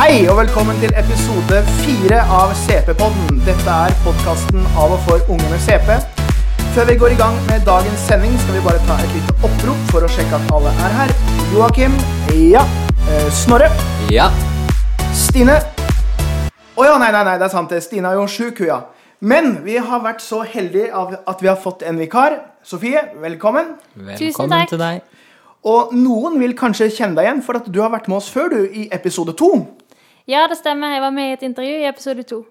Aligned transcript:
Hei 0.00 0.22
og 0.32 0.38
velkommen 0.38 0.78
til 0.80 0.94
episode 0.96 1.58
fire 1.82 2.22
av 2.32 2.54
CP-podden. 2.56 3.42
Dette 3.44 3.72
er 3.84 3.92
podkasten 4.00 4.62
av 4.80 4.94
og 4.94 5.02
for 5.04 5.26
unge 5.28 5.48
med 5.50 5.60
CP. 5.60 5.90
Før 6.72 6.86
vi 6.88 6.94
går 7.02 7.12
i 7.12 7.18
gang 7.18 7.34
med 7.50 7.66
dagens 7.66 8.06
sending, 8.08 8.32
skal 8.40 8.56
vi 8.56 8.62
bare 8.64 8.80
ta 8.88 8.96
et 9.04 9.10
lite 9.12 9.34
opprop 9.44 9.82
for 9.90 10.06
å 10.06 10.08
sjekke 10.08 10.38
at 10.38 10.54
alle 10.56 10.72
er 10.86 10.94
her. 10.96 11.12
Joakim. 11.52 11.98
Ja. 12.32 12.62
Eh, 13.12 13.26
Snorre. 13.42 13.68
Ja. 14.08 14.30
Stine. 15.12 15.58
Å 15.60 16.86
ja, 16.88 16.94
nei, 17.02 17.10
nei, 17.18 17.20
nei, 17.28 17.34
det 17.36 17.50
er 17.50 17.52
sant. 17.52 17.68
det. 17.68 17.82
Stine 17.84 18.14
er 18.14 18.22
jo 18.22 18.24
sjuk, 18.24 18.62
hun, 18.64 18.70
ja. 18.70 18.78
Men 19.20 19.58
vi 19.66 19.76
har 19.76 20.00
vært 20.00 20.24
så 20.24 20.40
heldige 20.48 20.94
av 20.96 21.12
at 21.18 21.44
vi 21.44 21.50
har 21.52 21.60
fått 21.60 21.84
en 21.84 22.00
vikar. 22.00 22.38
Sofie, 22.64 23.04
velkommen. 23.20 23.76
Velkommen 23.92 24.56
takk. 24.56 24.72
til 24.72 24.80
deg. 24.80 25.04
Og 25.68 25.92
noen 25.92 26.40
vil 26.40 26.56
kanskje 26.56 26.88
kjenne 26.88 27.20
deg 27.20 27.28
igjen, 27.28 27.44
for 27.44 27.60
at 27.60 27.68
du 27.68 27.82
har 27.84 27.92
vært 27.92 28.08
med 28.08 28.22
oss 28.22 28.32
før, 28.32 28.48
du, 28.56 28.64
i 28.64 28.88
episode 28.96 29.36
to. 29.36 29.52
Ja, 30.30 30.44
det 30.46 30.60
stemmer. 30.60 30.92
Jeg 30.94 31.02
var 31.02 31.14
med 31.14 31.32
i 31.32 31.34
et 31.34 31.44
intervju 31.46 31.80
i 31.80 31.88
episode 31.88 32.22
to. 32.28 32.44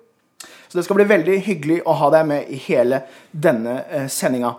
Så 0.68 0.78
det 0.78 0.84
skal 0.86 1.00
bli 1.00 1.08
veldig 1.08 1.38
hyggelig 1.46 1.80
å 1.88 1.96
ha 1.96 2.10
deg 2.14 2.28
med 2.28 2.50
i 2.52 2.60
hele 2.66 3.04
denne 3.32 3.80
eh, 3.88 4.08
sendinga. 4.12 4.52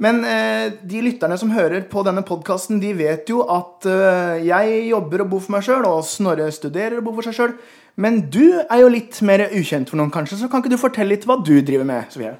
Men 0.00 0.22
eh, 0.24 0.68
de 0.86 1.02
lytterne 1.02 1.36
som 1.40 1.50
hører 1.52 1.84
på 1.90 2.04
denne 2.06 2.22
podkasten, 2.26 2.78
de 2.80 2.92
vet 2.96 3.28
jo 3.28 3.42
at 3.50 3.86
eh, 3.90 4.46
jeg 4.46 4.84
jobber 4.88 5.24
og 5.24 5.32
bor 5.32 5.42
for 5.44 5.56
meg 5.56 5.66
sjøl, 5.66 5.84
og 5.90 6.06
Snorre 6.06 6.48
studerer 6.54 7.00
og 7.00 7.08
bor 7.08 7.18
for 7.18 7.28
seg 7.28 7.36
sjøl. 7.36 7.56
Men 7.98 8.20
du 8.30 8.60
er 8.62 8.84
jo 8.84 8.92
litt 8.94 9.18
mer 9.26 9.48
ukjent 9.50 9.90
for 9.90 9.98
noen, 10.00 10.14
kanskje, 10.14 10.38
så 10.40 10.48
kan 10.50 10.62
ikke 10.62 10.72
du 10.76 10.78
fortelle 10.80 11.16
litt 11.16 11.26
hva 11.28 11.40
du 11.42 11.56
driver 11.66 11.88
med? 11.88 12.08
Sofie? 12.14 12.36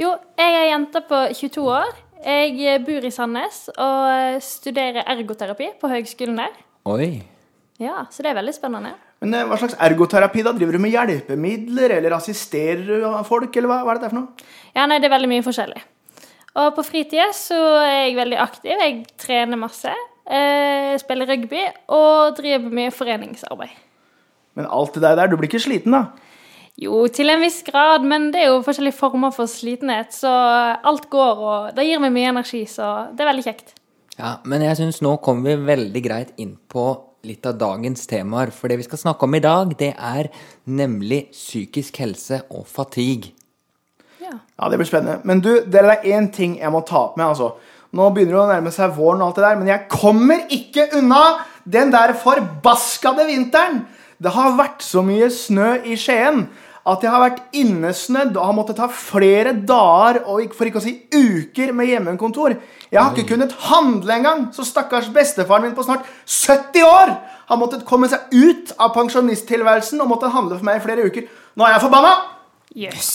Jo, 0.00 0.14
jeg 0.40 0.58
er 0.58 0.68
jente 0.72 1.04
på 1.06 1.22
22 1.36 1.68
år. 1.68 1.94
Jeg 2.24 2.58
eh, 2.64 2.82
bor 2.82 3.04
i 3.04 3.12
Sandnes 3.12 3.62
og 3.76 4.10
eh, 4.16 4.40
studerer 4.42 5.04
ergoterapi 5.12 5.74
på 5.78 5.92
høgskolen 5.92 6.40
der. 6.40 6.60
Oi. 6.88 7.12
Ja, 7.82 8.06
Så 8.10 8.24
det 8.24 8.32
er 8.32 8.40
veldig 8.40 8.56
spennende. 8.56 8.96
Men 9.22 9.38
eh, 9.38 9.46
Hva 9.48 9.58
slags 9.60 9.78
ergoterapi 9.78 10.44
da? 10.44 10.52
Driver 10.56 10.76
du 10.76 10.82
med 10.82 10.94
hjelpemidler, 10.94 11.96
eller 11.98 12.16
assisterer 12.18 12.84
du 12.88 13.06
folk, 13.28 13.54
eller 13.56 13.70
hva, 13.70 13.80
hva 13.86 13.94
er 13.94 14.00
det 14.00 14.08
der 14.08 14.14
for 14.14 14.20
noe? 14.20 14.48
Ja, 14.74 14.86
nei, 14.90 14.98
det 15.02 15.08
er 15.08 15.14
veldig 15.14 15.30
mye 15.30 15.46
forskjellig. 15.46 15.84
Og 16.60 16.74
på 16.76 16.84
fritida 16.84 17.30
så 17.36 17.58
er 17.80 18.08
jeg 18.08 18.18
veldig 18.18 18.40
aktiv. 18.42 18.74
Jeg 18.74 18.98
trener 19.20 19.60
masse. 19.60 19.92
Eh, 20.22 20.92
spiller 21.00 21.30
rugby 21.32 21.62
og 21.90 22.36
driver 22.36 22.74
mye 22.74 22.92
foreningsarbeid. 22.94 23.72
Men 24.58 24.68
alt 24.68 24.94
det 25.00 25.14
der, 25.16 25.30
du 25.30 25.38
blir 25.38 25.48
ikke 25.48 25.62
sliten, 25.64 25.96
da? 25.96 26.04
Jo, 26.82 27.06
til 27.12 27.30
en 27.32 27.40
viss 27.42 27.60
grad, 27.66 28.04
men 28.08 28.30
det 28.32 28.42
er 28.42 28.50
jo 28.50 28.62
forskjellige 28.64 28.96
former 28.96 29.32
for 29.34 29.50
slitenhet, 29.50 30.12
så 30.16 30.30
alt 30.88 31.08
går, 31.12 31.40
og 31.40 31.76
det 31.76 31.84
gir 31.84 32.00
meg 32.00 32.14
mye 32.14 32.30
energi, 32.32 32.62
så 32.68 33.08
det 33.12 33.24
er 33.24 33.28
veldig 33.28 33.44
kjekt. 33.44 33.74
Ja, 34.18 34.36
men 34.48 34.64
jeg 34.64 34.78
syns 34.80 35.00
nå 35.04 35.14
kommer 35.24 35.52
vi 35.52 35.68
veldig 35.68 36.02
greit 36.04 36.32
inn 36.40 36.54
på 36.72 36.86
litt 37.26 37.46
av 37.46 37.58
dagens 37.60 38.06
temaer. 38.10 38.52
For 38.54 38.70
det 38.70 38.80
vi 38.80 38.86
skal 38.86 39.00
snakke 39.00 39.28
om 39.28 39.36
i 39.38 39.42
dag, 39.42 39.74
det 39.78 39.92
er 39.94 40.30
nemlig 40.64 41.24
psykisk 41.34 42.02
helse 42.02 42.42
og 42.50 42.66
fatigue. 42.70 43.32
Ja. 44.22 44.36
Ja, 44.38 44.68
det 44.70 44.78
blir 44.80 44.88
spennende. 44.88 45.20
Men 45.28 45.42
du, 45.44 45.52
det 45.66 45.82
er 45.82 46.08
én 46.14 46.30
ting 46.34 46.58
jeg 46.60 46.72
må 46.72 46.82
ta 46.86 47.06
opp 47.08 47.16
med, 47.20 47.32
altså. 47.32 47.54
Nå 47.92 48.08
begynner 48.14 48.38
det 48.38 48.42
å 48.42 48.48
nærme 48.48 48.72
seg 48.72 48.94
våren 48.96 49.20
og 49.20 49.30
alt 49.30 49.40
det 49.40 49.44
der, 49.44 49.58
men 49.60 49.68
jeg 49.68 49.88
kommer 49.92 50.44
ikke 50.54 50.86
unna 50.96 51.22
den 51.68 51.92
der 51.92 52.14
forbaskede 52.16 53.26
vinteren! 53.28 53.82
Det 54.22 54.30
har 54.30 54.54
vært 54.54 54.84
så 54.86 55.02
mye 55.02 55.26
snø 55.34 55.80
i 55.82 55.96
Skien 55.98 56.44
at 56.82 57.04
jeg 57.04 57.12
har 57.14 57.22
vært 57.22 57.42
innesnødd 57.54 58.34
og 58.34 58.46
har 58.48 58.56
måttet 58.56 58.78
ta 58.80 58.88
flere 58.90 59.52
dager, 59.54 60.22
og 60.26 60.54
for 60.56 60.66
ikke 60.66 60.80
å 60.80 60.84
si 60.84 60.96
uker, 61.14 61.70
med 61.76 61.90
hjemmekontor. 61.92 62.56
Jeg 62.90 62.98
har 62.98 63.12
ikke 63.14 63.36
kunnet 63.36 63.54
handle 63.68 64.16
engang, 64.16 64.48
så 64.54 64.66
stakkars 64.66 65.12
bestefaren 65.14 65.68
min 65.68 65.76
på 65.76 65.86
snart 65.86 66.08
70 66.26 66.88
år 66.88 67.14
har 67.52 67.60
måttet 67.60 67.86
komme 67.86 68.10
seg 68.10 68.34
ut 68.34 68.74
av 68.82 68.90
pensjonisttilværelsen 68.96 70.02
og 70.02 70.10
måtte 70.10 70.32
handle 70.34 70.58
for 70.58 70.66
meg 70.66 70.80
i 70.80 70.84
flere 70.88 71.06
uker. 71.06 71.30
Nå 71.54 71.68
er 71.68 71.76
jeg 71.76 71.84
forbanna! 71.86 72.12
Yes. 72.74 73.12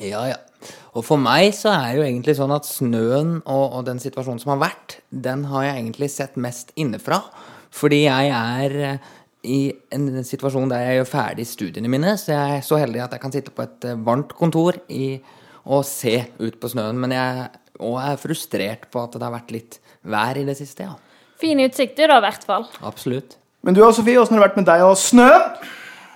Ja, 0.00 0.24
ja. 0.30 0.40
Og 0.96 1.04
for 1.04 1.20
meg 1.20 1.50
så 1.52 1.74
er 1.74 1.90
det 1.90 2.00
jo 2.00 2.06
egentlig 2.06 2.36
sånn 2.38 2.54
at 2.56 2.68
snøen 2.68 3.36
og, 3.42 3.64
og 3.76 3.84
den 3.84 4.00
situasjonen 4.00 4.40
som 4.40 4.54
har 4.54 4.62
vært, 4.64 4.98
den 5.12 5.44
har 5.50 5.66
jeg 5.66 5.82
egentlig 5.82 6.08
sett 6.14 6.40
mest 6.40 6.72
innefra. 6.80 7.20
Fordi 7.76 8.06
jeg 8.06 8.32
er 8.32 8.96
i 9.46 9.60
en 9.94 10.24
situasjon 10.26 10.70
der 10.72 10.82
jeg 10.82 11.00
gjør 11.00 11.10
ferdig 11.12 11.46
studiene 11.48 11.90
mine, 11.92 12.16
så 12.20 12.34
jeg 12.34 12.58
er 12.58 12.66
så 12.66 12.80
heldig 12.82 13.04
at 13.04 13.16
jeg 13.16 13.22
kan 13.22 13.34
sitte 13.34 13.54
på 13.54 13.64
et 13.64 13.86
eh, 13.86 13.98
varmt 14.06 14.34
kontor 14.36 14.78
i, 14.92 15.16
og 15.66 15.86
se 15.86 16.18
ut 16.42 16.58
på 16.62 16.70
snøen. 16.70 16.98
Men 17.02 17.14
jeg 17.14 17.48
og 17.82 17.98
er 18.00 18.20
frustrert 18.20 18.86
på 18.92 19.02
at 19.02 19.16
det 19.16 19.26
har 19.26 19.34
vært 19.34 19.52
litt 19.54 19.80
vær 20.06 20.38
i 20.38 20.46
det 20.46 20.56
siste, 20.58 20.86
ja. 20.86 20.94
Fine 21.40 21.66
utsikter, 21.68 22.08
da, 22.08 22.20
i 22.20 22.24
hvert 22.24 22.46
fall. 22.48 22.64
Absolutt. 22.86 23.36
Men 23.66 23.76
du 23.76 23.82
og 23.84 23.92
Sofie, 23.96 24.16
åssen 24.20 24.36
har 24.36 24.40
det 24.44 24.48
vært 24.48 24.60
med 24.62 24.68
deg 24.68 24.84
og 24.86 24.94
snø? 25.00 25.28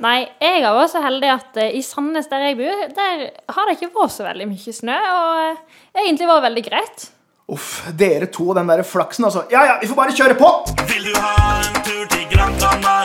Nei, 0.00 0.22
jeg 0.40 0.62
er 0.62 0.68
også 0.70 0.96
så 0.96 1.02
heldig 1.04 1.32
at 1.34 1.58
eh, 1.60 1.74
i 1.76 1.82
Sandnes, 1.84 2.30
der 2.30 2.46
jeg 2.46 2.56
bor, 2.60 2.84
der 2.96 3.24
har 3.52 3.68
det 3.68 3.76
ikke 3.76 3.90
vært 3.98 4.14
så 4.14 4.24
veldig 4.24 4.46
mye 4.48 4.76
snø, 4.76 4.96
og 4.96 5.40
eh, 5.44 5.80
egentlig 6.06 6.30
var 6.30 6.40
det 6.40 6.46
veldig 6.48 6.64
greit. 6.70 7.10
Uff, 7.50 7.68
dere 7.98 8.30
to 8.30 8.46
og 8.52 8.56
den 8.56 8.70
der 8.70 8.84
flaksen, 8.86 9.26
altså. 9.28 9.44
Ja 9.52 9.66
ja, 9.66 9.76
vi 9.82 9.90
får 9.90 9.98
bare 9.98 10.16
kjøre 10.16 10.38
på! 10.40 10.50
Vil 10.88 11.10
du 11.10 11.18
ha 11.18 11.34
en 11.58 11.82
tur 11.84 12.04
til 12.14 12.24
Gran 12.32 12.56
Canaria? 12.62 12.99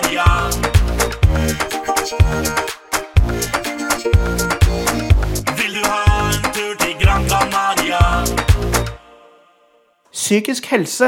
Psykisk 10.25 10.65
helse 10.73 11.07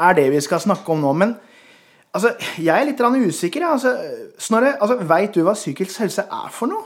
er 0.00 0.16
det 0.18 0.24
vi 0.32 0.40
skal 0.42 0.60
snakke 0.60 0.90
om 0.92 0.98
nå, 1.04 1.12
men 1.12 1.36
altså, 2.14 2.32
jeg 2.58 2.74
er 2.74 2.88
litt 2.88 3.00
usikker. 3.00 3.60
jeg, 3.60 3.70
Altså, 3.70 3.92
Snorre, 4.38 4.74
altså, 4.80 4.96
veit 5.06 5.34
du 5.34 5.42
hva 5.46 5.54
psykisk 5.54 6.00
helse 6.00 6.24
er 6.26 6.50
for 6.50 6.66
noe? 6.66 6.82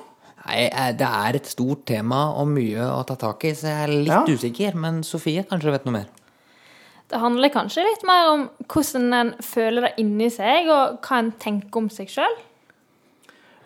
Nei, 0.46 0.66
eh, 0.68 0.92
det 0.96 1.06
er 1.06 1.36
et 1.36 1.46
stort 1.46 1.86
tema 1.86 2.34
og 2.36 2.48
mye 2.48 2.84
å 2.84 3.00
ta 3.06 3.16
tak 3.16 3.44
i, 3.44 3.54
så 3.54 3.68
jeg 3.68 3.82
er 3.82 3.92
litt 3.92 4.08
Ja. 4.08 4.24
usikker. 4.24 4.74
Men 4.74 5.02
Sofie 5.02 5.44
kanskje 5.44 5.70
vet 5.72 5.84
noe 5.86 5.92
mer? 5.92 6.06
Det 7.10 7.18
handler 7.18 7.48
kanskje 7.48 7.82
litt 7.84 8.04
mer 8.04 8.28
om 8.30 8.50
hvordan 8.68 9.12
en 9.14 9.34
føler 9.42 9.80
det 9.80 9.94
inni 9.98 10.30
seg, 10.30 10.68
og 10.68 11.00
hva 11.02 11.18
en 11.18 11.32
tenker 11.32 11.76
om 11.76 11.88
seg 11.88 12.08
sjøl. 12.08 12.36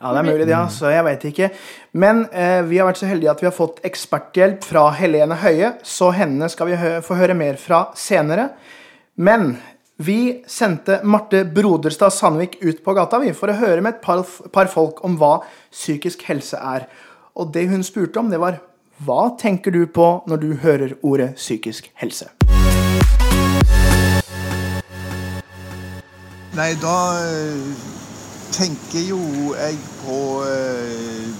Ja, 0.00 0.10
det 0.12 0.21
er 0.21 0.27
mulig, 0.27 0.49
ja. 0.50 0.65
Så 0.69 0.91
Jeg 0.93 1.05
veit 1.06 1.22
ikke. 1.28 1.50
Men 1.93 2.25
eh, 2.32 2.60
vi 2.66 2.81
har 2.81 2.88
vært 2.88 3.00
så 3.00 3.09
heldige 3.09 3.31
at 3.32 3.41
vi 3.43 3.49
har 3.49 3.55
fått 3.56 3.78
eksperthjelp 3.87 4.66
fra 4.66 4.88
Helene 4.99 5.38
Høie, 5.41 5.77
så 5.87 6.10
henne 6.12 6.49
skal 6.53 6.72
vi 6.72 6.81
hø 6.81 6.99
få 7.05 7.16
høre 7.19 7.37
mer 7.38 7.56
fra 7.60 7.87
senere. 7.97 8.50
Men 9.16 9.54
vi 9.97 10.43
sendte 10.50 10.99
Marte 11.06 11.44
Broderstad 11.47 12.12
Sandvik 12.12 12.59
ut 12.60 12.83
på 12.84 12.94
gata 12.99 13.21
vi, 13.22 13.31
for 13.33 13.53
å 13.53 13.59
høre 13.60 13.81
med 13.81 13.94
et 13.94 14.04
par, 14.04 14.25
par 14.53 14.69
folk 14.72 15.04
om 15.06 15.16
hva 15.21 15.38
psykisk 15.71 16.27
helse 16.27 16.59
er. 16.59 16.88
Og 17.38 17.54
det 17.54 17.69
hun 17.71 17.87
spurte 17.87 18.19
om, 18.19 18.31
det 18.31 18.43
var 18.43 18.59
hva 19.06 19.33
tenker 19.38 19.75
du 19.75 19.87
på 19.91 20.06
når 20.31 20.43
du 20.43 20.50
hører 20.62 20.99
ordet 21.03 21.33
psykisk 21.38 21.88
helse? 21.99 22.28
Nei, 26.54 26.71
da 26.78 26.99
eh, 27.19 28.03
tenker 28.54 29.03
jo 29.03 29.19
jeg 29.56 29.78
på 30.04 30.19
eh, 30.47 31.31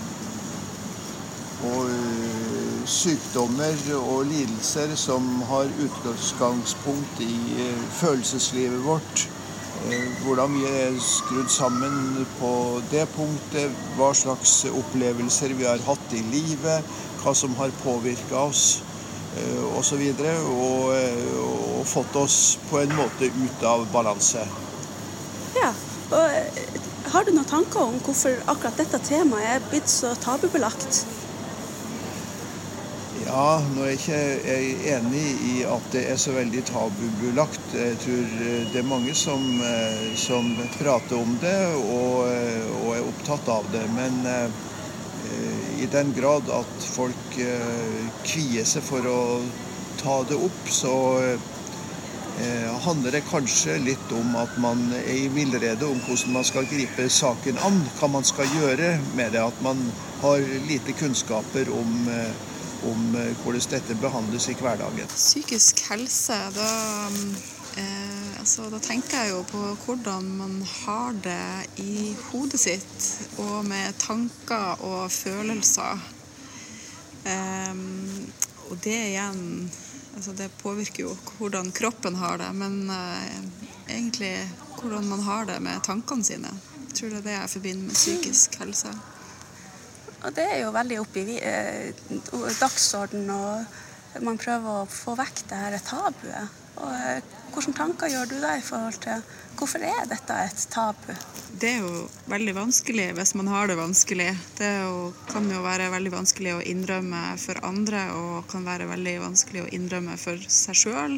på 1.61 1.75
eh, 1.87 2.81
sykdommer 2.91 3.85
og 4.01 4.27
lidelser 4.29 4.97
som 4.99 5.29
har 5.49 5.71
utgangspunkt 5.85 7.23
i 7.23 7.37
eh, 7.69 7.85
følelseslivet 8.01 8.83
vårt. 8.85 9.29
Hvordan 10.25 10.55
vi 10.55 10.63
er 10.65 10.95
skrudd 11.03 11.51
sammen 11.53 12.27
på 12.39 12.51
det 12.89 13.03
punktet, 13.13 13.75
hva 13.99 14.13
slags 14.17 14.53
opplevelser 14.71 15.53
vi 15.59 15.67
har 15.69 15.83
hatt 15.85 16.15
i 16.17 16.23
livet, 16.31 16.87
hva 17.21 17.35
som 17.37 17.53
har 17.59 17.75
påvirka 17.83 18.47
oss 18.47 18.79
osv. 19.77 20.07
Og, 20.15 20.55
og, 20.55 21.59
og 21.75 21.85
fått 21.91 22.17
oss 22.17 22.39
på 22.71 22.81
en 22.81 22.97
måte 22.97 23.29
ut 23.35 23.67
av 23.69 23.85
balanse. 23.93 24.47
Ja, 25.59 25.75
og 26.15 26.64
har 27.15 27.25
du 27.25 27.31
noen 27.31 27.47
tanker 27.47 27.79
om 27.79 27.99
hvorfor 28.03 28.41
akkurat 28.51 28.81
dette 28.81 28.99
temaet 29.07 29.47
er 29.47 29.69
blitt 29.71 29.91
så 29.91 30.17
tabubelagt? 30.19 31.05
Ja, 33.25 33.61
nå 33.75 33.85
er 33.87 33.93
jeg 33.95 34.01
ikke 34.01 34.97
enig 34.97 35.23
i 35.47 35.53
at 35.67 35.87
det 35.95 36.03
er 36.11 36.19
så 36.21 36.35
veldig 36.35 36.61
tabubelagt. 36.69 37.73
Jeg 37.75 37.97
tror 38.03 38.35
eh, 38.49 38.67
det 38.73 38.83
er 38.83 38.89
mange 38.89 39.15
som, 39.19 39.47
eh, 39.63 40.05
som 40.19 40.51
prater 40.77 41.19
om 41.19 41.33
det 41.43 41.57
og, 41.79 42.27
eh, 42.29 42.67
og 42.83 42.91
er 42.97 43.09
opptatt 43.09 43.51
av 43.61 43.71
det. 43.73 43.87
Men 43.95 44.21
i 45.81 45.87
den 45.91 46.13
grad 46.15 46.51
at 46.53 46.85
folk 46.85 47.37
kvier 48.27 48.67
seg 48.69 48.85
for 48.85 49.07
å 49.09 49.21
ta 49.99 50.19
det 50.29 50.37
opp, 50.37 50.69
så 50.71 50.93
handler 52.85 53.15
det 53.15 53.21
kanskje 53.29 53.77
litt 53.79 54.13
om 54.13 54.35
at 54.37 54.57
man 54.59 54.81
er 54.97 55.07
i 55.13 55.29
villrede 55.33 55.87
om 55.87 56.01
hvordan 56.05 56.35
man 56.35 56.45
skal 56.45 56.67
gripe 56.67 57.07
saken 57.09 57.61
an. 57.63 57.79
Hva 57.99 58.09
man 58.11 58.27
skal 58.27 58.51
gjøre 58.59 58.97
med 59.15 59.33
det. 59.37 59.45
At 59.45 59.63
man 59.63 59.81
har 60.21 60.43
lite 60.69 60.97
kunnskaper 60.99 61.71
om, 61.73 62.09
eh, 62.11 62.33
om 62.91 63.15
eh, 63.15 63.33
hvordan 63.45 63.71
dette 63.71 63.99
behandles 64.03 64.49
i 64.51 64.57
hverdagen. 64.59 65.15
Psykisk 65.15 65.85
helse, 65.91 66.41
da, 66.57 66.71
Eh, 67.77 68.39
altså, 68.39 68.69
da 68.71 68.79
tenker 68.79 69.19
jeg 69.19 69.33
jo 69.33 69.41
på 69.51 69.61
hvordan 69.83 70.27
man 70.39 70.61
har 70.63 71.17
det 71.25 71.83
i 71.83 72.13
hodet 72.29 72.61
sitt, 72.61 73.07
og 73.43 73.65
med 73.67 73.97
tanker 73.99 74.79
og 74.87 75.11
følelser. 75.11 75.99
Eh, 77.27 77.75
og 78.71 78.79
det 78.85 78.95
igjen 79.09 79.43
altså 80.17 80.33
Det 80.37 80.51
påvirker 80.63 81.05
jo 81.05 81.17
hvordan 81.39 81.73
kroppen 81.75 82.17
har 82.21 82.39
det, 82.39 82.51
men 82.57 82.91
eh, 82.91 83.41
egentlig 83.89 84.35
hvordan 84.81 85.09
man 85.09 85.25
har 85.27 85.45
det 85.49 85.61
med 85.63 85.83
tankene 85.85 86.25
sine. 86.25 86.53
Jeg 86.89 86.99
tror 86.99 87.11
det 87.11 87.21
er 87.23 87.27
det 87.29 87.37
jeg 87.37 87.53
forbinder 87.57 87.89
med 87.89 87.99
psykisk 87.99 88.59
helse. 88.63 88.93
Og 90.25 90.33
det 90.37 90.45
er 90.49 90.61
jo 90.63 90.73
veldig 90.73 91.01
oppe 91.03 91.21
i 91.21 91.39
eh, 91.43 92.05
dagsorden, 92.61 93.31
og 93.31 94.23
man 94.25 94.39
prøver 94.41 94.85
å 94.85 94.91
få 94.91 95.17
vekk 95.19 95.43
det 95.51 95.59
her 95.61 95.81
tabuet. 95.85 96.61
Og 96.81 96.93
eh, 96.95 97.33
Hvilke 97.55 97.71
tanker 97.79 98.11
gjør 98.11 98.27
du 98.27 98.39
deg 98.43 98.59
i 98.59 98.67
forhold 98.67 98.97
til 99.05 99.21
hvorfor 99.65 99.81
er 99.81 100.09
dette 100.11 100.35
et 100.45 100.63
tabu? 100.69 101.13
Det 101.57 101.71
er 101.71 101.79
jo 101.81 102.03
veldig 102.29 102.53
vanskelig 102.53 103.07
hvis 103.17 103.31
man 103.39 103.49
har 103.49 103.71
det 103.71 103.79
vanskelig. 103.79 104.27
Det 104.59 104.69
jo, 104.83 105.13
kan 105.31 105.47
jo 105.49 105.63
være 105.65 105.87
veldig 105.95 106.11
vanskelig 106.13 106.51
å 106.53 106.65
innrømme 106.69 107.23
for 107.41 107.57
andre, 107.65 108.03
og 108.13 108.51
kan 108.51 108.67
være 108.67 108.91
veldig 108.91 109.15
vanskelig 109.23 109.63
å 109.63 109.71
innrømme 109.73 110.19
for 110.21 110.43
seg 110.53 110.77
sjøl. 110.77 111.15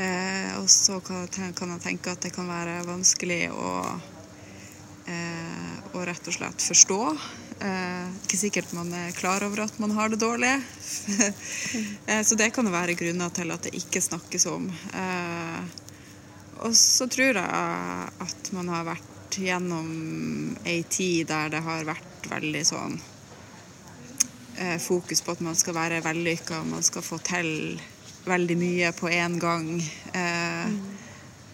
Eh, 0.00 0.54
og 0.56 0.70
så 0.72 1.02
kan 1.04 1.26
jeg 1.74 1.82
tenke 1.84 2.14
at 2.14 2.24
det 2.24 2.32
kan 2.32 2.48
være 2.48 2.78
vanskelig 2.88 3.50
å, 3.52 3.72
eh, 5.12 5.74
å 5.92 6.04
rett 6.08 6.30
og 6.30 6.36
slett 6.38 6.64
forstå. 6.64 7.00
Eh, 7.58 8.06
ikke 8.22 8.40
sikkert 8.40 8.72
man 8.78 8.94
er 8.94 9.12
klar 9.18 9.44
over 9.44 9.66
at 9.66 9.76
man 9.82 9.92
har 9.98 10.08
det 10.08 10.22
dårlig. 10.22 10.54
eh, 12.08 12.24
så 12.24 12.40
det 12.40 12.54
kan 12.56 12.64
jo 12.64 12.72
være 12.72 12.96
grunner 12.96 13.36
til 13.36 13.52
at 13.52 13.68
det 13.68 13.74
ikke 13.82 14.00
snakkes 14.06 14.48
om. 14.54 14.70
Eh, 14.96 15.84
og 16.64 16.74
så 16.76 17.06
tror 17.10 17.38
jeg 17.38 18.10
at 18.24 18.50
man 18.56 18.68
har 18.72 18.86
vært 18.88 19.38
gjennom 19.38 19.88
ei 20.66 20.82
tid 20.90 21.28
der 21.30 21.52
det 21.52 21.62
har 21.62 21.86
vært 21.86 22.28
veldig 22.30 22.62
sånn 22.66 22.96
eh, 24.58 24.78
fokus 24.82 25.22
på 25.22 25.36
at 25.36 25.44
man 25.44 25.58
skal 25.58 25.76
være 25.76 26.02
vellykka, 26.04 26.62
man 26.66 26.82
skal 26.82 27.04
få 27.06 27.20
til 27.22 27.78
veldig 28.28 28.56
mye 28.58 28.92
på 28.92 29.10
én 29.12 29.38
gang. 29.40 29.68
Eh, 30.12 30.72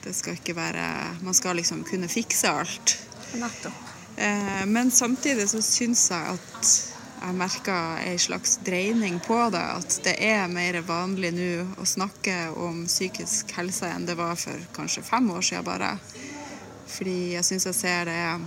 det 0.05 0.13
skal 0.13 0.37
ikke 0.37 0.57
være 0.57 0.87
Man 1.23 1.35
skal 1.35 1.57
liksom 1.57 1.85
kunne 1.85 2.09
fikse 2.09 2.51
alt. 2.51 2.97
Nettopp. 3.35 3.93
Eh, 4.17 4.65
men 4.67 4.91
samtidig 4.91 5.49
så 5.51 5.63
syns 5.63 6.11
jeg 6.11 6.37
at 6.39 6.94
jeg 7.25 7.37
merka 7.39 7.77
ei 8.05 8.19
slags 8.21 8.59
dreining 8.65 9.17
på 9.25 9.37
det. 9.53 9.63
At 9.79 9.97
det 10.05 10.15
er 10.21 10.51
mer 10.53 10.81
vanlig 10.85 11.33
nå 11.35 11.53
å 11.81 11.87
snakke 11.89 12.51
om 12.61 12.85
psykisk 12.89 13.55
helse 13.57 13.89
enn 13.89 14.05
det 14.09 14.19
var 14.19 14.37
for 14.41 14.61
kanskje 14.77 15.05
fem 15.07 15.31
år 15.33 15.47
siden 15.47 15.65
bare. 15.65 15.95
Fordi 16.95 17.17
jeg 17.35 17.47
syns 17.49 17.67
jeg 17.71 17.79
ser 17.79 18.11
det 18.11 18.19
er 18.27 18.45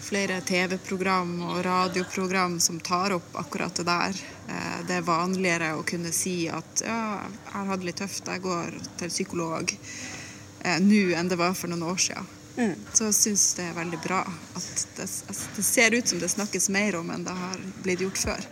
flere 0.00 0.40
TV-program 0.42 1.36
og 1.52 1.60
radioprogram 1.64 2.58
som 2.60 2.80
tar 2.82 3.14
opp 3.14 3.36
akkurat 3.38 3.78
det 3.78 3.86
der. 3.86 4.20
Eh, 4.48 4.78
Det 4.88 4.96
er 4.96 5.06
vanligere 5.06 5.74
å 5.76 5.86
kunne 5.86 6.10
si 6.12 6.48
at 6.48 6.82
ja, 6.82 7.20
jeg 7.30 7.52
har 7.52 7.70
hatt 7.70 7.80
det 7.80 7.90
litt 7.92 8.00
tøft, 8.02 8.26
jeg 8.26 8.42
går 8.42 8.74
til 8.98 9.12
psykolog 9.12 9.70
eh, 9.70 10.78
nå 10.82 11.14
enn 11.14 11.30
det 11.30 11.38
var 11.38 11.54
for 11.54 11.70
noen 11.70 11.86
år 11.92 12.00
siden. 12.08 12.39
Så 12.60 13.06
jeg 13.06 13.16
syns 13.16 13.44
det 13.56 13.64
er 13.70 13.76
veldig 13.78 13.98
bra 14.04 14.20
at 14.20 14.82
det, 14.98 15.06
altså, 15.06 15.46
det 15.56 15.64
ser 15.64 15.94
ut 15.96 16.10
som 16.10 16.20
det 16.20 16.28
snakkes 16.28 16.68
mer 16.74 16.98
om 16.98 17.08
enn 17.14 17.22
det 17.24 17.32
har 17.36 17.62
blitt 17.84 18.02
gjort 18.04 18.20
før. 18.20 18.48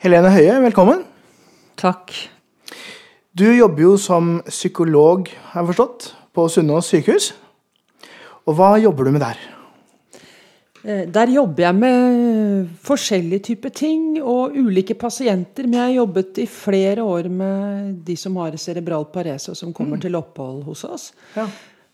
Helene 0.00 0.32
Høie, 0.32 0.58
velkommen. 0.64 1.04
Takk. 1.80 2.12
Du 3.36 3.46
jobber 3.48 3.84
jo 3.84 3.94
som 4.00 4.38
psykolog, 4.48 5.28
har 5.52 5.62
jeg 5.62 5.72
forstått, 5.72 6.10
på 6.36 6.44
Sunnaas 6.52 6.92
sykehus. 6.92 7.30
Og 8.48 8.56
hva 8.58 8.74
jobber 8.80 9.08
du 9.08 9.14
med 9.16 9.24
der? 9.24 9.59
Eh, 10.84 11.06
Der 11.12 11.26
jobber 11.28 11.62
jeg 11.66 11.74
med 11.76 12.68
forskjellige 12.86 13.42
typer 13.50 13.72
ting 13.74 14.22
og 14.22 14.56
ulike 14.56 14.94
pasienter. 14.94 15.66
Men 15.66 15.72
jeg 15.78 15.82
har 15.88 15.96
jobbet 16.02 16.38
i 16.38 16.46
flere 16.46 17.04
år 17.04 17.28
med 17.28 17.98
de 18.06 18.16
som 18.16 18.36
har 18.40 18.56
cerebral 18.56 19.04
parese 19.12 19.50
og 19.52 19.56
som 19.56 19.72
kommer 19.76 20.00
til 20.00 20.16
opphold 20.16 20.64
hos 20.64 20.84
oss. 20.84 21.12
Ja. 21.36 21.48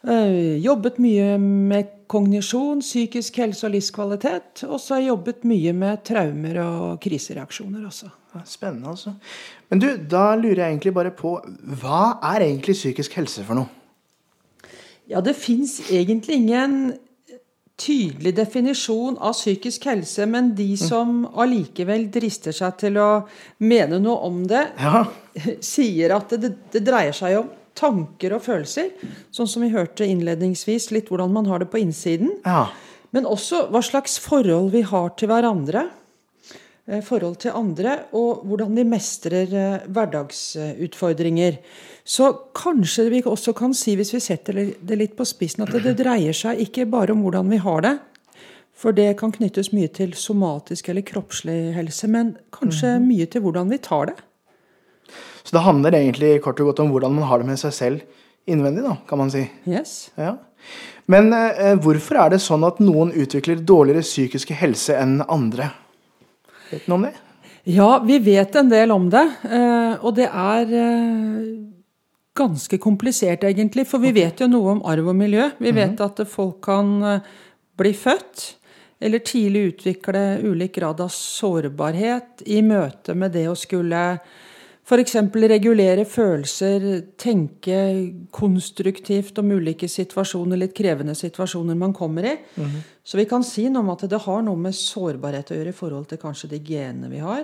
Eh, 0.07 0.59
Jobbet 0.63 1.01
mye 1.03 1.35
med 1.41 1.89
kognisjon, 2.07 2.79
psykisk 2.85 3.41
helse 3.43 3.67
og 3.67 3.73
livskvalitet. 3.75 4.63
Og 4.69 4.79
så 4.79 4.95
har 4.95 5.01
jeg 5.03 5.09
jobbet 5.11 5.43
mye 5.51 5.73
med 5.75 6.05
traumer 6.07 6.61
og 6.63 7.01
krisereaksjoner 7.03 7.89
også. 7.89 8.13
Spennende, 8.45 8.93
altså. 8.93 9.15
Men 9.71 9.81
du, 9.81 9.89
da 9.97 10.35
lurer 10.37 10.61
jeg 10.61 10.75
egentlig 10.75 10.93
bare 10.95 11.11
på 11.17 11.39
Hva 11.81 12.19
er 12.35 12.45
egentlig 12.45 12.77
psykisk 12.77 13.17
helse 13.17 13.43
for 13.49 13.57
noe? 13.59 13.67
Ja, 15.09 15.23
det 15.25 15.37
fins 15.39 15.79
egentlig 15.91 16.37
ingen 16.43 16.93
tydelig 17.77 18.33
definisjon 18.37 19.19
av 19.21 19.35
psykisk 19.37 19.85
helse, 19.91 20.25
men 20.27 20.55
de 20.57 20.71
som 20.81 21.27
allikevel 21.37 22.09
drister 22.13 22.55
seg 22.57 22.79
til 22.81 22.97
å 23.01 23.11
mene 23.59 24.01
noe 24.01 24.17
om 24.29 24.43
det, 24.49 24.65
Ja, 24.81 25.05
sier 25.75 26.17
at 26.17 26.33
det, 26.41 26.55
det 26.73 26.85
dreier 26.87 27.17
seg 27.17 27.43
om 27.43 27.53
tanker 27.77 28.33
og 28.33 28.45
følelser. 28.47 28.89
Sånn 29.35 29.49
som 29.51 29.65
vi 29.65 29.69
hørte 29.75 30.09
innledningsvis, 30.09 30.91
litt 30.97 31.11
hvordan 31.13 31.35
man 31.35 31.49
har 31.51 31.61
det 31.61 31.71
på 31.73 31.83
innsiden. 31.85 32.39
ja. 32.45 32.67
Men 33.15 33.25
også 33.25 33.69
hva 33.73 33.81
slags 33.87 34.19
forhold 34.21 34.73
vi 34.75 34.83
har 34.85 35.13
til 35.17 35.31
hverandre. 35.31 35.87
Eh, 36.89 37.03
Forhold 37.05 37.39
til 37.43 37.57
andre, 37.57 37.99
og 38.17 38.45
hvordan 38.47 38.75
vi 38.79 38.87
mestrer 38.89 39.55
eh, 39.55 39.87
hverdagsutfordringer. 39.87 41.61
Så 42.07 42.33
kanskje 42.55 43.09
vi 43.11 43.23
også 43.27 43.55
kan 43.57 43.75
si, 43.75 43.97
hvis 43.99 44.15
vi 44.15 44.23
setter 44.23 44.61
det 44.79 44.99
litt 44.99 45.17
på 45.19 45.27
spissen, 45.27 45.67
at 45.67 45.75
det, 45.75 45.83
det 45.89 45.97
dreier 46.05 46.37
seg 46.37 46.63
ikke 46.63 46.87
bare 46.91 47.17
om 47.17 47.25
hvordan 47.27 47.51
vi 47.51 47.63
har 47.63 47.83
det. 47.87 47.97
For 48.77 48.93
det 48.93 49.15
kan 49.21 49.33
knyttes 49.33 49.73
mye 49.73 49.89
til 49.89 50.13
somatisk 50.19 50.91
eller 50.93 51.05
kroppslig 51.07 51.73
helse, 51.79 52.09
men 52.13 52.35
kanskje 52.53 52.99
mye 53.01 53.25
til 53.33 53.43
hvordan 53.47 53.73
vi 53.73 53.81
tar 53.81 54.11
det. 54.11 54.19
Så 55.47 55.55
det 55.57 55.63
handler 55.65 55.95
egentlig 55.97 56.43
kort 56.45 56.61
og 56.61 56.73
godt 56.73 56.83
om 56.85 56.93
hvordan 56.93 57.15
man 57.17 57.29
har 57.31 57.41
det 57.41 57.49
med 57.49 57.61
seg 57.61 57.73
selv 57.73 58.05
innvendig, 58.47 58.85
da, 58.85 58.97
kan 59.09 59.19
man 59.19 59.33
si. 59.33 59.47
Yes. 59.67 60.11
Ja. 60.19 60.37
Men 61.11 61.31
eh, 61.33 61.75
hvorfor 61.83 62.19
er 62.25 62.35
det 62.35 62.43
sånn 62.43 62.67
at 62.67 62.81
noen 62.83 63.13
utvikler 63.15 63.63
dårligere 63.63 64.05
psykiske 64.05 64.57
helse 64.59 64.97
enn 64.99 65.21
andre? 65.23 65.71
Vet 66.71 66.87
noe 66.89 66.99
om 66.99 67.07
det? 67.07 67.15
Ja, 67.67 67.99
vi 68.07 68.19
vet 68.23 68.55
en 68.57 68.69
del 68.71 68.93
om 68.95 69.09
det. 69.11 69.25
eh, 69.51 70.05
Og 70.05 70.15
det 70.15 70.29
er 70.29 70.71
eh, 70.71 71.47
ganske 72.37 72.79
komplisert, 72.79 73.43
egentlig. 73.45 73.87
For 73.87 73.99
vi 74.03 74.13
vet 74.13 74.41
jo 74.41 74.47
noe 74.51 74.77
om 74.77 74.83
arv 74.87 75.09
og 75.09 75.17
miljø. 75.17 75.51
Vi 75.59 75.73
vet 75.75 76.01
at 76.01 76.23
folk 76.29 76.61
kan 76.67 77.03
eh, 77.03 77.21
bli 77.77 77.93
født 77.93 78.55
eller 79.01 79.19
tidlig 79.21 79.75
utvikle 79.75 80.41
ulik 80.43 80.79
grad 80.79 81.01
av 81.05 81.11
sårbarhet 81.13 82.43
i 82.47 82.63
møte 82.63 83.15
med 83.15 83.35
det 83.35 83.45
å 83.51 83.55
skulle 83.59 84.19
F.eks. 84.87 85.17
regulere 85.51 86.05
følelser, 86.07 86.85
tenke 87.19 87.79
konstruktivt 88.31 89.41
om 89.43 89.51
ulike 89.57 89.89
situasjoner, 89.91 90.61
litt 90.61 90.77
krevende 90.79 91.17
situasjoner 91.19 91.75
man 91.75 91.95
kommer 91.97 92.29
i. 92.31 92.35
Så 93.03 93.19
vi 93.19 93.27
kan 93.27 93.43
si 93.43 93.67
noe 93.67 93.83
om 93.83 93.91
at 93.97 94.05
det 94.07 94.21
har 94.23 94.45
noe 94.47 94.61
med 94.69 94.77
sårbarhet 94.79 95.51
å 95.51 95.59
gjøre 95.59 95.75
i 95.75 95.79
forhold 95.81 96.07
til 96.13 96.23
kanskje 96.23 96.53
de 96.55 96.63
genene 96.63 97.11
vi 97.11 97.19
har. 97.19 97.43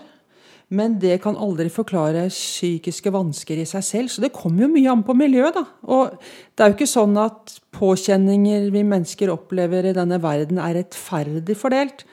Men 0.72 0.94
det 1.02 1.18
kan 1.25 1.34
aldri 1.37 1.66
forklare 1.68 2.28
psykiske 2.30 3.11
vansker 3.12 3.58
i 3.61 3.66
seg 3.68 3.84
selv. 3.84 4.08
Så 4.14 4.22
det 4.22 4.32
kommer 4.32 4.64
jo 4.64 4.72
mye 4.72 4.94
an 4.94 5.02
på 5.04 5.16
miljøet, 5.18 5.58
da. 5.58 5.66
Og 5.90 6.14
det 6.22 6.62
er 6.62 6.70
jo 6.70 6.78
ikke 6.78 6.92
sånn 6.94 7.18
at 7.20 7.58
påkjenninger 7.76 8.70
vi 8.72 8.87
mennesker 8.87 9.34
opplever 9.34 9.90
i 9.90 9.96
denne 9.99 10.22
verden, 10.22 10.62
er 10.62 10.78
rettferdig 10.78 11.58
fordelt. 11.58 12.06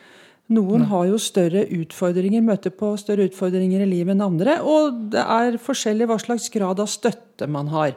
Noen 0.50 0.88
har 0.90 1.06
jo 1.06 1.20
større 1.22 1.68
utfordringer, 1.78 2.42
møter 2.42 2.74
på 2.74 2.96
større 2.98 3.28
utfordringer 3.30 3.84
i 3.86 3.90
livet 3.90 4.16
enn 4.16 4.26
andre. 4.26 4.58
Og 4.66 5.06
det 5.14 5.22
er 5.22 5.60
forskjellig 5.62 6.08
hva 6.10 6.18
slags 6.22 6.50
grad 6.54 6.82
av 6.82 6.90
støtte 6.90 7.46
man 7.52 7.70
har. 7.70 7.94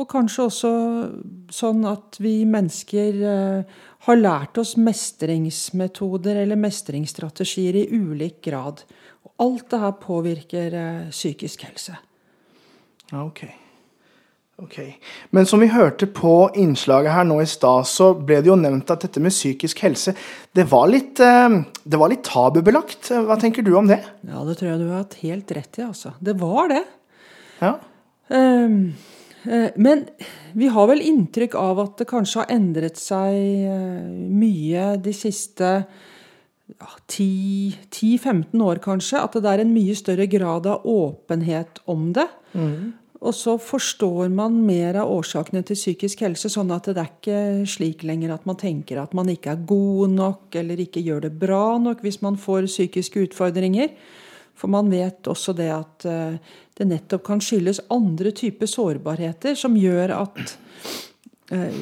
Og 0.00 0.08
kanskje 0.10 0.48
også 0.48 0.72
sånn 1.52 1.86
at 1.86 2.18
vi 2.22 2.40
mennesker 2.48 3.22
eh, 3.28 3.80
har 4.08 4.18
lært 4.18 4.58
oss 4.58 4.74
mestringsmetoder 4.80 6.42
eller 6.42 6.58
mestringsstrategier 6.58 7.82
i 7.84 7.88
ulik 7.92 8.40
grad. 8.48 8.82
Og 9.22 9.46
alt 9.46 9.68
det 9.70 9.82
her 9.84 9.98
påvirker 10.02 10.78
eh, 10.80 11.10
psykisk 11.12 11.68
helse. 11.68 11.94
Ok. 13.12 13.44
Ok. 14.60 14.76
Men 15.30 15.46
som 15.48 15.62
vi 15.62 15.70
hørte 15.72 16.06
på 16.06 16.50
innslaget 16.60 17.14
her 17.14 17.24
nå 17.26 17.38
i 17.42 17.46
stad, 17.48 17.86
så 17.88 18.12
ble 18.14 18.42
det 18.44 18.50
jo 18.50 18.56
nevnt 18.60 18.90
at 18.92 19.06
dette 19.06 19.22
med 19.22 19.32
psykisk 19.32 19.80
helse, 19.86 20.12
det 20.54 20.66
var 20.70 20.90
litt, 20.92 21.18
eh, 21.24 21.56
det 21.82 21.98
var 21.98 22.12
litt 22.12 22.22
tabubelagt. 22.28 23.08
Hva 23.26 23.38
tenker 23.40 23.64
du 23.66 23.72
om 23.78 23.88
det? 23.90 23.98
Ja, 24.28 24.44
det 24.44 24.58
tror 24.60 24.70
jeg 24.70 24.82
du 24.84 24.90
har 24.90 25.02
hatt 25.02 25.18
helt 25.24 25.50
rett 25.56 25.80
i, 25.80 25.86
altså. 25.88 26.14
Det 26.20 26.36
var 26.38 26.68
det. 26.68 26.84
Ja. 27.62 27.78
Eh, 28.28 28.68
Men 29.74 30.04
vi 30.54 30.68
har 30.70 30.86
vel 30.86 31.00
inntrykk 31.02 31.56
av 31.58 31.80
at 31.82 31.96
det 31.98 32.06
kanskje 32.06 32.44
har 32.44 32.52
endret 32.54 32.96
seg 33.00 33.34
eh, 33.34 34.04
mye 34.30 34.92
de 35.02 35.14
siste 35.16 35.70
ja, 36.78 36.90
10-15 37.10 38.54
år, 38.62 38.78
kanskje, 38.84 39.18
at 39.18 39.34
det 39.34 39.50
er 39.50 39.64
en 39.64 39.74
mye 39.74 39.96
større 39.98 40.28
grad 40.30 40.68
av 40.70 40.86
åpenhet 40.86 41.82
om 41.90 42.12
det. 42.14 42.28
Og 43.22 43.34
så 43.38 43.54
forstår 43.60 44.32
man 44.34 44.56
mer 44.66 44.96
av 44.98 45.10
årsakene 45.14 45.62
til 45.66 45.78
psykisk 45.78 46.24
helse, 46.24 46.50
sånn 46.50 46.72
at 46.74 46.88
det 46.90 46.98
er 46.98 47.10
ikke 47.10 47.42
slik 47.70 48.02
lenger 48.06 48.32
at 48.34 48.48
man 48.48 48.58
tenker 48.58 48.98
at 48.98 49.14
man 49.14 49.30
ikke 49.30 49.52
er 49.52 49.62
god 49.68 50.16
nok 50.16 50.58
eller 50.58 50.82
ikke 50.82 51.04
gjør 51.06 51.28
det 51.28 51.36
bra 51.38 51.78
nok 51.78 52.02
hvis 52.02 52.18
man 52.24 52.38
får 52.40 52.66
psykiske 52.66 53.28
utfordringer. 53.28 53.94
For 54.58 54.72
man 54.72 54.90
vet 54.90 55.30
også 55.30 55.54
det 55.56 55.70
at 55.70 56.06
eh, 56.10 56.34
det 56.78 56.88
nettopp 56.88 57.24
kan 57.30 57.40
skyldes 57.42 57.84
andre 57.94 58.34
typer 58.36 58.68
sårbarheter 58.70 59.56
som 59.58 59.78
gjør 59.78 60.16
at 60.18 60.42
eh, 61.54 61.80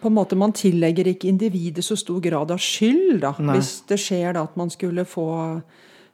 på 0.00 0.08
en 0.08 0.16
måte 0.16 0.38
Man 0.38 0.56
tillegger 0.56 1.12
ikke 1.12 1.28
individet 1.28 1.84
så 1.84 1.96
stor 1.98 2.24
grad 2.24 2.50
av 2.50 2.60
skyld 2.62 3.20
da, 3.22 3.36
hvis 3.52 3.82
det 3.88 4.00
skjer 4.00 4.32
da 4.36 4.46
at 4.48 4.56
man 4.56 4.72
skulle 4.72 5.04
få 5.04 5.28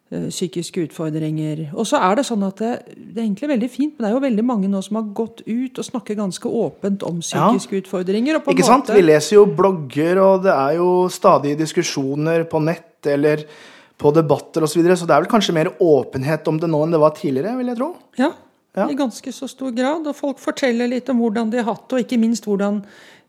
psykiske 0.09 0.87
utfordringer. 0.87 1.67
Og 1.77 1.85
så 1.87 1.99
er 2.01 2.17
det 2.17 2.25
sånn 2.25 2.45
at 2.47 2.57
det, 2.63 2.71
det 2.97 3.21
er 3.21 3.27
egentlig 3.27 3.49
veldig 3.51 3.69
fint, 3.71 3.95
men 3.99 4.05
det 4.07 4.09
er 4.11 4.15
jo 4.17 4.23
veldig 4.25 4.45
mange 4.49 4.69
nå 4.73 4.81
som 4.85 4.97
har 4.97 5.09
gått 5.17 5.43
ut 5.45 5.79
og 5.79 5.85
snakker 5.85 6.17
ganske 6.17 6.49
åpent 6.49 7.03
om 7.05 7.19
psykiske 7.21 7.83
utfordringer. 7.83 8.39
Og 8.39 8.45
på 8.47 8.51
en 8.51 8.57
Ikke 8.57 8.69
sant? 8.69 8.87
måte, 8.89 8.97
Vi 8.97 9.05
leser 9.05 9.37
jo 9.37 9.45
blogger, 9.59 10.21
og 10.25 10.47
det 10.47 10.55
er 10.55 10.79
jo 10.79 10.89
stadig 11.13 11.57
diskusjoner 11.61 12.47
på 12.49 12.63
nett 12.65 13.05
eller 13.07 13.45
på 13.99 14.13
debatter 14.15 14.63
osv., 14.65 14.73
så, 14.73 14.81
videre, 14.81 14.97
så 14.97 15.07
det 15.11 15.17
er 15.17 15.25
vel 15.27 15.31
kanskje 15.33 15.55
mer 15.59 15.73
åpenhet 15.83 16.49
om 16.49 16.57
det 16.63 16.71
nå 16.71 16.81
enn 16.87 16.93
det 16.95 17.01
var 17.03 17.13
tidligere, 17.19 17.57
vil 17.59 17.67
jeg 17.75 17.77
tro. 17.83 17.91
Ja, 18.17 18.33
Ja. 18.79 18.87
i 18.89 18.95
ganske 18.95 19.33
så 19.35 19.49
stor 19.49 19.73
grad. 19.75 20.07
Og 20.07 20.15
folk 20.15 20.39
forteller 20.39 20.87
litt 20.89 21.09
om 21.11 21.19
hvordan 21.19 21.51
de 21.51 21.59
har 21.59 21.65
hatt 21.75 21.89
det, 21.89 21.97
og 21.99 22.05
ikke 22.07 22.21
minst 22.21 22.45
hvordan 22.47 22.85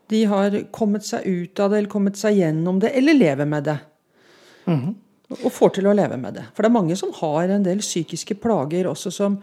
de 0.08 0.24
har 0.30 0.50
kommet 0.70 1.02
seg 1.04 1.26
ut 1.26 1.58
av 1.60 1.70
det, 1.70 1.78
eller 1.78 1.90
kommet 1.90 2.16
seg 2.16 2.36
gjennom 2.38 2.78
det, 2.80 2.92
eller 2.96 3.14
lever 3.14 3.46
med 3.46 3.64
det. 3.64 3.78
Mhm. 4.66 4.94
Og 5.30 5.50
får 5.54 5.76
til 5.76 5.86
å 5.86 5.94
leve 5.94 6.16
med 6.18 6.34
det. 6.34 6.48
For 6.54 6.64
det 6.64 6.70
er 6.70 6.74
mange 6.74 6.96
som 6.98 7.12
har 7.20 7.52
en 7.54 7.66
del 7.66 7.82
psykiske 7.84 8.34
plager 8.42 8.88
også 8.90 9.12
som 9.14 9.38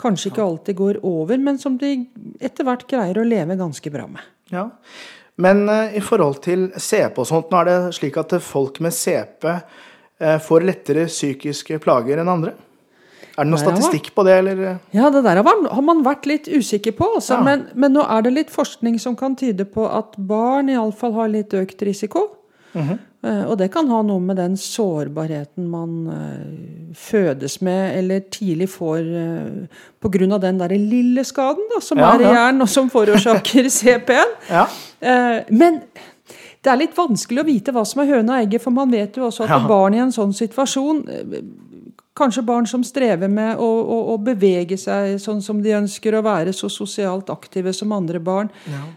kanskje 0.00 0.30
ikke 0.30 0.44
alltid 0.44 0.76
går 0.76 0.98
over, 1.08 1.38
men 1.40 1.58
som 1.60 1.76
de 1.80 1.92
etter 2.40 2.66
hvert 2.68 2.84
greier 2.88 3.20
å 3.20 3.24
leve 3.26 3.56
ganske 3.56 3.92
bra 3.92 4.06
med. 4.08 4.24
Ja. 4.52 4.68
Men 5.40 5.68
eh, 5.68 5.98
i 5.98 6.02
forhold 6.04 6.40
til 6.44 6.70
CP 6.72 7.20
og 7.20 7.28
sånt, 7.28 7.50
nå 7.52 7.60
er 7.60 7.68
det 7.68 7.96
slik 7.98 8.16
at 8.20 8.32
folk 8.44 8.80
med 8.84 8.94
CP 8.96 9.48
eh, 9.52 10.38
får 10.42 10.64
lettere 10.64 11.08
psykiske 11.10 11.80
plager 11.84 12.22
enn 12.22 12.32
andre? 12.32 12.54
Er 13.36 13.44
det 13.44 13.52
noen 13.52 13.60
statistikk 13.60 14.14
på 14.16 14.24
det, 14.24 14.38
eller? 14.40 14.60
Ja, 14.96 15.10
det 15.12 15.20
der 15.26 15.42
har 15.42 15.82
man, 15.84 16.00
vært 16.04 16.24
litt 16.28 16.46
usikker 16.48 16.94
på. 16.96 17.10
Altså. 17.18 17.34
Ja. 17.36 17.42
Men, 17.44 17.66
men 17.76 17.92
nå 17.92 18.04
er 18.08 18.24
det 18.24 18.32
litt 18.32 18.52
forskning 18.52 18.96
som 19.02 19.16
kan 19.18 19.36
tyde 19.36 19.66
på 19.68 19.84
at 19.84 20.16
barn 20.16 20.72
iallfall 20.72 21.12
har 21.18 21.28
litt 21.34 21.52
økt 21.56 21.84
risiko. 21.84 22.30
Mhm. 22.72 22.96
Eh, 22.96 23.02
Og 23.24 23.56
det 23.58 23.70
kan 23.74 23.88
ha 23.90 24.02
noe 24.06 24.20
med 24.22 24.36
den 24.38 24.56
sårbarheten 24.60 25.66
man 25.70 25.94
eh, 26.12 26.92
fødes 26.94 27.60
med, 27.64 27.96
eller 27.98 28.20
tidlig 28.30 28.68
får 28.70 28.98
uh, 29.02 29.80
pga. 30.04 30.38
den 30.38 30.60
der 30.60 30.74
lille 30.78 31.24
skaden 31.24 31.64
da, 31.74 31.80
som 31.82 31.98
Ja, 31.98 32.12
er 32.14 32.20
i 32.20 32.28
hjernen, 32.30 32.62
og 32.62 32.68
som 32.68 32.90
forårsaker 32.92 33.68
CP-en. 33.78 34.36
Ja. 34.50 34.66
Eh, 35.00 35.42
men 35.50 35.80
det 36.62 36.72
er 36.72 36.80
litt 36.80 36.96
vanskelig 36.98 37.42
å 37.42 37.46
vite 37.46 37.72
hva 37.74 37.84
som 37.86 38.02
er 38.02 38.08
høna 38.14 38.36
og 38.38 38.46
egget, 38.46 38.62
for 38.62 38.74
man 38.74 38.90
vet 38.90 39.16
jo 39.16 39.26
også 39.28 39.44
at 39.46 39.50
Ja. 39.54 39.58
barn 39.68 39.94
i 39.94 40.00
en 40.02 40.12
sånn 40.14 40.32
situasjon 40.34 41.02
eh, 41.08 41.40
Kanskje 42.16 42.44
barn 42.48 42.66
som 42.68 42.84
strever 42.86 43.28
med 43.28 43.60
å, 43.60 43.66
å, 43.66 43.98
å 44.14 44.16
bevege 44.22 44.78
seg 44.80 45.18
sånn 45.20 45.42
som 45.44 45.60
de 45.62 45.74
ønsker, 45.76 46.16
å 46.16 46.24
være 46.24 46.54
så 46.56 46.70
sosialt 46.72 47.28
aktive 47.32 47.74
som 47.76 47.92
andre 47.92 48.20
barn. 48.24 48.48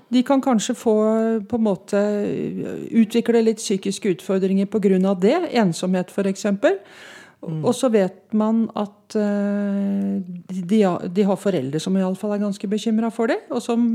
De 0.07 0.23
kan 0.23 0.41
kanskje 0.41 0.75
få 0.79 0.95
på 1.49 1.59
en 1.59 1.65
måte 1.65 2.03
utvikle 2.95 3.43
litt 3.43 3.59
psykiske 3.59 4.15
utfordringer 4.15 4.71
pga. 4.71 5.13
det. 5.19 5.37
Ensomhet, 5.59 6.13
f.eks. 6.15 6.47
Og 7.41 7.71
så 7.75 7.87
vet 7.91 8.33
man 8.35 8.65
at 8.75 9.15
uh, 9.15 10.19
de, 10.49 10.79
de 11.07 11.23
har 11.23 11.39
foreldre 11.39 11.79
som 11.79 11.95
iallfall 11.95 12.35
er 12.35 12.43
ganske 12.43 12.67
bekymra 12.67 13.11
for 13.15 13.31
det, 13.31 13.39
og 13.51 13.63
som 13.63 13.85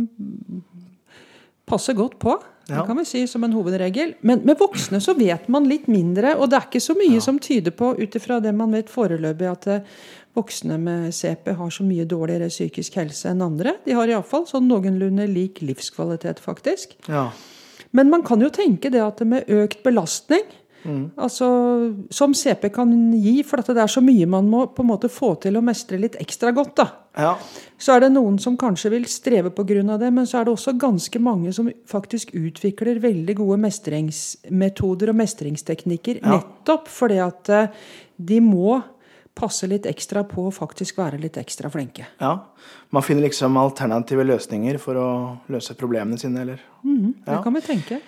passer 1.68 1.96
godt 1.96 2.16
på. 2.20 2.38
Ja. 2.68 2.80
Det 2.80 2.86
kan 2.88 2.98
vi 2.98 3.04
si 3.04 3.26
som 3.28 3.44
en 3.44 3.52
hovedregel. 3.52 4.14
Men 4.20 4.44
med 4.48 4.58
voksne 4.58 5.00
så 5.04 5.14
vet 5.18 5.48
man 5.52 5.68
litt 5.68 5.88
mindre, 5.90 6.34
og 6.38 6.48
det 6.50 6.58
er 6.58 6.68
ikke 6.70 6.84
så 6.84 6.96
mye 6.96 7.20
som 7.24 7.38
tyder 7.42 7.74
på, 7.76 7.92
ut 7.98 8.16
ifra 8.16 8.40
det 8.40 8.54
man 8.56 8.72
vet 8.72 8.92
foreløpig, 8.92 9.50
at 9.50 9.68
eh, 9.68 9.96
voksne 10.34 10.78
med 10.80 11.14
CP 11.14 11.52
har 11.58 11.74
så 11.74 11.84
mye 11.86 12.06
dårligere 12.08 12.48
psykisk 12.52 12.96
helse 12.98 13.30
enn 13.30 13.44
andre. 13.44 13.76
De 13.84 13.96
har 13.96 14.10
iallfall 14.10 14.48
sånn 14.48 14.68
noenlunde 14.70 15.28
lik 15.30 15.60
livskvalitet, 15.64 16.40
faktisk. 16.42 16.96
ja. 17.08 17.28
Men 17.94 18.08
man 18.10 18.24
kan 18.26 18.40
jo 18.42 18.48
tenke 18.50 18.90
det 18.90 18.98
at 18.98 19.20
med 19.22 19.46
økt 19.54 19.84
belastning, 19.86 20.42
altså, 21.16 21.46
som 22.10 22.34
CP 22.34 22.68
kan 22.74 22.90
gi, 23.16 23.42
for 23.42 23.58
at 23.62 23.66
det 23.72 23.78
er 23.82 23.86
så 23.90 24.02
mye 24.04 24.26
man 24.26 24.48
må 24.50 24.66
på 24.74 24.82
en 24.84 24.90
måte 24.90 25.08
få 25.08 25.34
til 25.40 25.56
å 25.56 25.62
mestre 25.64 25.98
litt 25.98 26.16
ekstra 26.20 26.52
godt, 26.54 26.74
da. 26.76 26.86
ja. 27.16 27.34
Så 27.78 27.94
er 27.96 28.00
det 28.04 28.12
noen 28.14 28.38
som 28.40 28.56
kanskje 28.56 28.90
vil 28.90 29.04
streve 29.10 29.50
pga. 29.50 29.98
det, 29.98 30.12
men 30.12 30.24
så 30.26 30.40
er 30.40 30.44
det 30.44 30.52
også 30.54 30.76
ganske 30.78 31.18
mange 31.20 31.52
som 31.52 31.70
faktisk 31.86 32.30
utvikler 32.34 33.00
veldig 33.00 33.36
gode 33.36 33.58
mestringsmetoder 33.60 35.10
og 35.12 35.16
mestringsteknikker 35.16 36.20
Ja. 36.22 36.38
nettopp 36.38 36.88
fordi 36.88 37.18
at 37.24 37.48
eh, 37.48 37.66
de 38.18 38.40
må 38.40 38.82
passe 39.34 39.66
litt 39.66 39.82
ekstra 39.90 40.22
på 40.24 40.46
å 40.46 40.52
faktisk 40.54 40.96
være 40.98 41.18
litt 41.20 41.36
ekstra 41.36 41.70
flinke. 41.70 42.06
ja. 42.20 42.38
Man 42.94 43.02
finner 43.02 43.22
liksom 43.26 43.56
alternative 43.58 44.22
løsninger 44.24 44.78
for 44.78 44.94
å 44.94 45.08
løse 45.50 45.74
problemene 45.74 46.16
sine, 46.18 46.40
eller? 46.42 46.60
Det 46.84 47.26
Ja. 47.26 47.42
kan 47.42 47.52
vi 47.54 47.60
tenke. 47.60 48.00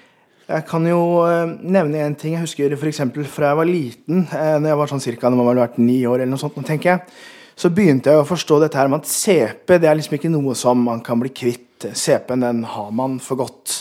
Jeg 0.47 0.63
kan 0.69 0.85
jo 0.87 1.01
eh, 1.27 1.57
nevne 1.67 2.05
en 2.05 2.15
ting. 2.15 2.37
Jeg 2.37 2.45
husker 2.45 2.75
f.eks. 2.77 3.01
fra 3.33 3.51
jeg 3.51 3.59
var 3.59 3.67
liten, 3.67 4.21
eh, 4.31 4.53
når 4.61 4.71
jeg 4.71 4.79
var 4.79 4.91
sånn 4.93 5.03
cirka 5.03 5.31
når 5.31 5.41
man 5.41 5.49
hadde 5.51 5.65
vært 5.65 5.81
ni 5.83 5.97
år, 6.07 6.21
eller 6.21 6.31
noe 6.31 6.43
sånt, 6.43 6.61
tenker 6.69 6.93
jeg, 6.93 7.17
så 7.59 7.71
begynte 7.75 8.13
jeg 8.13 8.21
å 8.21 8.29
forstå 8.29 8.61
dette 8.63 8.79
her 8.79 8.91
med 8.93 9.03
at 9.03 9.11
CP 9.11 9.79
det 9.81 9.89
er 9.91 9.99
liksom 9.99 10.15
ikke 10.19 10.31
noe 10.31 10.55
som 10.59 10.85
man 10.87 11.03
kan 11.03 11.19
bli 11.19 11.33
kvitt. 11.35 11.89
CP-en 11.91 12.45
den 12.47 12.63
har 12.69 12.93
man 12.95 13.19
for 13.21 13.41
godt. 13.41 13.75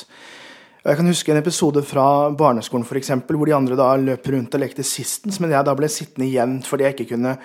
Jeg 0.86 0.98
kan 0.98 1.10
huske 1.10 1.32
en 1.34 1.42
episode 1.42 1.82
fra 1.86 2.32
barneskolen 2.38 2.86
for 2.88 2.98
eksempel, 2.98 3.38
hvor 3.38 3.50
de 3.50 3.56
andre 3.58 3.78
da 3.78 3.92
løp 4.02 4.28
rundt 4.34 4.58
og 4.58 4.62
lekte 4.62 4.86
Sistens, 4.86 5.38
men 5.42 5.54
jeg 5.54 5.66
da 5.66 5.78
ble 5.78 5.90
sittende 5.92 6.28
igjen 6.28 6.60
fordi 6.66 6.88
jeg 6.88 6.98
ikke 6.98 7.12
kunne 7.14 7.36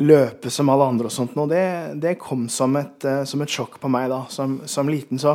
løpe 0.00 0.50
som 0.50 0.70
alle 0.70 0.86
andre. 0.94 1.10
og 1.10 1.14
sånt. 1.14 1.34
Og 1.42 1.50
det, 1.50 1.66
det 2.02 2.16
kom 2.22 2.46
som 2.48 2.78
et, 2.78 3.02
eh, 3.04 3.24
som 3.26 3.42
et 3.42 3.50
sjokk 3.50 3.80
på 3.82 3.90
meg 3.90 4.08
da, 4.14 4.24
som, 4.30 4.60
som 4.70 4.88
liten. 4.90 5.18
Så 5.18 5.34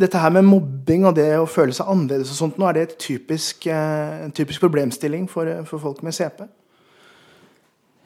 dette 0.00 0.20
her 0.20 0.32
med 0.34 0.44
mobbing 0.44 1.06
og 1.08 1.16
det 1.16 1.30
å 1.40 1.48
føle 1.48 1.72
seg 1.72 1.88
annerledes 1.88 2.30
og 2.34 2.38
sånt, 2.40 2.58
nå 2.60 2.68
er 2.68 2.76
det 2.76 2.82
et 2.84 2.96
typisk, 3.00 3.66
eh, 3.66 4.24
en 4.26 4.34
typisk 4.36 4.60
problemstilling 4.60 5.28
for, 5.30 5.48
eh, 5.48 5.64
for 5.64 5.78
folk 5.78 6.02
med 6.02 6.12
CP. 6.12 6.44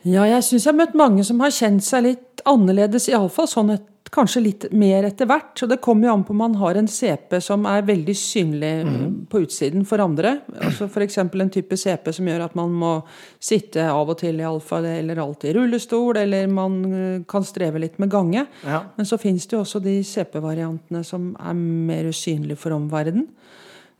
Ja, 0.04 0.22
jeg 0.24 0.42
syns 0.44 0.64
jeg 0.64 0.72
har 0.72 0.78
møtt 0.86 0.94
mange 0.94 1.24
som 1.24 1.40
har 1.40 1.50
kjent 1.50 1.82
seg 1.84 2.02
litt 2.02 2.42
annerledes, 2.46 3.08
iallfall 3.08 3.48
sånn 3.50 3.74
et, 3.74 3.88
kanskje 4.10 4.42
litt 4.42 4.64
mer 4.74 5.06
etter 5.06 5.28
hvert. 5.30 5.52
Så 5.58 5.68
det 5.70 5.80
kommer 5.82 6.08
jo 6.08 6.14
an 6.14 6.24
på 6.26 6.34
om 6.34 6.40
man 6.42 6.56
har 6.60 6.78
en 6.78 6.88
CP 6.90 7.36
som 7.44 7.66
er 7.70 7.86
veldig 7.86 8.16
synlig 8.18 8.72
mm, 8.86 9.12
på 9.30 9.42
utsiden 9.44 9.86
for 9.88 10.02
andre. 10.02 10.36
Altså 10.58 10.88
F.eks. 10.90 11.18
en 11.22 11.52
type 11.54 11.78
CP 11.78 12.10
som 12.16 12.30
gjør 12.30 12.44
at 12.48 12.56
man 12.58 12.74
må 12.74 12.92
sitte 13.38 13.86
av 13.90 14.10
og 14.10 14.18
til 14.20 14.42
i 14.42 14.46
alfa 14.46 14.80
eller 14.82 15.22
alltid 15.22 15.52
i 15.52 15.56
rullestol, 15.58 16.18
eller 16.24 16.50
man 16.50 16.80
eh, 16.90 17.22
kan 17.30 17.46
streve 17.46 17.82
litt 17.82 18.00
med 18.02 18.10
gange. 18.10 18.46
Ja. 18.66 18.82
Men 18.96 19.08
så 19.08 19.18
fins 19.20 19.46
det 19.46 19.56
jo 19.56 19.62
også 19.64 19.82
de 19.84 20.00
CP-variantene 20.06 21.04
som 21.06 21.32
er 21.38 21.56
mer 21.60 22.10
usynlige 22.10 22.58
for 22.60 22.74
omverdenen. 22.76 23.28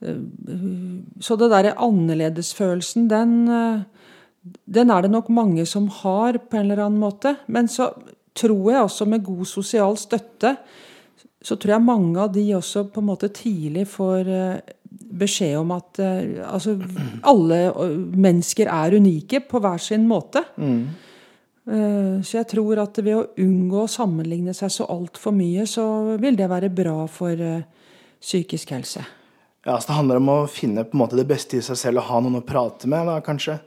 Eh, 0.03 0.21
Så 1.21 1.37
det 1.39 1.53
derre 1.53 1.79
annerledesfølelsen, 1.79 3.09
den 3.11 3.87
den 4.65 4.91
er 4.91 5.05
det 5.05 5.11
nok 5.13 5.29
mange 5.29 5.67
som 5.69 5.89
har 6.01 6.39
på 6.39 6.57
en 6.57 6.71
eller 6.71 6.87
annen 6.87 7.03
måte. 7.03 7.35
Men 7.47 7.69
så 7.69 7.91
tror 8.41 8.73
jeg 8.73 8.85
også 8.87 9.07
med 9.09 9.25
god 9.27 9.49
sosial 9.49 9.99
støtte, 10.01 10.55
så 11.41 11.57
tror 11.57 11.77
jeg 11.77 11.85
mange 11.85 12.21
av 12.21 12.33
de 12.35 12.45
også 12.57 12.87
på 12.93 13.01
en 13.01 13.09
måte 13.09 13.31
tidlig 13.33 13.87
får 13.89 14.29
eh, 14.29 14.73
beskjed 15.21 15.57
om 15.63 15.71
at 15.73 16.01
eh, 16.05 16.41
altså, 16.45 16.77
alle 17.31 17.61
eh, 17.71 17.95
mennesker 17.97 18.69
er 18.69 18.97
unike 19.01 19.43
på 19.49 19.63
hver 19.63 19.81
sin 19.81 20.09
måte. 20.11 20.45
Mm. 20.57 20.83
Så 21.71 22.35
jeg 22.35 22.49
tror 22.51 22.81
at 22.83 22.97
ved 22.99 23.15
å 23.15 23.27
unngå 23.39 23.85
å 23.85 23.91
sammenligne 23.91 24.51
seg 24.57 24.73
så 24.75 24.87
altfor 24.91 25.31
mye, 25.37 25.69
så 25.71 25.85
vil 26.19 26.35
det 26.35 26.49
være 26.51 26.71
bra 26.75 27.05
for 27.07 27.39
psykisk 28.19 28.73
helse. 28.75 29.05
Ja, 29.69 29.77
så 29.77 29.93
Det 29.93 29.99
handler 30.01 30.19
om 30.19 30.31
å 30.33 30.39
finne 30.51 30.83
på 30.89 30.97
en 30.97 31.03
måte 31.05 31.21
det 31.21 31.29
beste 31.31 31.61
i 31.61 31.63
seg 31.63 31.79
selv 31.79 32.03
og 32.03 32.09
ha 32.09 32.19
noen 32.25 32.41
å 32.41 32.43
prate 32.49 32.91
med, 32.91 33.07
da, 33.07 33.21
kanskje. 33.23 33.61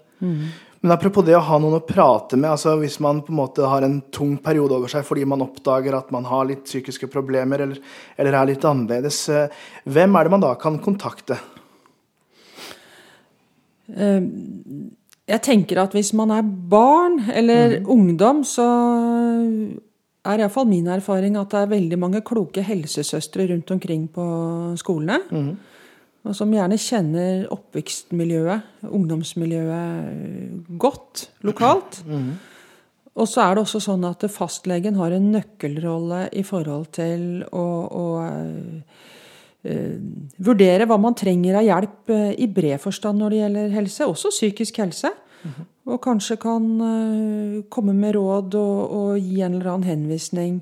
Men 0.84 0.92
apropos 0.98 1.24
det 1.24 1.36
å 1.38 1.44
ha 1.48 1.58
noen 1.64 1.78
å 1.78 1.86
prate 1.88 2.36
med, 2.36 2.50
altså 2.52 2.74
hvis 2.82 2.98
man 3.04 3.22
på 3.24 3.32
en 3.32 3.38
måte 3.40 3.68
har 3.72 3.86
en 3.86 4.02
tung 4.12 4.34
periode 4.44 4.76
over 4.76 4.92
seg 4.92 5.06
fordi 5.08 5.24
man 5.32 5.46
oppdager 5.46 5.96
at 5.96 6.10
man 6.12 6.28
har 6.28 6.50
litt 6.50 6.66
psykiske 6.68 7.08
problemer 7.14 7.64
eller, 7.64 7.80
eller 8.20 8.36
er 8.36 8.50
litt 8.50 8.68
annerledes, 8.68 9.22
eh, 9.32 9.62
hvem 9.88 10.20
er 10.20 10.28
det 10.28 10.34
man 10.36 10.44
da 10.44 10.52
kan 10.60 10.82
kontakte? 10.84 11.40
Eh, 13.96 14.20
Jeg 15.24 15.40
tenker 15.48 15.80
at 15.80 15.94
hvis 15.96 16.12
man 16.20 16.36
er 16.36 16.44
barn 16.44 17.22
eller 17.32 17.80
ungdom, 17.88 18.44
så 18.44 18.68
er 20.28 20.42
iallfall 20.44 20.68
min 20.68 20.90
erfaring 20.92 21.38
at 21.40 21.54
det 21.56 21.62
er 21.62 21.72
veldig 21.80 22.00
mange 22.00 22.22
kloke 22.28 22.60
helsesøstre 22.64 23.48
rundt 23.54 23.72
omkring 23.72 24.10
på 24.12 24.26
skolene. 24.84 25.22
Og 26.24 26.36
som 26.38 26.52
gjerne 26.56 26.80
kjenner 26.80 27.46
oppvekstmiljøet, 27.52 28.88
ungdomsmiljøet, 28.88 30.12
eh, 30.14 30.78
godt 30.80 31.28
lokalt. 31.44 32.04
Og 33.14 33.28
så 33.30 33.44
er 33.44 33.56
det 33.56 33.66
også 33.66 33.82
sånn 33.84 34.06
at 34.08 34.24
fastlegen 34.32 34.96
har 34.98 35.14
en 35.14 35.32
nøkkelrolle 35.36 36.30
i 36.34 36.42
forhold 36.48 36.88
til 36.96 37.44
å, 37.54 37.66
å 37.86 38.06
eh, 39.68 40.00
vurdere 40.48 40.88
hva 40.90 40.98
man 40.98 41.14
trenger 41.14 41.60
av 41.60 41.68
hjelp 41.68 42.14
eh, 42.16 42.32
i 42.42 42.48
bred 42.50 42.82
forstand 42.82 43.22
når 43.22 43.30
det 43.36 43.44
gjelder 43.44 43.78
helse, 43.78 44.08
også 44.08 44.34
psykisk 44.34 44.82
helse. 44.82 45.14
Og 45.86 46.00
kanskje 46.02 46.40
kan 46.42 46.66
eh, 46.88 47.62
komme 47.70 47.94
med 47.94 48.16
råd 48.16 48.56
og, 48.56 48.78
og 48.98 49.20
gi 49.20 49.44
en 49.44 49.60
eller 49.60 49.74
annen 49.76 49.90
henvisning 49.92 50.62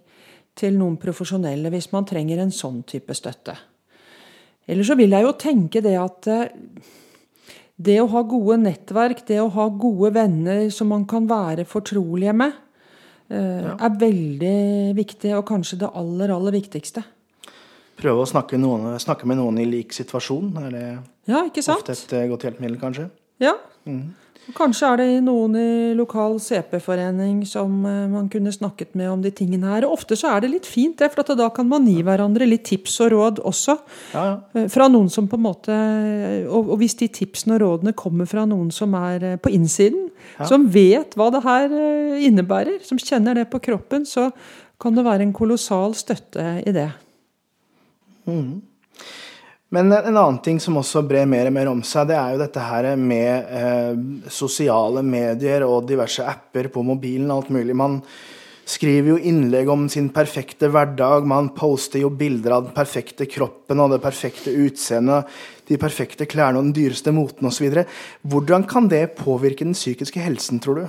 til 0.58 0.76
noen 0.76 0.98
profesjonelle 1.00 1.72
hvis 1.72 1.92
man 1.94 2.08
trenger 2.10 2.42
en 2.42 2.52
sånn 2.52 2.82
type 2.90 3.16
støtte. 3.16 3.56
Eller 4.72 4.88
så 4.88 4.96
vil 4.96 5.12
jeg 5.12 5.28
jo 5.28 5.36
tenke 5.36 5.82
det 5.84 5.98
at 6.00 6.28
eh, 6.32 6.52
det 7.82 7.98
å 8.02 8.10
ha 8.14 8.22
gode 8.28 8.60
nettverk, 8.62 9.24
det 9.28 9.40
å 9.42 9.50
ha 9.52 9.68
gode 9.74 10.14
venner 10.16 10.68
som 10.74 10.92
man 10.94 11.08
kan 11.10 11.28
være 11.30 11.66
fortrolige 11.68 12.36
med, 12.38 12.54
eh, 13.34 13.72
er 13.74 13.98
veldig 14.04 14.94
viktig, 14.98 15.34
og 15.36 15.48
kanskje 15.50 15.82
det 15.84 15.92
aller, 15.98 16.32
aller 16.36 16.56
viktigste. 16.56 17.04
Prøve 18.02 18.24
å 18.24 18.30
snakke, 18.30 18.58
noen, 18.58 18.96
snakke 19.02 19.28
med 19.30 19.38
noen 19.42 19.60
i 19.62 19.68
lik 19.68 19.94
situasjon. 19.94 20.54
Er 20.64 20.72
det 20.74 20.86
Ja, 21.30 21.44
ofte 21.46 21.94
et 21.94 22.14
eh, 22.18 22.28
godt 22.32 22.48
hjelpemiddel, 22.48 22.80
kanskje? 22.82 23.10
Ja. 23.42 23.58
Og 23.86 24.21
Kanskje 24.58 24.88
er 24.90 24.98
det 24.98 25.06
noen 25.24 25.54
i 25.56 25.94
lokal 25.94 26.40
CP-forening 26.42 27.44
som 27.46 27.84
eh, 27.86 28.08
man 28.10 28.26
kunne 28.32 28.52
snakket 28.52 28.96
med 28.98 29.12
om 29.12 29.22
de 29.22 29.30
tingene 29.38 29.70
her. 29.70 29.86
Og 29.86 30.00
ofte 30.00 30.18
så 30.18 30.32
er 30.34 30.42
det 30.42 30.50
litt 30.56 30.68
fint, 30.68 30.98
det, 30.98 31.12
for 31.14 31.22
at 31.22 31.38
da 31.38 31.48
kan 31.54 31.70
man 31.70 31.86
gi 31.86 32.02
hverandre 32.04 32.48
litt 32.50 32.66
tips 32.68 32.98
og 33.06 33.12
råd 33.14 33.42
også. 33.48 33.76
Ja, 34.16 34.24
ja. 34.26 34.34
Eh, 34.58 34.66
Fra 34.74 34.88
noen 34.92 35.12
som 35.14 35.30
på 35.30 35.38
en 35.38 35.46
måte 35.46 35.76
Og, 36.50 36.74
og 36.74 36.82
hvis 36.82 36.98
de 37.00 37.08
tipsene 37.14 37.56
og 37.60 37.62
rådene 37.64 37.94
kommer 37.98 38.28
fra 38.30 38.48
noen 38.50 38.74
som 38.74 38.96
er 38.98 39.28
eh, 39.30 39.38
på 39.38 39.54
innsiden, 39.54 40.10
som 40.48 40.66
vet 40.74 41.14
hva 41.20 41.30
det 41.34 41.44
her 41.46 41.78
eh, 41.78 42.26
innebærer, 42.28 42.82
som 42.86 43.00
kjenner 43.00 43.38
det 43.38 43.48
på 43.54 43.62
kroppen, 43.62 44.06
så 44.10 44.32
kan 44.82 44.98
det 44.98 45.06
være 45.06 45.28
en 45.28 45.38
kolossal 45.38 45.94
støtte 45.98 46.58
i 46.66 46.74
det. 46.76 46.90
Men 49.72 49.92
en 49.92 50.18
annen 50.18 50.42
ting 50.44 50.60
som 50.60 50.76
også 50.82 51.06
brer 51.08 51.30
mer 51.32 51.48
og 51.48 51.56
mer 51.56 51.70
om 51.72 51.80
seg, 51.88 52.10
det 52.10 52.18
er 52.20 52.34
jo 52.34 52.42
dette 52.42 52.64
her 52.68 52.90
med 53.00 53.54
eh, 53.56 54.02
sosiale 54.28 55.00
medier 55.00 55.64
og 55.64 55.86
diverse 55.88 56.26
apper 56.28 56.68
på 56.74 56.84
mobilen 56.84 57.32
og 57.32 57.38
alt 57.46 57.54
mulig. 57.56 57.78
Man 57.80 58.02
skriver 58.68 59.14
jo 59.14 59.22
innlegg 59.32 59.72
om 59.72 59.86
sin 59.92 60.10
perfekte 60.12 60.68
hverdag, 60.72 61.24
man 61.24 61.54
poster 61.56 62.04
jo 62.04 62.12
bilder 62.12 62.58
av 62.58 62.66
den 62.68 62.76
perfekte 62.76 63.30
kroppen 63.32 63.80
og 63.80 63.94
det 63.96 64.02
perfekte 64.04 64.52
utseendet, 64.52 65.32
de 65.72 65.80
perfekte 65.80 66.28
klærne 66.28 66.60
og 66.60 66.68
den 66.68 66.76
dyreste 66.76 67.16
moten 67.16 67.48
osv. 67.48 67.72
Hvordan 68.28 68.68
kan 68.68 68.92
det 68.92 69.14
påvirke 69.24 69.64
den 69.64 69.78
psykiske 69.78 70.20
helsen, 70.20 70.60
tror 70.60 70.82
du? 70.82 70.86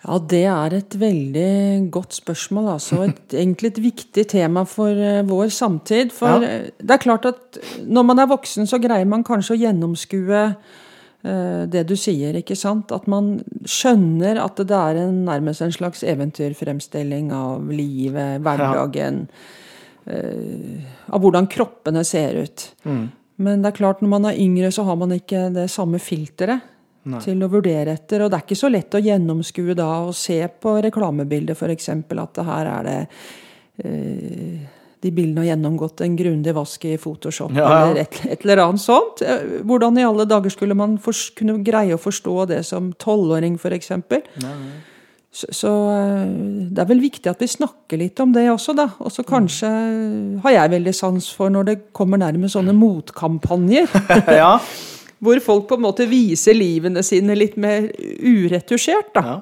Ja, 0.00 0.16
det 0.18 0.44
er 0.48 0.74
et 0.78 0.94
veldig 0.96 1.90
godt 1.92 2.14
spørsmål. 2.16 2.70
Altså. 2.78 3.02
Et, 3.08 3.34
egentlig 3.42 3.72
et 3.74 3.82
viktig 3.84 4.26
tema 4.32 4.62
for 4.64 4.88
eh, 4.96 5.22
vår 5.28 5.50
samtid. 5.52 6.12
For 6.16 6.40
Ja. 6.40 6.46
eh, 6.46 6.70
det 6.80 6.90
er 6.96 7.02
klart 7.04 7.26
at 7.28 7.58
når 7.84 8.06
man 8.08 8.18
er 8.18 8.30
voksen, 8.30 8.66
så 8.66 8.80
greier 8.80 9.04
man 9.06 9.24
kanskje 9.24 9.58
å 9.58 9.60
gjennomskue 9.60 10.40
eh, 11.22 11.66
det 11.68 11.84
du 11.90 11.96
sier, 12.00 12.32
ikke 12.40 12.56
sant? 12.56 12.92
At 12.96 13.06
man 13.12 13.42
skjønner 13.68 14.40
at 14.40 14.56
det 14.56 14.70
er 14.78 15.02
en, 15.04 15.24
nærmest 15.28 15.60
en 15.66 15.72
slags 15.76 16.00
eventyrfremstilling 16.02 17.28
av 17.36 17.68
livet, 17.68 18.40
hverdagen. 18.40 19.26
eh, 20.06 20.80
av 21.12 21.20
hvordan 21.20 21.46
kroppene 21.52 22.02
ser 22.08 22.40
ut. 22.40 22.70
Men 23.40 23.62
det 23.62 23.68
er 23.70 23.76
klart, 23.76 24.00
når 24.02 24.08
man 24.08 24.24
er 24.30 24.38
yngre, 24.40 24.72
så 24.72 24.84
har 24.84 24.96
man 24.96 25.12
ikke 25.12 25.50
det 25.54 25.68
samme 25.70 26.00
filteret 26.00 26.60
til 27.24 27.44
å 27.44 27.50
vurdere 27.50 27.94
etter. 27.96 28.24
Og 28.24 28.30
det 28.30 28.40
er 28.40 28.44
ikke 28.46 28.58
så 28.58 28.70
lett 28.72 28.94
å 28.94 29.02
gjennomskue 29.04 29.76
da 29.78 29.88
og 30.06 30.12
se 30.16 30.42
på 30.48 30.76
reklamebildet 30.88 31.56
f.eks. 31.56 31.88
at 31.94 32.34
det 32.36 32.44
her 32.50 32.74
er 32.74 32.90
det 32.90 32.98
eh, 33.84 34.68
de 35.00 35.08
bildene 35.16 35.40
har 35.40 35.54
gjennomgått 35.54 36.02
en 36.04 36.16
grundig 36.16 36.52
vask 36.52 36.84
i 36.84 36.98
Photoshop 37.00 37.54
Ja, 37.56 37.64
ja. 37.64 37.78
eller 37.86 38.02
et, 38.02 38.20
et 38.28 38.44
eller 38.44 38.60
annet 38.66 38.82
sånt. 38.84 39.22
Eh, 39.24 39.62
Hvordan 39.64 39.96
i 39.96 40.04
alle 40.04 40.28
dager 40.28 40.52
skulle 40.52 40.76
man 40.76 40.98
for, 41.00 41.16
kunne 41.38 41.62
greie 41.64 41.96
å 41.96 42.00
forstå 42.00 42.36
det 42.52 42.60
som 42.68 42.92
tolvåring 43.00 43.56
f.eks.? 43.56 43.94
Så, 45.30 45.46
så 45.54 45.72
eh, 45.94 46.68
det 46.68 46.84
er 46.84 46.90
vel 46.90 47.00
viktig 47.00 47.30
at 47.32 47.40
vi 47.40 47.48
snakker 47.48 48.00
litt 48.02 48.20
om 48.20 48.34
det 48.34 48.44
også, 48.52 48.74
da. 48.76 48.90
Og 49.00 49.12
så 49.14 49.24
kanskje 49.24 49.70
har 50.44 50.56
jeg 50.56 50.74
veldig 50.76 50.94
sans 50.96 51.32
for 51.32 51.54
når 51.54 51.68
det 51.70 51.76
kommer 51.96 52.20
nærmest 52.20 52.58
sånne 52.58 52.76
motkampanjer. 52.76 53.88
ja. 54.42 54.56
Hvor 55.20 55.40
folk 55.44 55.66
på 55.68 55.76
en 55.76 55.84
måte 55.84 56.06
viser 56.08 56.56
livene 56.56 57.02
sine 57.04 57.36
litt 57.36 57.58
mer 57.60 57.90
uretusjert, 58.24 59.12
da. 59.16 59.24
ja. 59.26 59.40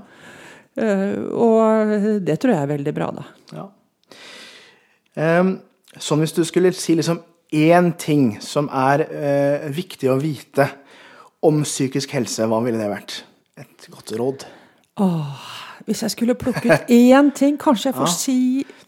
Uh, 0.78 1.24
og 1.34 2.20
det 2.22 2.36
tror 2.38 2.52
jeg 2.54 2.62
er 2.62 2.68
veldig 2.70 2.92
bra, 2.94 3.08
da. 3.10 3.24
Ja. 3.56 3.64
Um, 5.18 5.56
sånn 5.98 6.22
hvis 6.22 6.36
du 6.36 6.44
skulle 6.46 6.70
si 6.78 6.94
liksom 6.94 7.18
én 7.50 7.88
ting 7.98 8.36
som 8.44 8.68
er 8.70 9.02
uh, 9.08 9.66
viktig 9.74 10.10
å 10.12 10.18
vite 10.22 10.68
om 11.42 11.64
psykisk 11.66 12.14
helse, 12.14 12.46
hva 12.46 12.60
ville 12.62 12.78
det 12.78 12.90
vært? 12.92 13.16
Et 13.58 13.88
godt 13.90 14.14
råd. 14.18 14.46
Åh, 15.02 15.46
Hvis 15.86 16.02
jeg 16.02 16.10
skulle 16.14 16.34
plukke 16.38 16.62
ut 16.66 16.90
én 17.02 17.30
ting, 17.34 17.58
kanskje 17.58 17.90
jeg 17.90 17.98
får 17.98 18.10
si 18.14 18.38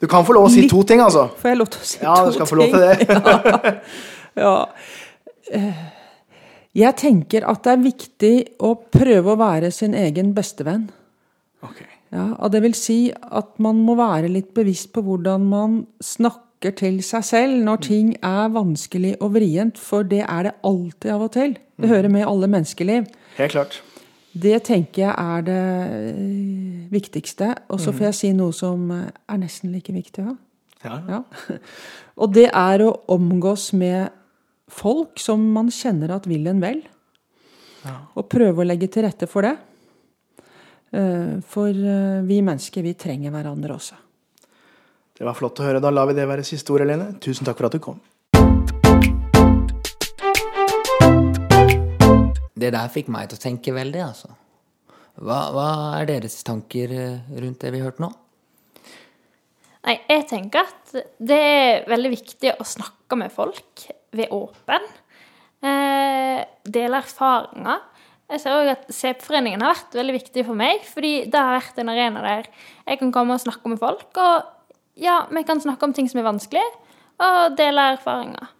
Du 0.00 0.06
kan 0.10 0.24
få 0.26 0.34
lov 0.34 0.46
å 0.48 0.50
si 0.50 0.64
Litt- 0.64 0.70
to 0.70 0.82
ting, 0.86 1.02
altså. 1.02 1.28
Får 1.38 1.52
jeg 1.52 1.58
lov 1.58 1.70
til 1.70 1.80
å 1.82 1.86
si 1.90 1.98
Ja, 2.02 2.14
to 2.18 2.30
du 2.30 2.38
skal 2.38 2.50
få 2.50 2.58
lov 2.58 2.74
til 2.74 2.82
det. 2.86 3.78
Ja. 4.44 4.54
Eh, 5.50 5.78
Jeg 6.76 6.94
tenker 7.00 7.46
at 7.50 7.64
det 7.64 7.72
er 7.72 7.82
viktig 7.82 8.34
å 8.62 8.74
prøve 8.94 9.32
å 9.32 9.40
være 9.40 9.72
sin 9.74 9.96
egen 9.98 10.34
bestevenn. 10.36 10.86
Ok. 11.66 11.82
Ja, 12.14 12.32
og 12.38 12.50
det 12.54 12.62
vil 12.64 12.74
si 12.78 13.00
at 13.10 13.58
man 13.62 13.82
må 13.86 13.96
være 13.98 14.30
litt 14.30 14.52
bevisst 14.54 14.90
på 14.94 15.02
hvordan 15.06 15.46
man 15.50 15.76
snakker 16.02 16.74
til 16.78 16.98
seg 17.06 17.26
selv 17.26 17.60
når 17.64 17.82
ting 17.86 18.08
er 18.26 18.50
vanskelig 18.54 19.14
og 19.20 19.36
vrient, 19.38 19.78
for 19.78 20.06
det 20.06 20.24
er 20.26 20.48
det 20.48 20.56
alltid 20.66 21.14
av 21.14 21.26
og 21.26 21.32
til. 21.36 21.54
Det 21.80 21.90
hører 21.90 22.12
med 22.12 22.24
i 22.24 22.28
alle 22.28 22.50
menneskeliv. 22.50 23.06
Helt 23.38 23.54
klart. 23.54 23.80
Det 24.30 24.60
tenker 24.62 25.08
jeg 25.08 25.14
er 25.14 25.46
det 25.46 25.62
eh, 26.12 26.92
viktigste. 26.92 27.54
Og 27.68 27.80
så 27.82 27.90
får 27.90 28.10
jeg 28.10 28.18
si 28.18 28.32
noe 28.36 28.54
som 28.54 28.90
eh, 28.94 29.08
er 29.26 29.40
nesten 29.42 29.72
like 29.74 29.94
viktig. 29.94 30.22
Ja. 30.22 30.36
Ja. 30.84 31.00
Ja. 31.08 31.58
Og 32.20 32.34
det 32.34 32.46
er 32.52 32.84
å 32.84 32.92
omgås 33.10 33.70
med 33.76 34.12
folk 34.70 35.20
som 35.20 35.42
man 35.54 35.70
kjenner 35.74 36.14
at 36.16 36.28
vil 36.30 36.46
en 36.50 36.62
vel. 36.62 36.80
Og 38.14 38.26
prøve 38.28 38.62
å 38.62 38.66
legge 38.66 38.90
til 38.92 39.06
rette 39.06 39.28
for 39.30 39.46
det. 39.46 39.56
Eh, 40.92 41.38
For 41.46 41.70
eh, 41.70 42.20
vi 42.26 42.40
mennesker, 42.44 42.82
vi 42.84 42.94
trenger 42.98 43.32
hverandre 43.34 43.76
også. 43.76 43.98
Det 45.16 45.26
var 45.26 45.36
flott 45.36 45.60
å 45.60 45.66
høre. 45.66 45.80
Da 45.80 45.92
lar 45.92 46.08
vi 46.08 46.16
det 46.16 46.26
være 46.28 46.44
siste 46.46 46.72
ord, 46.74 46.84
Helene. 46.84 47.12
Tusen 47.20 47.46
takk 47.48 47.58
for 47.60 47.68
at 47.68 47.76
du 47.76 47.80
kom. 47.84 48.00
Det 52.60 52.70
der 52.74 52.92
fikk 52.92 53.08
meg 53.12 53.30
til 53.30 53.38
å 53.38 53.42
tenke 53.42 53.72
veldig, 53.72 54.02
altså. 54.04 54.34
Hva, 55.20 55.38
hva 55.52 55.68
er 55.98 56.08
deres 56.08 56.38
tanker 56.46 56.92
eh, 56.92 57.38
rundt 57.40 57.60
det 57.64 57.72
vi 57.74 57.80
hørte 57.84 58.04
nå? 58.04 58.10
Nei, 59.80 59.96
jeg 60.10 60.26
tenker 60.28 60.68
at 60.68 60.92
det 61.16 61.38
er 61.40 61.86
veldig 61.88 62.10
viktig 62.12 62.52
å 62.60 62.66
snakke 62.68 63.16
med 63.16 63.32
folk 63.32 63.86
ved 64.16 64.32
åpen. 64.34 64.86
Eh, 65.62 66.40
dele 66.64 67.00
erfaringer. 67.02 67.82
Jeg 68.30 68.40
ser 68.40 68.54
også 68.54 68.74
at 68.76 68.94
CEP-foreningen 68.94 69.62
har 69.64 69.74
vært 69.74 69.96
veldig 69.98 70.14
viktig 70.14 70.44
for 70.46 70.58
meg, 70.58 70.84
fordi 70.86 71.12
det 71.30 71.34
har 71.40 71.56
vært 71.58 71.80
en 71.82 71.90
arena 71.90 72.22
der 72.22 72.46
jeg 72.86 73.00
kan 73.00 73.10
komme 73.12 73.34
og 73.34 73.42
snakke 73.42 73.72
med 73.72 73.80
folk, 73.82 74.06
og 74.14 74.44
ja, 75.00 75.24
vi 75.34 75.42
kan 75.42 75.60
snakke 75.60 75.88
om 75.88 75.94
ting 75.96 76.06
som 76.10 76.20
er 76.22 76.28
vanskelig, 76.28 76.62
og 77.20 77.56
dele 77.58 77.90
erfaringer. 77.96 78.52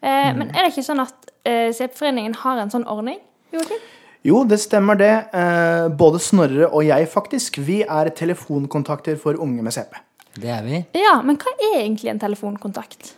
Eh, 0.00 0.30
Men 0.38 0.52
er 0.54 0.62
det 0.62 0.72
ikke 0.72 0.86
sånn 0.86 1.02
at 1.02 1.32
eh, 1.44 1.72
CEP-foreningen 1.74 2.38
har 2.44 2.62
en 2.62 2.70
sånn 2.70 2.86
ordning? 2.86 3.18
Joakim? 3.52 3.82
Jo, 4.26 4.42
det 4.46 4.58
stemmer 4.62 4.98
det. 4.98 5.12
Eh, 5.34 5.88
både 5.98 6.20
Snorre 6.22 6.68
og 6.70 6.84
jeg, 6.86 7.08
faktisk. 7.10 7.58
Vi 7.64 7.82
er 7.82 8.10
telefonkontakter 8.14 9.18
for 9.18 9.38
unge 9.40 9.62
med 9.62 9.74
CP. 9.74 9.94
Det 10.38 10.50
er 10.54 10.62
vi. 10.66 10.80
Ja, 10.98 11.18
men 11.26 11.38
hva 11.40 11.54
er 11.72 11.80
egentlig 11.80 12.10
en 12.12 12.22
telefonkontakt? 12.22 13.14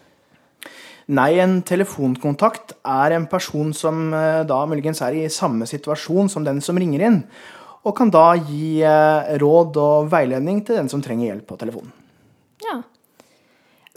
Nei, 1.11 1.31
en 1.43 1.59
telefonkontakt 1.67 2.77
er 2.87 3.17
en 3.17 3.27
person 3.31 3.73
som 3.75 4.13
eh, 4.15 4.43
da 4.47 4.61
muligens 4.71 5.01
er 5.03 5.17
i 5.19 5.31
samme 5.33 5.67
situasjon 5.67 6.31
som 6.31 6.45
den 6.47 6.61
som 6.63 6.79
ringer 6.79 7.03
inn, 7.09 7.19
og 7.83 7.97
kan 7.99 8.13
da 8.15 8.29
gi 8.39 8.79
eh, 8.87 9.33
råd 9.43 9.81
og 9.81 10.11
veiledning 10.13 10.63
til 10.67 10.79
den 10.79 10.91
som 10.93 11.03
trenger 11.03 11.33
hjelp 11.33 11.49
på 11.51 11.59
telefonen. 11.59 11.91
Ja. 12.63 12.79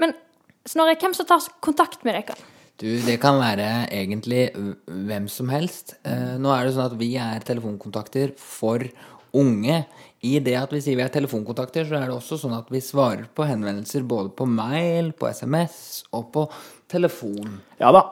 Men 0.01 0.15
Snorre, 0.65 0.95
hvem 0.95 1.13
som 1.13 1.27
tar 1.27 1.43
kontakt 1.61 2.05
med 2.07 2.15
dere? 2.15 2.37
Du, 2.81 2.87
det 3.05 3.19
kan 3.21 3.37
være 3.37 3.85
egentlig 3.93 4.47
hvem 4.87 5.27
som 5.29 5.51
helst. 5.53 5.97
Eh, 6.07 6.37
nå 6.41 6.49
er 6.55 6.65
det 6.65 6.73
sånn 6.73 6.87
at 6.87 6.95
vi 6.97 7.11
er 7.21 7.43
telefonkontakter 7.45 8.33
for 8.39 8.81
unge. 9.37 9.83
I 10.23 10.37
det 10.39 10.55
at 10.55 10.71
vi 10.71 10.79
sier 10.81 10.95
vi 10.95 11.03
er 11.03 11.11
telefonkontakter, 11.11 11.85
så 11.85 11.99
er 11.99 12.07
det 12.07 12.15
også 12.15 12.39
sånn 12.39 12.55
at 12.55 12.71
vi 12.71 12.79
svarer 12.81 13.27
på 13.35 13.45
henvendelser 13.45 14.05
både 14.07 14.31
på 14.37 14.47
mail, 14.47 15.11
på 15.19 15.27
SMS 15.27 16.05
og 16.15 16.29
på 16.33 16.47
telefon. 16.93 17.57
Ja 17.81 17.91
da. 17.95 18.05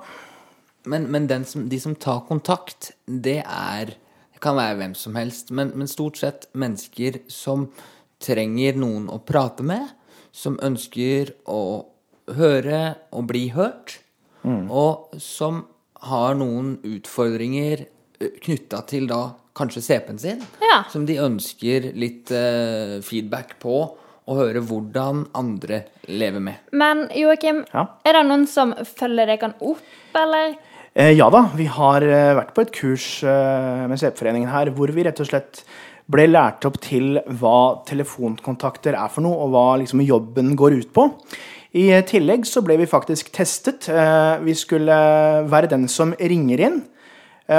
Men, 0.90 1.06
men 1.14 1.28
den 1.30 1.46
som, 1.46 1.68
de 1.70 1.78
som 1.80 1.94
tar 1.96 2.24
kontakt, 2.28 2.92
det 3.06 3.44
er 3.46 3.94
Det 4.34 4.42
kan 4.42 4.58
være 4.58 4.80
hvem 4.80 4.94
som 4.98 5.14
helst, 5.20 5.52
men, 5.54 5.70
men 5.78 5.86
stort 5.88 6.18
sett 6.18 6.48
mennesker 6.58 7.20
som 7.30 7.68
trenger 8.26 8.74
noen 8.82 9.04
å 9.14 9.20
prate 9.22 9.62
med, 9.62 9.92
som 10.34 10.56
ønsker 10.66 11.30
å 11.46 11.60
høre 12.34 12.80
og 13.14 13.28
bli 13.30 13.44
hørt, 13.54 14.00
og 14.42 15.14
som 15.22 15.60
har 16.10 16.34
noen 16.40 16.80
utfordringer 16.90 17.84
knytta 18.42 18.82
til 18.90 19.06
da 19.12 19.20
kanskje 19.58 19.84
CP-en 19.86 20.18
sin, 20.26 20.42
Ja. 20.66 20.80
som 20.90 21.06
de 21.06 21.20
ønsker 21.22 21.92
litt 21.94 22.32
eh, 22.34 22.98
feedback 23.06 23.60
på, 23.62 23.76
og 24.30 24.38
høre 24.38 24.62
hvordan 24.62 25.26
andre 25.38 25.84
lever 26.08 26.40
med. 26.44 26.60
Men 26.72 27.08
Joakim, 27.18 27.64
Ja. 27.74 27.86
er 28.06 28.14
det 28.14 28.26
noen 28.28 28.48
som 28.48 28.74
følger 28.74 29.26
deg 29.28 29.44
opp, 29.62 29.82
eller? 30.16 30.56
Eh, 30.96 31.14
ja 31.16 31.30
da, 31.30 31.46
vi 31.56 31.66
har 31.72 32.02
eh, 32.04 32.34
vært 32.36 32.54
på 32.54 32.62
et 32.66 32.72
kurs 32.76 33.24
eh, 33.24 33.88
med 33.88 33.98
CP-foreningen 33.98 34.50
her 34.52 34.70
hvor 34.76 34.92
vi 34.92 35.04
rett 35.08 35.20
og 35.24 35.28
slett 35.30 35.64
ble 36.12 36.26
lært 36.28 36.66
opp 36.68 36.80
til 36.84 37.22
hva 37.40 37.84
telefonkontakter 37.88 38.98
er 39.00 39.08
for 39.14 39.24
noe, 39.24 39.38
og 39.46 39.54
hva 39.54 39.66
liksom 39.80 40.02
jobben 40.04 40.56
går 40.60 40.76
ut 40.82 40.92
på. 40.94 41.06
I 41.80 41.86
tillegg 42.04 42.44
så 42.46 42.60
ble 42.66 42.76
vi 42.82 42.86
faktisk 42.90 43.32
testet. 43.32 43.88
Eh, 43.88 44.40
Vi 44.44 44.54
skulle 44.54 44.92
være 45.48 45.70
den 45.72 45.88
som 45.88 46.12
ringer 46.20 46.60
inn, 46.60 46.82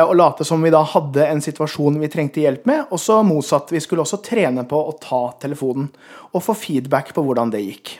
og 0.01 0.15
late 0.17 0.47
som 0.49 0.63
vi 0.65 0.73
da 0.73 0.81
hadde 0.89 1.27
en 1.27 1.43
situasjon 1.45 1.99
vi 2.01 2.09
trengte 2.13 2.41
hjelp 2.41 2.65
med. 2.69 2.87
Og 2.95 3.01
så 3.03 3.19
motsatt, 3.27 3.73
vi 3.75 3.83
skulle 3.83 4.07
også 4.07 4.23
trene 4.25 4.65
på 4.69 4.79
å 4.79 4.95
ta 5.03 5.25
telefonen 5.43 5.91
og 6.33 6.45
få 6.47 6.57
feedback 6.57 7.13
på 7.17 7.25
hvordan 7.27 7.53
det 7.53 7.61
gikk. 7.67 7.97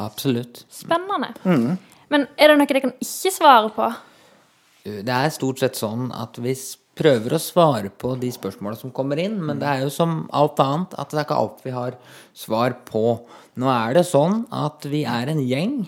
Absolutt. 0.00 0.64
Spennende. 0.72 1.34
Mm. 1.44 1.76
Men 2.12 2.26
er 2.36 2.52
det 2.52 2.58
noe 2.60 2.68
dere 2.70 2.84
kan 2.84 2.96
ikke 3.02 3.32
svare 3.34 3.72
på? 3.74 3.90
Det 4.86 5.12
er 5.12 5.32
stort 5.34 5.60
sett 5.60 5.78
sånn 5.78 6.12
at 6.14 6.38
vi 6.38 6.54
prøver 6.96 7.36
å 7.36 7.42
svare 7.42 7.90
på 7.90 8.14
de 8.20 8.30
spørsmålene 8.32 8.80
som 8.80 8.92
kommer 8.94 9.20
inn, 9.20 9.36
men 9.44 9.60
det 9.60 9.68
er 9.68 9.84
jo 9.84 9.92
som 9.92 10.22
alt 10.36 10.60
annet 10.62 10.94
at 10.96 11.12
det 11.12 11.20
er 11.20 11.26
ikke 11.26 11.40
alt 11.42 11.64
vi 11.66 11.74
har 11.74 11.98
svar 12.36 12.78
på. 12.88 13.04
Nå 13.60 13.68
er 13.72 13.98
det 13.98 14.06
sånn 14.08 14.44
at 14.54 14.86
vi 14.88 15.02
er 15.08 15.32
en 15.32 15.42
gjeng, 15.44 15.80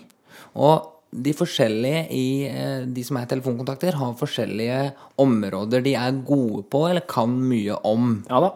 og 0.53 0.98
de 1.09 1.33
forskjellige 1.33 2.01
i 2.13 2.25
eh, 2.49 2.81
de 2.85 3.03
som 3.05 3.17
er 3.17 3.29
telefonkontakter, 3.29 3.97
har 3.97 4.17
forskjellige 4.19 4.79
områder 5.21 5.83
de 5.85 5.95
er 5.97 6.19
gode 6.25 6.63
på 6.69 6.83
eller 6.89 7.05
kan 7.09 7.33
mye 7.33 7.77
om. 7.87 8.19
Ja 8.29 8.41
da. 8.45 8.51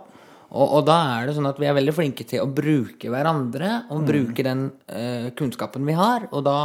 Og, 0.54 0.68
og 0.68 0.84
da 0.86 1.00
er 1.16 1.28
det 1.28 1.34
sånn 1.38 1.50
at 1.50 1.58
vi 1.58 1.66
er 1.66 1.74
veldig 1.74 1.96
flinke 1.98 2.26
til 2.30 2.44
å 2.44 2.50
bruke 2.52 3.10
hverandre 3.10 3.88
og 3.94 4.04
bruke 4.06 4.46
den 4.46 4.68
eh, 4.86 5.32
kunnskapen 5.38 5.88
vi 5.88 5.96
har, 5.98 6.28
og 6.30 6.46
da 6.46 6.58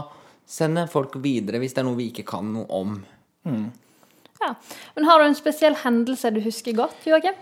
sende 0.48 0.84
folk 0.92 1.16
videre 1.24 1.60
hvis 1.60 1.76
det 1.76 1.82
er 1.82 1.88
noe 1.88 1.96
vi 1.96 2.10
ikke 2.12 2.26
kan 2.28 2.52
noe 2.52 2.68
om. 2.68 2.98
Ja. 4.42 4.52
Men 4.96 5.08
har 5.08 5.20
du 5.20 5.28
en 5.28 5.38
spesiell 5.38 5.76
hendelse 5.80 6.30
du 6.36 6.42
husker 6.44 6.76
godt, 6.76 7.00
Joakim? 7.08 7.36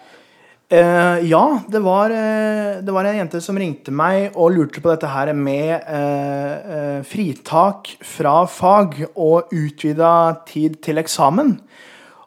Eh, 0.69 1.19
ja, 1.31 1.61
det 1.69 1.79
var, 1.79 2.11
uh, 2.11 2.83
det 2.83 2.93
var 2.93 3.07
en 3.07 3.21
jente 3.21 3.39
som 3.43 3.59
ringte 3.59 3.93
meg 3.95 4.35
og 4.35 4.51
lurte 4.57 4.83
på 4.83 4.91
dette 4.91 5.07
her 5.13 5.31
med 5.39 5.77
uh, 5.87 7.05
fritak 7.07 7.93
fra 8.03 8.41
fag 8.51 8.99
og 9.13 9.55
utvida 9.55 10.11
tid 10.49 10.81
til 10.83 10.99
eksamen. 10.99 11.55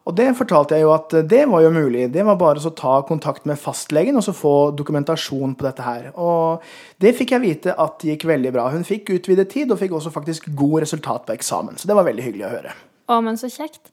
Og 0.08 0.16
det 0.16 0.30
fortalte 0.40 0.78
jeg 0.78 0.88
jo 0.88 0.94
at 0.96 1.14
det 1.30 1.44
var 1.52 1.66
jo 1.66 1.74
mulig. 1.76 2.08
Det 2.16 2.24
var 2.26 2.40
bare 2.40 2.64
å 2.64 2.74
ta 2.74 2.96
kontakt 3.06 3.44
med 3.46 3.60
fastlegen 3.60 4.18
og 4.18 4.24
så 4.26 4.34
få 4.34 4.72
dokumentasjon 4.74 5.54
på 5.60 5.68
dette 5.68 5.86
her. 5.86 6.10
Og 6.16 6.64
det 7.04 7.14
fikk 7.20 7.36
jeg 7.36 7.44
vite 7.44 7.76
at 7.76 8.08
gikk 8.08 8.24
veldig 8.32 8.56
bra. 8.56 8.70
Hun 8.74 8.88
fikk 8.88 9.12
utvidet 9.20 9.52
tid 9.52 9.70
og 9.70 9.84
fikk 9.84 10.00
også 10.00 10.16
faktisk 10.16 10.48
god 10.58 10.88
resultat 10.88 11.28
på 11.28 11.36
eksamen. 11.36 11.78
Så 11.78 11.92
det 11.92 12.00
var 12.00 12.08
veldig 12.08 12.26
hyggelig 12.26 12.48
å 12.48 12.56
høre. 12.56 12.74
Å, 13.10 13.20
men 13.26 13.38
så 13.38 13.52
kjekt. 13.52 13.92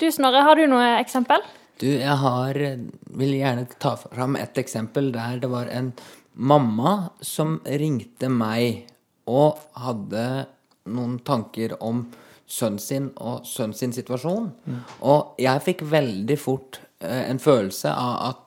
Du, 0.00 0.10
Snorre, 0.12 0.42
har 0.44 0.58
du 0.58 0.66
noe 0.68 0.96
eksempel? 0.98 1.40
Du, 1.80 1.88
jeg 1.90 2.16
har 2.20 2.58
vil 3.18 3.32
gjerne 3.34 3.66
ta 3.82 3.96
fram 3.98 4.36
et 4.38 4.58
eksempel 4.60 5.10
der 5.14 5.40
det 5.42 5.50
var 5.50 5.70
en 5.74 5.92
mamma 6.34 7.10
som 7.22 7.58
ringte 7.64 8.30
meg 8.30 8.86
og 9.30 9.58
hadde 9.80 10.24
noen 10.90 11.18
tanker 11.24 11.76
om 11.82 12.04
sønnen 12.46 12.82
sin 12.82 13.10
og 13.16 13.46
sønnen 13.48 13.76
sin 13.76 13.94
situasjon. 13.96 14.50
Og 15.06 15.38
jeg 15.40 15.62
fikk 15.64 15.84
veldig 15.88 16.36
fort 16.38 16.80
eh, 17.00 17.24
en 17.30 17.40
følelse 17.40 17.90
av 17.90 18.16
at 18.28 18.42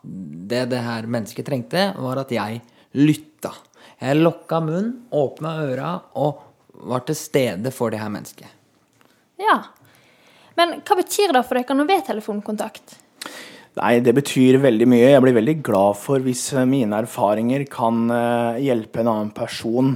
det 0.51 0.67
det 0.73 0.83
her 0.85 1.07
mennesket 1.09 1.47
trengte, 1.47 1.89
var 1.97 2.21
at 2.21 2.31
jeg 2.31 2.61
lytta. 2.97 3.53
Jeg 3.97 4.19
lokka 4.21 4.61
munnen, 4.61 4.93
åpna 5.11 5.55
øra 5.65 5.95
og 6.21 6.43
var 6.87 7.07
til 7.07 7.17
stede 7.17 7.73
for 7.73 7.91
det 7.91 7.99
her 8.03 8.13
mennesket. 8.13 8.53
Ja. 9.41 9.57
Men 10.57 10.79
hva 10.85 10.97
betyr 10.97 11.33
det 11.33 11.43
for 11.45 11.57
dere 11.57 11.77
når 11.77 11.89
ved 11.89 12.05
telefonkontakt? 12.11 12.97
Nei, 13.77 13.99
det 14.01 14.15
betyr 14.17 14.57
veldig 14.63 14.87
mye. 14.89 15.11
Jeg 15.11 15.21
blir 15.21 15.37
veldig 15.37 15.57
glad 15.65 15.99
for 16.01 16.23
hvis 16.25 16.47
eh, 16.55 16.65
mine 16.69 16.97
erfaringer 17.03 17.67
kan 17.69 18.07
eh, 18.09 18.63
hjelpe 18.65 19.03
en 19.03 19.11
annen 19.11 19.33
person 19.37 19.91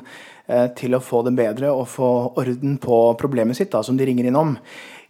eh, 0.46 0.68
til 0.78 0.94
å 0.94 1.02
få 1.02 1.24
det 1.26 1.34
bedre 1.40 1.72
og 1.74 1.88
få 1.90 2.12
orden 2.42 2.78
på 2.82 3.00
problemet 3.22 3.58
sitt, 3.58 3.72
da, 3.74 3.82
som 3.86 3.98
de 3.98 4.06
ringer 4.06 4.30
inn 4.30 4.38
om. 4.38 4.54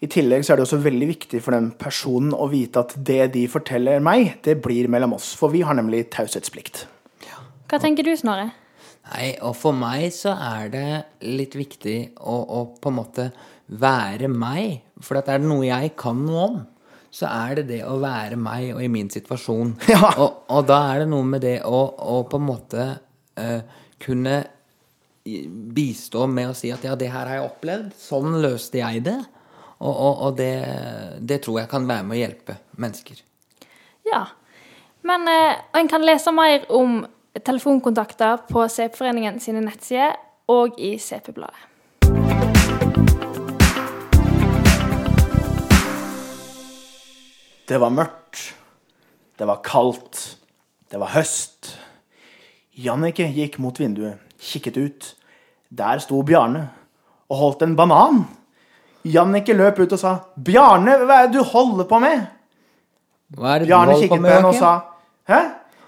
I 0.02 0.10
tillegg 0.10 0.46
så 0.46 0.54
er 0.54 0.62
det 0.62 0.66
også 0.66 0.80
veldig 0.82 1.10
viktig 1.12 1.44
for 1.44 1.54
den 1.54 1.74
personen 1.78 2.32
å 2.34 2.48
vite 2.50 2.82
at 2.82 2.96
det 2.96 3.34
de 3.36 3.44
forteller 3.52 4.02
meg, 4.04 4.38
det 4.48 4.58
blir 4.64 4.88
mellom 4.90 5.18
oss. 5.20 5.34
For 5.38 5.54
vi 5.54 5.66
har 5.68 5.78
nemlig 5.78 6.08
taushetsplikt. 6.16 6.86
Hva 7.72 7.80
tenker 7.80 8.08
du, 8.08 8.16
Snorre? 8.20 8.50
Nei, 9.12 9.34
og 9.44 9.54
for 9.58 9.76
meg 9.76 10.10
så 10.16 10.34
er 10.36 10.72
det 10.72 10.88
litt 11.28 11.56
viktig 11.58 11.98
å, 12.20 12.36
å 12.40 12.60
på 12.80 12.92
en 12.92 12.98
måte 12.98 13.28
være 13.82 14.28
meg. 14.32 14.82
For 15.04 15.20
at 15.20 15.30
er 15.32 15.40
det 15.42 15.48
noe 15.48 15.68
jeg 15.68 15.94
kan 16.00 16.20
noe 16.26 16.44
om, 16.48 16.58
så 17.12 17.28
er 17.28 17.60
det 17.60 17.68
det 17.74 17.82
å 17.84 17.98
være 18.02 18.38
meg 18.40 18.72
og 18.76 18.82
i 18.84 18.90
min 18.92 19.12
situasjon. 19.12 19.76
Ja. 19.92 20.14
Og, 20.16 20.44
og 20.52 20.66
da 20.70 20.80
er 20.94 21.04
det 21.04 21.12
noe 21.12 21.28
med 21.28 21.44
det 21.44 21.60
å, 21.68 21.84
å 22.16 22.22
på 22.30 22.40
en 22.40 22.48
måte 22.48 22.88
uh, 23.40 23.62
kunne 24.02 24.42
bistå 25.22 26.26
med 26.32 26.50
å 26.50 26.58
si 26.58 26.72
at 26.74 26.86
ja, 26.88 26.96
det 26.98 27.12
her 27.14 27.28
har 27.28 27.38
jeg 27.38 27.50
opplevd, 27.50 27.92
sånn 28.00 28.40
løste 28.42 28.80
jeg 28.82 29.04
det. 29.06 29.20
Og, 29.82 29.92
og, 29.92 30.22
og 30.28 30.38
det, 30.38 30.54
det 31.20 31.42
tror 31.44 31.62
jeg 31.62 31.72
kan 31.72 31.88
være 31.90 32.06
med 32.08 32.16
å 32.18 32.22
hjelpe 32.22 32.58
mennesker. 32.82 33.22
Ja. 34.08 34.26
Men 35.06 35.26
uh, 35.28 35.58
en 35.78 35.90
kan 35.92 36.06
lese 36.06 36.34
mer 36.34 36.68
om 36.74 37.02
telefonkontakter 37.42 38.46
på 38.50 38.68
CP-foreningen 38.70 39.40
sine 39.44 39.64
nettsider 39.66 40.16
og 40.52 40.80
i 40.80 40.96
CP-bladet. 41.02 41.71
Det 47.72 47.78
var 47.80 47.94
mørkt. 47.96 48.50
Det 49.40 49.46
var 49.48 49.62
kaldt. 49.64 50.18
Det 50.92 51.00
var 51.00 51.14
høst. 51.14 51.70
Jannicke 52.76 53.30
gikk 53.32 53.56
mot 53.64 53.78
vinduet, 53.80 54.20
kikket 54.44 54.80
ut. 54.80 55.08
Der 55.72 56.02
sto 56.04 56.20
Bjarne 56.28 56.66
og 57.32 57.40
holdt 57.40 57.64
en 57.64 57.78
banan. 57.80 58.26
Jannicke 59.08 59.56
løp 59.56 59.80
ut 59.80 59.96
og 59.96 60.02
sa, 60.02 60.12
'Bjarne, 60.36 60.98
hva 61.06 61.22
er 61.22 61.30
det 61.30 61.40
du 61.40 61.48
holder 61.48 61.88
på 61.88 62.02
med?' 62.04 62.28
Hva 63.38 63.56
er 63.56 63.64
det 63.64 63.72
Bjarne 63.72 63.88
du 63.88 63.96
holder 63.96 64.04
kikket 64.04 64.20
på 64.20 64.28
på 64.28 64.34
henne 64.36 64.52
og 64.52 64.60
sa, 64.60 64.74
'Hæ? 65.32 65.42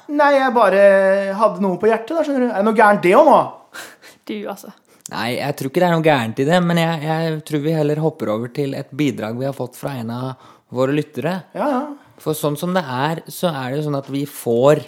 Nei, 0.08 0.32
jeg 0.40 0.56
bare 0.56 0.88
hadde 1.36 1.62
noe 1.68 1.78
på 1.78 1.92
hjertet, 1.92 2.16
da, 2.16 2.24
skjønner 2.24 2.48
du. 2.48 2.48
Er 2.48 2.64
det 2.64 2.70
noe 2.70 2.80
gærent 2.80 3.04
det 3.04 3.14
òg 3.20 3.28
nå?' 3.28 3.44
Du, 4.32 4.36
altså. 4.48 4.72
Nei, 5.12 5.36
jeg 5.36 5.56
tror 5.60 5.68
ikke 5.68 5.84
det 5.84 5.88
er 5.90 5.96
noe 5.98 6.08
gærent 6.08 6.40
i 6.40 6.48
det, 6.48 6.64
men 6.64 6.78
jeg, 6.80 7.04
jeg 7.04 7.44
tror 7.44 7.60
vi 7.60 7.76
heller 7.76 8.00
hopper 8.00 8.30
over 8.38 8.48
til 8.56 8.74
et 8.74 8.88
bidrag 8.96 9.36
vi 9.36 9.46
har 9.46 9.54
fått 9.54 9.76
fra 9.76 9.98
en 10.00 10.16
av 10.16 10.52
våre 10.74 10.96
lyttere. 10.96 11.38
Ja, 11.58 11.70
ja. 11.70 11.84
For 12.22 12.38
sånn 12.38 12.58
som 12.60 12.76
det 12.76 12.84
er, 12.84 13.24
så 13.32 13.52
er 13.52 13.72
det 13.72 13.80
jo 13.82 13.88
sånn 13.88 14.00
at 14.00 14.12
vi 14.14 14.26
får 14.30 14.84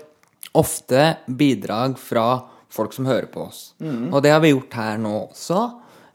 ofte 0.55 1.15
bidrag 1.27 1.97
fra 1.99 2.45
folk 2.71 2.93
som 2.95 3.07
hører 3.09 3.27
på 3.31 3.47
oss. 3.47 3.73
Og 3.81 4.21
det 4.23 4.31
har 4.31 4.43
vi 4.43 4.53
gjort 4.53 4.77
her 4.77 5.01
nå 5.01 5.15
også. 5.27 5.63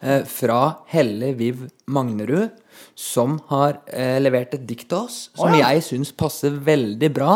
Eh, 0.01 0.25
fra 0.25 0.79
Helle 0.89 1.35
Viv 1.37 1.67
Magnerud, 1.93 2.55
som 2.97 3.37
har 3.51 3.83
eh, 3.93 4.17
levert 4.21 4.55
et 4.57 4.65
dikt 4.65 4.89
til 4.89 5.03
oss 5.03 5.19
som 5.35 5.51
oh, 5.51 5.59
ja. 5.59 5.75
jeg 5.75 5.85
syns 5.91 6.15
passer 6.17 6.57
veldig 6.57 7.11
bra. 7.13 7.35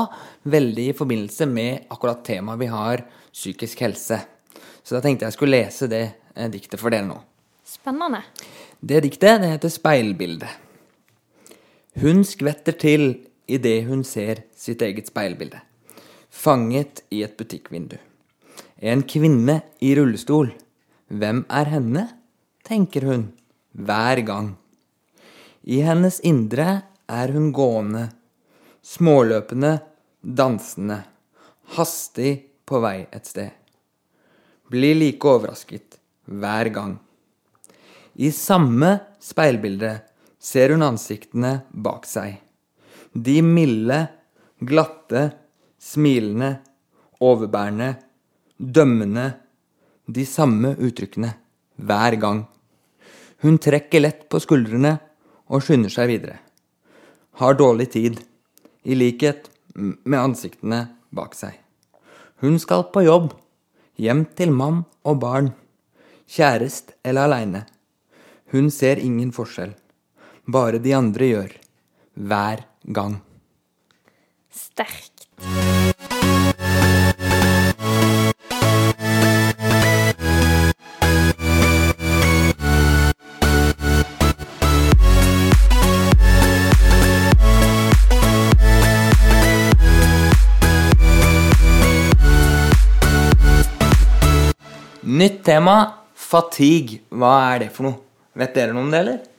Veldig 0.49 0.87
i 0.89 0.97
forbindelse 0.97 1.49
med 1.51 1.93
akkurat 1.93 2.25
temaet 2.25 2.63
vi 2.63 2.71
har, 2.73 3.05
psykisk 3.35 3.85
helse. 3.85 4.23
Så 4.81 4.97
da 4.97 5.03
tenkte 5.05 5.29
jeg 5.29 5.37
skulle 5.37 5.59
lese 5.59 5.91
det 5.93 6.05
eh, 6.33 6.49
diktet 6.53 6.81
for 6.81 6.95
dere 6.95 7.05
nå. 7.11 7.21
Spennende. 7.69 8.23
Det 8.81 9.05
diktet 9.05 9.45
det 9.45 9.53
heter 9.59 9.73
Speilbilde. 9.73 10.49
Hun 12.03 12.25
skvetter 12.27 12.75
til 12.75 13.05
idet 13.47 13.85
hun 13.87 14.01
ser 14.03 14.41
sitt 14.59 14.81
eget 14.83 15.07
speilbilde. 15.13 15.61
Fanget 16.27 17.05
i 17.15 17.21
et 17.23 17.37
butikkvindu. 17.39 17.97
En 18.83 19.05
kvinne 19.07 19.61
i 19.79 19.93
rullestol. 19.95 20.51
Hvem 21.09 21.45
er 21.47 21.71
henne? 21.71 22.05
tenker 22.65 23.05
hun 23.05 23.27
hver 23.77 24.23
gang. 24.25 24.55
I 25.69 25.83
hennes 25.85 26.17
indre 26.25 26.83
er 27.07 27.33
hun 27.35 27.51
gående, 27.53 28.09
småløpende, 28.83 29.77
dansende, 30.25 31.03
hastig 31.77 32.33
på 32.65 32.81
vei 32.81 33.05
et 33.13 33.29
sted. 33.29 33.53
Blir 34.73 34.97
like 34.97 35.29
overrasket 35.29 36.01
hver 36.25 36.73
gang. 36.73 36.97
I 38.17 38.33
samme 38.33 38.97
speilbildet 39.21 40.14
ser 40.45 40.75
hun 40.75 40.85
ansiktene 40.85 41.63
bak 41.71 42.05
seg. 42.09 42.37
De 43.15 43.39
milde, 43.43 44.01
glatte, 44.61 45.31
smilende, 45.81 46.59
overbærende, 47.25 47.95
dømmende. 48.59 49.31
De 50.05 50.27
samme 50.29 50.75
uttrykkene 50.77 51.31
hver 51.81 52.17
gang. 52.21 52.45
Hun 53.41 53.57
trekker 53.59 54.03
lett 54.05 54.27
på 54.29 54.41
skuldrene 54.43 54.99
og 55.49 55.65
skynder 55.65 55.93
seg 55.93 56.11
videre. 56.13 56.39
Har 57.41 57.57
dårlig 57.57 57.89
tid, 57.97 58.21
i 58.85 58.95
likhet 58.95 59.49
med 59.75 60.19
ansiktene 60.21 60.81
bak 61.15 61.33
seg. 61.37 61.57
Hun 62.45 62.59
skal 62.61 62.85
på 62.93 63.05
jobb, 63.07 63.33
hjem 63.97 64.27
til 64.37 64.53
mann 64.53 64.83
og 65.09 65.21
barn, 65.23 65.53
kjærest 66.29 66.93
eller 67.05 67.29
aleine. 67.29 67.65
Hun 68.53 68.69
ser 68.71 69.01
ingen 69.01 69.33
forskjell, 69.33 69.73
bare 70.47 70.79
de 70.79 70.93
andre 70.95 71.31
gjør, 71.31 71.53
hver 72.15 72.65
gang. 72.85 73.21
Sterkt. 74.53 75.11
Nytt 95.05 95.45
tema 95.47 95.75
fatigue. 96.17 97.05
Hva 97.13 97.37
er 97.53 97.61
det 97.63 97.69
for 97.73 97.87
noe? 97.87 98.01
Vet 98.35 98.57
dere 98.57 98.75
noe 98.75 98.83
om 98.83 98.91
det, 98.91 99.01
eller? 99.05 99.34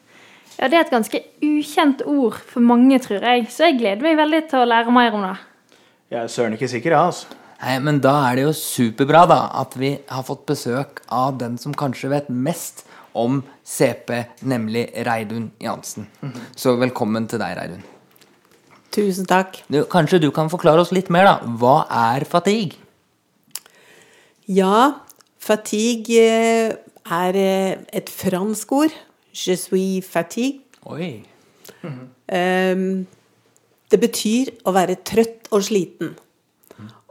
Ja, 0.60 0.68
Det 0.70 0.78
er 0.78 0.86
et 0.86 0.94
ganske 0.94 1.20
ukjent 1.44 2.04
ord 2.08 2.38
for 2.48 2.64
mange, 2.64 3.00
tror 3.04 3.24
jeg, 3.24 3.48
så 3.52 3.70
jeg 3.70 3.80
gleder 3.82 4.04
meg 4.06 4.18
veldig 4.18 4.44
til 4.50 4.64
å 4.64 4.70
lære 4.70 4.94
mer 4.94 5.18
om 5.18 5.26
det. 5.26 5.34
Jeg 6.14 6.22
er 6.22 6.32
søren 6.32 6.56
ikke 6.56 6.70
sikker, 6.72 6.96
jeg, 6.96 7.12
altså. 7.12 7.42
Nei, 7.66 7.80
men 7.82 8.00
da 8.04 8.14
er 8.30 8.38
det 8.38 8.46
jo 8.46 8.54
superbra 8.56 9.24
da 9.32 9.40
at 9.62 9.76
vi 9.80 9.96
har 10.12 10.24
fått 10.28 10.46
besøk 10.48 11.02
av 11.12 11.40
den 11.40 11.58
som 11.58 11.74
kanskje 11.76 12.12
vet 12.12 12.28
mest 12.30 12.84
om 13.16 13.40
CP, 13.64 14.12
nemlig 14.46 14.90
Reidun 15.08 15.50
Jansen. 15.64 16.08
Så 16.56 16.76
velkommen 16.80 17.28
til 17.32 17.42
deg, 17.42 17.56
Reidun. 17.58 17.84
Tusen 18.96 19.28
takk. 19.28 19.58
Du, 19.72 19.82
kanskje 19.92 20.22
du 20.24 20.30
kan 20.36 20.52
forklare 20.52 20.84
oss 20.84 20.94
litt 20.96 21.10
mer, 21.12 21.28
da. 21.28 21.56
Hva 21.60 21.78
er 22.14 22.28
fatigue? 22.30 22.78
Ja, 24.52 25.02
fatigue 25.42 26.22
eh, 26.22 26.76
er 27.12 27.40
eh, 27.40 27.82
et 27.98 28.12
fransk 28.14 28.72
ord. 28.78 28.94
Je 29.36 29.58
suis 29.60 30.00
fatigue. 30.06 30.64
Oi. 30.88 31.26
Ehm, 32.32 33.06
det 33.92 34.00
betyr 34.02 34.54
å 34.66 34.74
være 34.76 35.02
trøtt 35.06 35.52
og 35.52 35.66
sliten. 35.68 36.16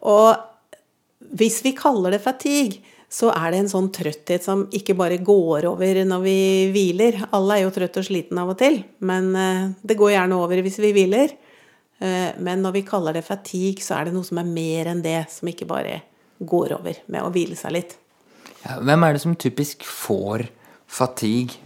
Og 0.04 1.30
hvis 1.38 1.60
vi 1.64 1.74
kaller 1.76 2.14
det 2.14 2.22
fatigue, 2.24 2.80
så 3.14 3.30
er 3.30 3.52
det 3.52 3.60
en 3.62 3.70
sånn 3.70 3.90
trøtthet 3.94 4.42
som 4.42 4.64
ikke 4.74 4.96
bare 4.98 5.20
går 5.22 5.68
over 5.68 6.00
når 6.08 6.22
vi 6.24 6.38
hviler. 6.74 7.20
Alle 7.36 7.60
er 7.60 7.64
jo 7.66 7.74
trøtt 7.76 8.00
og 8.00 8.06
sliten 8.08 8.40
av 8.42 8.50
og 8.54 8.58
til, 8.58 8.80
men 9.06 9.30
uh, 9.36 9.70
det 9.86 9.96
går 10.00 10.16
gjerne 10.16 10.38
over 10.40 10.64
hvis 10.64 10.80
vi 10.82 10.90
hviler. 10.96 11.36
Eh, 12.02 12.32
Men 12.38 12.62
når 12.62 12.72
vi 12.72 12.82
kaller 12.82 13.14
det 13.14 13.24
fatigue, 13.24 13.82
så 13.82 13.98
er 13.98 14.08
det 14.08 14.14
noe 14.16 14.26
som 14.26 14.40
er 14.40 14.48
mer 14.48 14.90
enn 14.90 15.02
det, 15.04 15.20
som 15.30 15.48
ikke 15.48 15.68
bare 15.68 16.00
går 16.42 16.74
over 16.74 16.98
med 17.06 17.22
å 17.22 17.30
hvile 17.32 17.56
seg 17.56 17.76
litt. 17.76 17.94
Ja, 18.64 18.80
hvem 18.82 19.06
er 19.06 19.14
det 19.14 19.22
som 19.22 19.36
typisk 19.38 19.84
får 19.86 20.48
fatigue? 20.90 21.60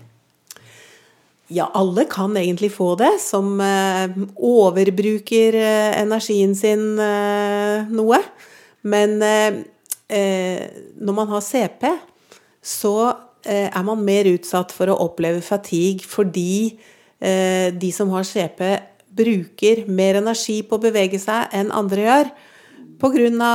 Ja, 1.49 1.71
alle 1.75 2.05
kan 2.05 2.37
egentlig 2.37 2.73
få 2.73 2.95
det, 2.95 3.15
som 3.25 3.61
eh, 3.61 4.11
overbruker 4.37 5.55
eh, 5.57 6.01
energien 6.03 6.53
sin 6.57 6.99
eh, 7.01 7.89
noe. 7.89 8.21
Men 8.83 9.17
når 10.09 11.13
man 11.13 11.29
har 11.29 11.43
CP, 11.45 11.83
så 12.65 12.93
er 13.45 13.83
man 13.85 14.01
mer 14.07 14.29
utsatt 14.31 14.71
for 14.73 14.89
å 14.89 14.97
oppleve 15.05 15.43
fatigue 15.45 16.07
fordi 16.09 16.79
de 17.19 17.91
som 17.93 18.15
har 18.15 18.25
CP, 18.25 18.63
bruker 19.19 19.83
mer 19.91 20.21
energi 20.23 20.63
på 20.65 20.79
å 20.79 20.85
bevege 20.87 21.21
seg 21.21 21.53
enn 21.59 21.75
andre 21.75 22.07
gjør. 22.07 22.31
Pga. 23.03 23.51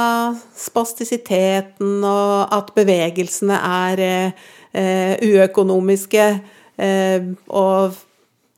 spastisiteten 0.60 2.06
og 2.06 2.54
at 2.54 2.70
bevegelsene 2.78 3.58
er 3.88 4.04
uøkonomiske. 5.24 6.28
Eh, 6.78 7.30
og 7.54 7.98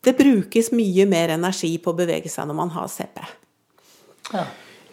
det 0.05 0.13
brukes 0.17 0.71
mye 0.75 1.07
mer 1.09 1.33
energi 1.35 1.73
på 1.81 1.91
å 1.91 1.97
bevege 1.97 2.31
seg 2.31 2.47
når 2.49 2.59
man 2.59 2.71
har 2.75 2.87
CP. 2.91 3.23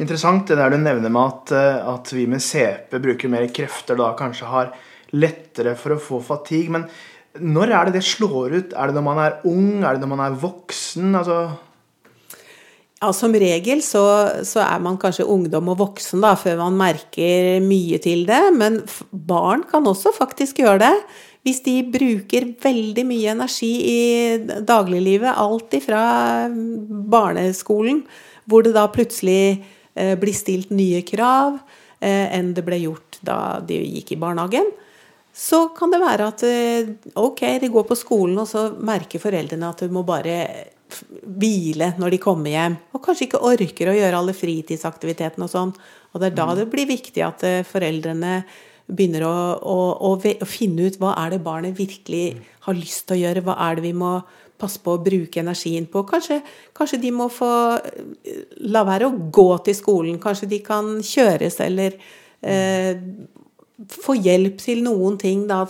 Interessant 0.02 0.48
det 0.48 0.58
der 0.58 0.72
du 0.72 0.80
nevner 0.80 1.12
med 1.12 1.22
at, 1.22 1.52
eh, 1.56 1.88
at 1.94 2.12
vi 2.14 2.26
med 2.30 2.42
CP 2.42 2.98
bruker 3.02 3.32
mer 3.32 3.46
krefter, 3.54 3.98
da 3.98 4.12
kanskje 4.18 4.48
har 4.50 4.72
lettere 5.12 5.76
for 5.76 5.94
å 5.94 6.00
få 6.00 6.20
fatigue. 6.24 6.72
Men 6.72 6.88
når 7.40 7.72
er 7.72 7.84
det 7.88 8.00
det 8.00 8.06
slår 8.06 8.56
ut? 8.56 8.72
Er 8.72 8.88
det 8.88 8.96
når 8.96 9.04
man 9.06 9.20
er 9.20 9.36
ung? 9.48 9.84
Er 9.84 9.94
det 9.94 10.04
når 10.04 10.12
man 10.14 10.24
er 10.26 10.40
voksen? 10.40 11.12
Altså, 11.20 11.42
Ja, 13.02 13.10
Som 13.12 13.32
regel 13.34 13.82
så, 13.82 14.02
så 14.46 14.60
er 14.62 14.78
man 14.78 14.96
kanskje 14.96 15.26
ungdom 15.26 15.72
og 15.72 15.80
voksen 15.80 16.22
da, 16.22 16.36
før 16.38 16.60
man 16.60 16.76
merker 16.78 17.58
mye 17.64 17.98
til 17.98 18.22
det, 18.28 18.42
men 18.54 18.78
barn 19.10 19.64
kan 19.66 19.82
også 19.82 20.12
faktisk 20.14 20.62
gjøre 20.62 20.78
det. 20.84 20.94
Hvis 21.42 21.58
de 21.64 21.80
bruker 21.90 22.52
veldig 22.62 23.02
mye 23.06 23.32
energi 23.34 23.72
i 23.90 24.02
dagliglivet, 24.62 25.34
alt 25.34 25.74
ifra 25.74 26.02
barneskolen, 26.50 28.04
hvor 28.46 28.62
det 28.62 28.74
da 28.76 28.86
plutselig 28.90 29.58
eh, 29.94 30.14
blir 30.18 30.36
stilt 30.36 30.70
nye 30.74 31.02
krav 31.06 31.58
eh, 31.98 32.30
enn 32.38 32.52
det 32.54 32.62
ble 32.66 32.78
gjort 32.84 33.18
da 33.26 33.58
de 33.66 33.80
gikk 33.80 34.14
i 34.14 34.20
barnehagen, 34.22 34.70
så 35.32 35.64
kan 35.74 35.90
det 35.90 36.02
være 36.02 36.30
at 36.30 36.46
eh, 36.46 36.94
ok, 37.18 37.42
de 37.62 37.74
går 37.74 37.90
på 37.90 37.98
skolen, 37.98 38.38
og 38.38 38.46
så 38.46 38.68
merker 38.78 39.22
foreldrene 39.22 39.74
at 39.74 39.82
de 39.82 39.90
må 39.90 40.06
bare 40.06 40.38
hvile 41.26 41.94
når 41.98 42.14
de 42.14 42.22
kommer 42.22 42.54
hjem, 42.54 42.76
og 42.94 43.02
kanskje 43.02 43.26
ikke 43.26 43.46
orker 43.50 43.90
å 43.90 43.96
gjøre 43.98 44.18
alle 44.18 44.36
fritidsaktivitetene 44.36 45.48
og 45.48 45.50
sånn. 45.50 45.72
Og 46.12 46.22
det 46.22 46.30
er 46.30 46.36
da 46.38 46.52
det 46.54 46.70
blir 46.70 46.86
viktig 46.86 47.24
at 47.24 47.42
foreldrene 47.66 48.42
begynner 48.86 49.24
å, 49.26 49.34
å, 49.62 49.76
å, 50.10 50.12
å 50.16 50.48
finne 50.48 50.88
ut 50.88 50.98
hva 51.00 51.14
er 51.22 51.34
det 51.34 51.42
barnet 51.44 51.76
virkelig 51.78 52.38
har 52.66 52.78
lyst 52.78 53.06
til 53.08 53.18
å 53.18 53.22
gjøre, 53.22 53.44
hva 53.46 53.58
er 53.68 53.78
det 53.78 53.86
vi 53.86 53.94
må 53.96 54.16
passe 54.62 54.80
på 54.82 54.94
å 54.94 55.02
bruke 55.02 55.42
energien 55.42 55.86
på. 55.90 56.04
Kanskje, 56.08 56.40
kanskje 56.76 57.00
de 57.02 57.12
må 57.14 57.28
få 57.32 57.52
eh, 57.78 58.42
la 58.72 58.84
være 58.86 59.08
å 59.08 59.28
gå 59.34 59.50
til 59.66 59.78
skolen, 59.78 60.20
kanskje 60.22 60.50
de 60.52 60.62
kan 60.64 60.94
kjøres 61.06 61.58
eller 61.64 61.96
eh, 62.40 63.00
få 63.90 64.16
hjelp 64.18 64.60
til 64.62 64.82
noen 64.86 65.16
ting. 65.18 65.46
Da. 65.50 65.64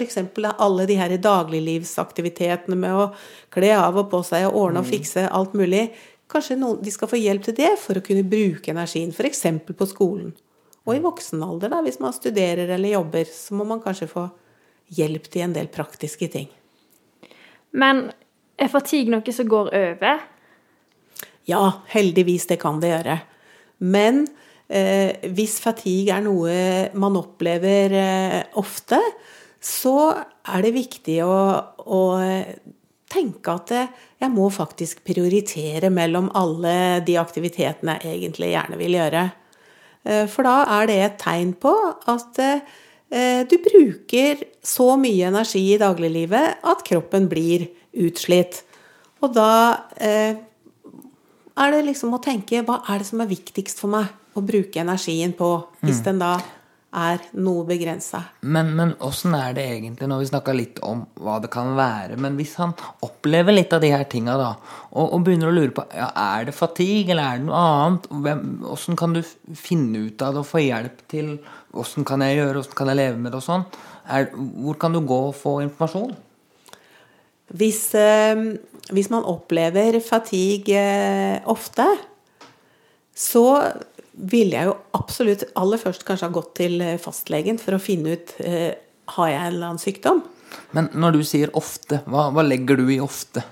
Eksempel 0.00 0.48
alle 0.52 0.86
de 0.88 0.96
her 1.00 1.16
dagliglivsaktivitetene 1.20 2.78
med 2.78 2.96
å 2.96 3.10
kle 3.52 3.74
av 3.76 3.98
og 4.00 4.08
på 4.12 4.22
seg 4.26 4.48
og 4.48 4.62
ordne 4.64 4.84
og 4.84 4.88
fikse 4.88 5.26
alt 5.28 5.56
mulig. 5.58 5.88
Kanskje 6.30 6.56
noen, 6.60 6.78
de 6.84 6.92
skal 6.94 7.10
få 7.10 7.18
hjelp 7.18 7.44
til 7.48 7.58
det 7.58 7.74
for 7.82 7.98
å 7.98 8.04
kunne 8.06 8.24
bruke 8.24 8.72
energien, 8.72 9.10
f.eks. 9.10 9.44
på 9.66 9.90
skolen. 9.90 10.30
Og 10.88 10.96
i 10.96 11.02
voksen 11.04 11.42
alder, 11.44 11.72
da, 11.72 11.82
hvis 11.84 12.00
man 12.00 12.14
studerer 12.16 12.70
eller 12.70 12.96
jobber, 12.96 13.28
så 13.28 13.56
må 13.58 13.66
man 13.68 13.82
kanskje 13.84 14.08
få 14.10 14.26
hjelp 14.96 15.28
til 15.30 15.46
en 15.46 15.54
del 15.54 15.68
praktiske 15.72 16.28
ting. 16.32 16.48
Men 17.76 18.08
er 18.60 18.72
fatigue 18.72 19.12
noe 19.12 19.34
som 19.34 19.48
går 19.48 19.70
over? 19.76 20.22
Ja, 21.48 21.64
heldigvis 21.92 22.48
det 22.50 22.60
kan 22.62 22.80
det 22.82 22.92
gjøre. 22.92 23.20
Men 23.80 24.24
eh, 24.68 25.30
hvis 25.32 25.58
fatigue 25.62 26.16
er 26.16 26.24
noe 26.24 26.56
man 26.98 27.18
opplever 27.20 27.96
eh, 27.96 28.40
ofte, 28.60 29.00
så 29.60 30.12
er 30.48 30.64
det 30.64 30.76
viktig 30.76 31.20
å, 31.24 31.36
å 31.84 32.02
tenke 33.10 33.56
at 33.56 33.74
eh, 33.76 33.92
jeg 34.20 34.32
må 34.32 34.48
faktisk 34.52 35.02
prioritere 35.06 35.90
mellom 35.92 36.30
alle 36.36 37.00
de 37.06 37.16
aktivitetene 37.20 37.98
jeg 38.02 38.16
egentlig 38.18 38.52
gjerne 38.54 38.80
vil 38.80 38.98
gjøre. 39.00 39.24
Eh, 40.04 40.26
For 40.30 40.46
da 40.46 40.62
er 40.78 40.90
det 40.90 41.00
et 41.04 41.18
tegn 41.20 41.54
på 41.60 41.72
at 42.10 42.40
eh, 42.44 43.42
du 43.48 43.56
bruker 43.64 44.44
så 44.62 44.94
mye 45.00 45.28
energi 45.28 45.64
i 45.74 45.80
dagliglivet 45.80 46.62
at 46.62 46.84
kroppen 46.86 47.28
blir 47.30 47.68
utslitt. 47.92 48.62
Og 49.20 49.34
da 49.36 49.50
eh, 50.00 50.38
er 51.60 51.74
det 51.74 51.84
liksom 51.88 52.14
å 52.16 52.22
tenke 52.22 52.62
hva 52.64 52.80
er 52.88 53.02
det 53.02 53.10
som 53.10 53.20
er 53.20 53.30
viktigst 53.30 53.82
for 53.82 53.92
meg 53.92 54.08
å 54.38 54.44
bruke 54.46 54.80
energien 54.80 55.34
på, 55.36 55.50
hvis 55.82 56.04
den 56.06 56.20
da 56.22 56.36
er 56.90 57.20
noe 57.38 57.62
begrensa. 57.68 58.22
Men, 58.42 58.72
men 58.74 58.96
åssen 59.06 59.34
er 59.38 59.54
det 59.54 59.62
egentlig, 59.76 60.08
når 60.10 60.24
vi 60.24 60.30
snakka 60.32 60.54
litt 60.56 60.80
om 60.82 61.04
hva 61.22 61.36
det 61.42 61.50
kan 61.54 61.76
være 61.78 62.16
Men 62.18 62.34
hvis 62.38 62.56
han 62.58 62.72
opplever 63.06 63.54
litt 63.54 63.70
av 63.76 63.84
de 63.84 63.92
her 63.94 64.08
tinga, 64.10 64.34
da, 64.40 64.48
og, 64.90 65.04
og 65.04 65.22
begynner 65.26 65.52
å 65.52 65.54
lure 65.54 65.74
på 65.76 65.84
ja, 65.94 66.10
er 66.10 66.48
det 66.48 66.56
fatigue, 66.56 67.14
eller 67.14 67.28
er 67.28 67.38
det 67.38 67.46
noe 67.46 67.60
annet, 67.60 68.10
åssen 68.74 68.98
kan 68.98 69.14
du 69.14 69.22
finne 69.54 70.08
ut 70.08 70.26
av 70.26 70.34
det 70.34 70.42
og 70.42 70.50
få 70.50 70.64
hjelp 70.66 71.06
til 71.10 71.34
Åssen 71.70 72.02
kan 72.02 72.18
jeg 72.24 72.40
gjøre, 72.40 72.64
åssen 72.64 72.74
kan 72.74 72.88
jeg 72.90 72.98
leve 72.98 73.18
med 73.22 73.30
det 73.30 73.38
og 73.38 73.44
sånn? 73.46 73.62
Hvor 74.34 74.78
kan 74.82 74.90
du 74.90 74.98
gå 75.06 75.18
og 75.28 75.36
få 75.38 75.60
informasjon? 75.62 76.16
Hvis, 77.60 77.94
eh, 77.94 78.40
hvis 78.90 79.10
man 79.10 79.26
opplever 79.26 80.00
fatigue 80.02 80.74
eh, 80.74 81.38
ofte, 81.46 81.86
så 83.14 83.44
ville 84.12 84.56
jeg 84.56 84.68
jo 84.68 84.76
absolutt 84.98 85.46
aller 85.58 85.80
først 85.80 86.04
kanskje 86.06 86.28
ha 86.28 86.34
gått 86.34 86.54
til 86.58 86.80
eh, 86.84 86.98
fastlegen 87.00 87.60
for 87.62 87.76
å 87.76 87.82
finne 87.82 88.16
ut 88.16 88.34
eh, 88.44 88.72
har 89.16 89.30
jeg 89.30 89.40
en 89.40 89.54
eller 89.54 89.70
annen 89.70 89.82
sykdom. 89.82 90.22
Men 90.74 90.90
når 90.98 91.18
du 91.18 91.22
sier 91.26 91.52
ofte, 91.58 92.02
hva, 92.10 92.28
hva 92.34 92.44
legger 92.46 92.80
du 92.80 92.90
i 92.90 93.00
ofte? 93.02 93.42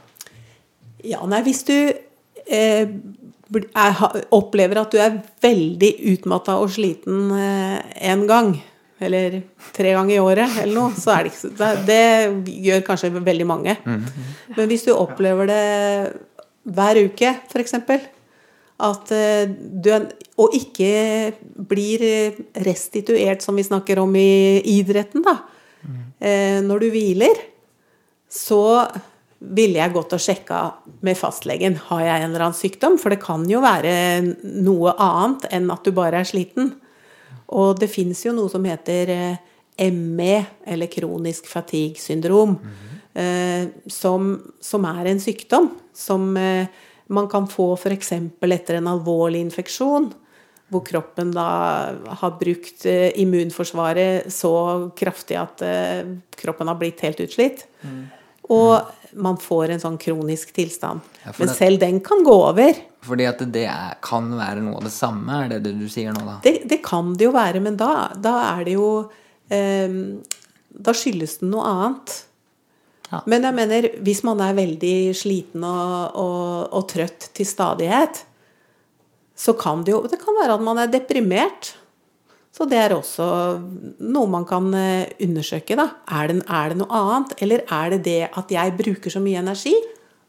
Ja, 1.07 1.23
nei, 1.31 1.42
hvis 1.47 1.62
du 1.68 1.75
eh, 1.77 2.88
er, 2.88 4.03
opplever 4.35 4.83
at 4.83 4.94
du 4.94 4.99
er 5.03 5.21
veldig 5.42 5.92
utmatta 6.14 6.59
og 6.62 6.73
sliten 6.75 7.31
eh, 7.38 7.79
en 8.11 8.27
gang, 8.31 8.57
eller 8.99 9.40
tre 9.77 9.92
ganger 9.94 10.16
i 10.16 10.23
året, 10.23 10.59
eller 10.59 10.75
noe, 10.75 10.94
så 10.99 11.14
er 11.14 11.27
det 11.27 11.33
ikke 11.33 11.42
så 11.44 11.53
Det, 11.55 11.68
det 11.87 12.55
gjør 12.66 12.87
kanskje 12.88 13.12
veldig 13.14 13.47
mange. 13.47 13.77
Men 13.87 14.71
hvis 14.71 14.88
du 14.88 14.90
opplever 14.97 15.47
det 15.47 15.64
hver 16.68 16.99
uke, 17.07 17.37
f.eks., 17.47 17.77
at 18.78 19.10
eh, 19.14 19.50
du 19.50 19.90
og 20.38 20.54
ikke 20.54 21.32
blir 21.68 22.04
restituert, 22.66 23.42
som 23.42 23.56
vi 23.58 23.66
snakker 23.66 23.98
om 23.98 24.14
i 24.16 24.62
idretten, 24.78 25.24
da, 25.26 25.38
Mm. 25.78 26.66
når 26.66 26.80
du 26.82 26.86
hviler, 26.90 27.38
så 28.28 28.90
ville 29.38 29.78
jeg 29.78 29.92
gått 29.94 30.14
og 30.16 30.20
sjekka 30.22 30.60
med 31.06 31.16
fastlegen 31.16 31.76
har 31.88 32.00
jeg 32.02 32.22
en 32.24 32.32
eller 32.32 32.48
annen 32.48 32.58
sykdom. 32.58 32.96
For 32.98 33.14
det 33.14 33.20
kan 33.22 33.44
jo 33.48 33.60
være 33.62 33.92
noe 34.42 34.94
annet 34.98 35.46
enn 35.54 35.70
at 35.70 35.86
du 35.86 35.92
bare 35.94 36.18
er 36.22 36.28
sliten. 36.28 36.72
Og 37.54 37.78
det 37.78 37.88
fins 37.92 38.24
jo 38.26 38.34
noe 38.36 38.50
som 38.50 38.66
heter 38.66 39.14
eh, 39.14 39.38
ME, 39.94 40.42
eller 40.66 40.90
kronisk 40.90 41.46
fatigue-syndrom, 41.46 42.58
eh, 43.14 43.70
som, 43.86 44.32
som 44.60 44.88
er 44.90 45.12
en 45.12 45.22
sykdom 45.22 45.70
som 45.94 46.32
man 47.09 47.29
kan 47.29 47.49
få 47.49 47.73
f.eks. 47.77 48.12
etter 48.12 48.79
en 48.79 48.90
alvorlig 48.90 49.40
infeksjon. 49.49 50.11
Hvor 50.68 50.83
kroppen 50.85 51.31
da 51.33 51.49
har 52.21 52.35
brukt 52.37 52.85
eh, 52.87 53.09
immunforsvaret 53.23 54.29
så 54.33 54.53
kraftig 54.97 55.38
at 55.40 55.64
eh, 55.64 56.03
kroppen 56.37 56.68
har 56.68 56.77
blitt 56.77 57.01
helt 57.07 57.23
utslitt. 57.25 57.64
Og 58.53 58.75
man 59.16 59.38
får 59.40 59.73
en 59.73 59.81
sånn 59.81 59.97
kronisk 60.01 60.53
tilstand. 60.57 61.01
Ja, 61.25 61.33
Men 61.38 61.53
selv 61.57 61.81
den 61.81 62.03
kan 62.05 62.21
gå 62.25 62.35
over. 62.51 62.77
Fordi 63.05 63.27
at 63.29 63.40
det 63.53 63.64
er, 63.71 63.97
kan 64.05 64.29
være 64.37 64.64
noe 64.64 64.81
av 64.81 64.88
det 64.88 64.92
samme, 64.92 65.44
er 65.44 65.55
det 65.55 65.62
det 65.68 65.75
du 65.79 65.87
sier 65.88 66.12
nå, 66.12 66.25
da? 66.27 66.38
Det, 66.44 66.55
det 66.68 66.81
kan 66.85 67.14
det 67.16 67.29
jo 67.29 67.35
være, 67.37 67.62
men 67.64 67.79
da, 67.81 68.11
da 68.16 68.35
er 68.53 68.64
det 68.68 68.77
jo 68.77 68.88
eh, 69.49 70.01
Da 70.68 70.94
skyldes 70.97 71.40
det 71.40 71.49
noe 71.49 71.68
annet. 71.73 72.16
Ja. 73.09 73.23
Men 73.31 73.47
jeg 73.47 73.57
mener, 73.57 73.88
hvis 74.05 74.23
man 74.27 74.40
er 74.44 74.57
veldig 74.57 74.97
sliten 75.16 75.64
og, 75.64 76.16
og, 76.21 76.49
og 76.77 76.88
trøtt 76.90 77.31
til 77.37 77.49
stadighet, 77.49 78.25
så 79.38 79.55
kan 79.55 79.85
det 79.87 79.94
jo 79.94 80.03
Det 80.11 80.18
kan 80.21 80.37
være 80.37 80.57
at 80.59 80.64
man 80.66 80.81
er 80.83 80.90
deprimert. 80.90 81.73
Så 82.53 82.66
det 82.66 82.79
er 82.81 82.94
også 82.97 83.27
noe 84.03 84.31
man 84.31 84.44
kan 84.49 84.66
eh, 84.75 85.12
undersøke, 85.23 85.77
da. 85.79 85.87
Er 86.11 86.33
det, 86.33 86.40
er 86.42 86.73
det 86.73 86.81
noe 86.81 87.01
annet? 87.01 87.37
Eller 87.44 87.62
er 87.62 87.94
det 87.94 88.01
det 88.09 88.23
at 88.29 88.51
jeg 88.51 88.75
bruker 88.81 89.14
så 89.14 89.23
mye 89.23 89.38
energi 89.38 89.77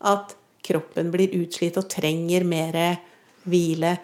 at 0.07 0.35
kroppen 0.65 1.09
blir 1.11 1.33
utslitt 1.39 1.79
og 1.81 1.89
trenger 1.89 2.45
mer 2.45 2.77
hvile? 3.49 3.95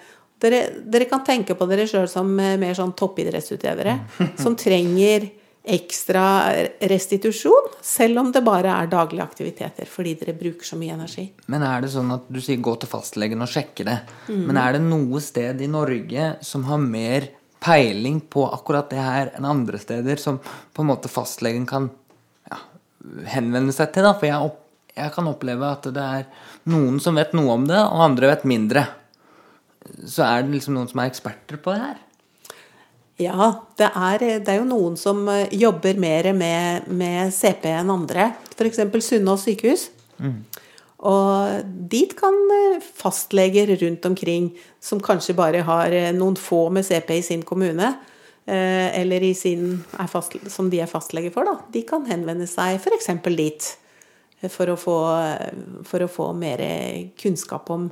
Dere, 0.41 0.61
dere 0.83 1.07
kan 1.07 1.21
tenke 1.27 1.55
på 1.55 1.67
dere 1.69 1.85
sjøl 1.87 2.09
som 2.11 2.33
eh, 2.41 2.57
mer 2.59 2.73
sånn 2.77 2.95
toppidrettsutøvere. 2.97 3.99
Som 4.41 4.57
trenger 4.59 5.29
ekstra 5.65 6.25
restitusjon, 6.79 7.71
selv 7.81 8.21
om 8.21 8.31
det 8.33 8.43
bare 8.45 8.73
er 8.83 8.89
daglige 8.91 9.25
aktiviteter. 9.25 9.89
Fordi 9.89 10.13
dere 10.19 10.35
bruker 10.37 10.67
så 10.67 10.77
mye 10.79 10.93
energi. 10.93 11.25
Men 11.51 11.65
er 11.65 11.85
det 11.85 11.93
sånn 11.95 12.11
at 12.15 12.27
du 12.29 12.41
sier 12.43 12.61
gå 12.63 12.75
til 12.81 12.91
fastlegen 12.91 13.41
og 13.41 13.49
sjekke 13.51 13.87
det? 13.87 13.97
Men 14.29 14.59
er 14.61 14.77
det 14.77 14.83
noe 14.85 15.21
sted 15.23 15.61
i 15.61 15.71
Norge 15.71 16.35
som 16.45 16.67
har 16.69 16.81
mer 16.81 17.29
peiling 17.65 18.19
på 18.29 18.45
akkurat 18.53 18.91
det 18.93 19.01
her 19.01 19.31
enn 19.37 19.47
andre 19.49 19.79
steder, 19.81 20.21
som 20.21 20.37
på 20.37 20.83
en 20.83 20.91
måte 20.91 21.09
fastlegen 21.09 21.65
kan 21.69 21.89
ja, 22.51 22.59
henvende 23.33 23.73
seg 23.73 23.93
til? 23.95 24.05
da? 24.05 24.13
For 24.19 24.29
jeg, 24.29 24.51
opp, 24.51 24.61
jeg 24.93 25.13
kan 25.15 25.31
oppleve 25.31 25.71
at 25.71 25.89
det 25.95 26.05
er 26.19 26.27
noen 26.69 27.01
som 27.01 27.17
vet 27.17 27.33
noe 27.37 27.57
om 27.57 27.65
det, 27.69 27.81
og 27.81 28.05
andre 28.05 28.35
vet 28.35 28.45
mindre. 28.49 28.85
Så 30.05 30.25
er 30.25 30.45
det 30.45 30.57
liksom 30.57 30.77
noen 30.77 30.91
som 30.91 31.01
er 31.01 31.09
eksperter 31.09 31.61
på 31.61 31.73
det 31.73 31.81
her. 31.87 32.01
Ja, 33.21 33.47
det 33.79 33.87
er, 33.95 34.23
det 34.43 34.51
er 34.51 34.59
jo 34.59 34.67
noen 34.67 34.97
som 34.99 35.21
eh, 35.31 35.47
jobber 35.55 35.95
mer 35.99 36.27
med, 36.35 36.89
med 36.91 37.31
CP 37.31 37.69
enn 37.71 37.93
andre. 37.93 38.33
F.eks. 38.57 38.81
Sunnaas 39.05 39.45
sykehus. 39.47 39.87
Og 41.05 41.69
dit 41.91 42.11
kan 42.17 42.35
eh, 42.57 42.83
fastleger 42.83 43.71
rundt 43.79 44.09
omkring, 44.09 44.49
som 44.83 44.99
kanskje 45.03 45.37
bare 45.37 45.63
har 45.63 45.95
eh, 45.95 46.11
noen 46.15 46.35
få 46.35 46.67
med 46.75 46.87
CP 46.87 47.15
i 47.15 47.23
sin 47.23 47.47
kommune, 47.47 47.95
eller 48.45 49.23
i 49.25 49.31
sin, 49.33 49.79
fast, 50.11 50.35
som 50.53 50.67
de 50.69 50.77
er 50.77 50.89
fastlege 50.91 51.31
for, 51.33 51.47
da, 51.49 51.63
de 51.73 51.81
kan 51.81 52.03
henvende 52.05 52.45
seg 52.45 52.75
f.eks. 52.77 53.07
dit. 53.25 53.69
For 54.53 54.69
å, 54.69 54.75
få, 54.77 54.97
for 55.89 56.05
å 56.05 56.09
få 56.11 56.27
mer 56.37 56.61
kunnskap 57.17 57.71
om 57.73 57.87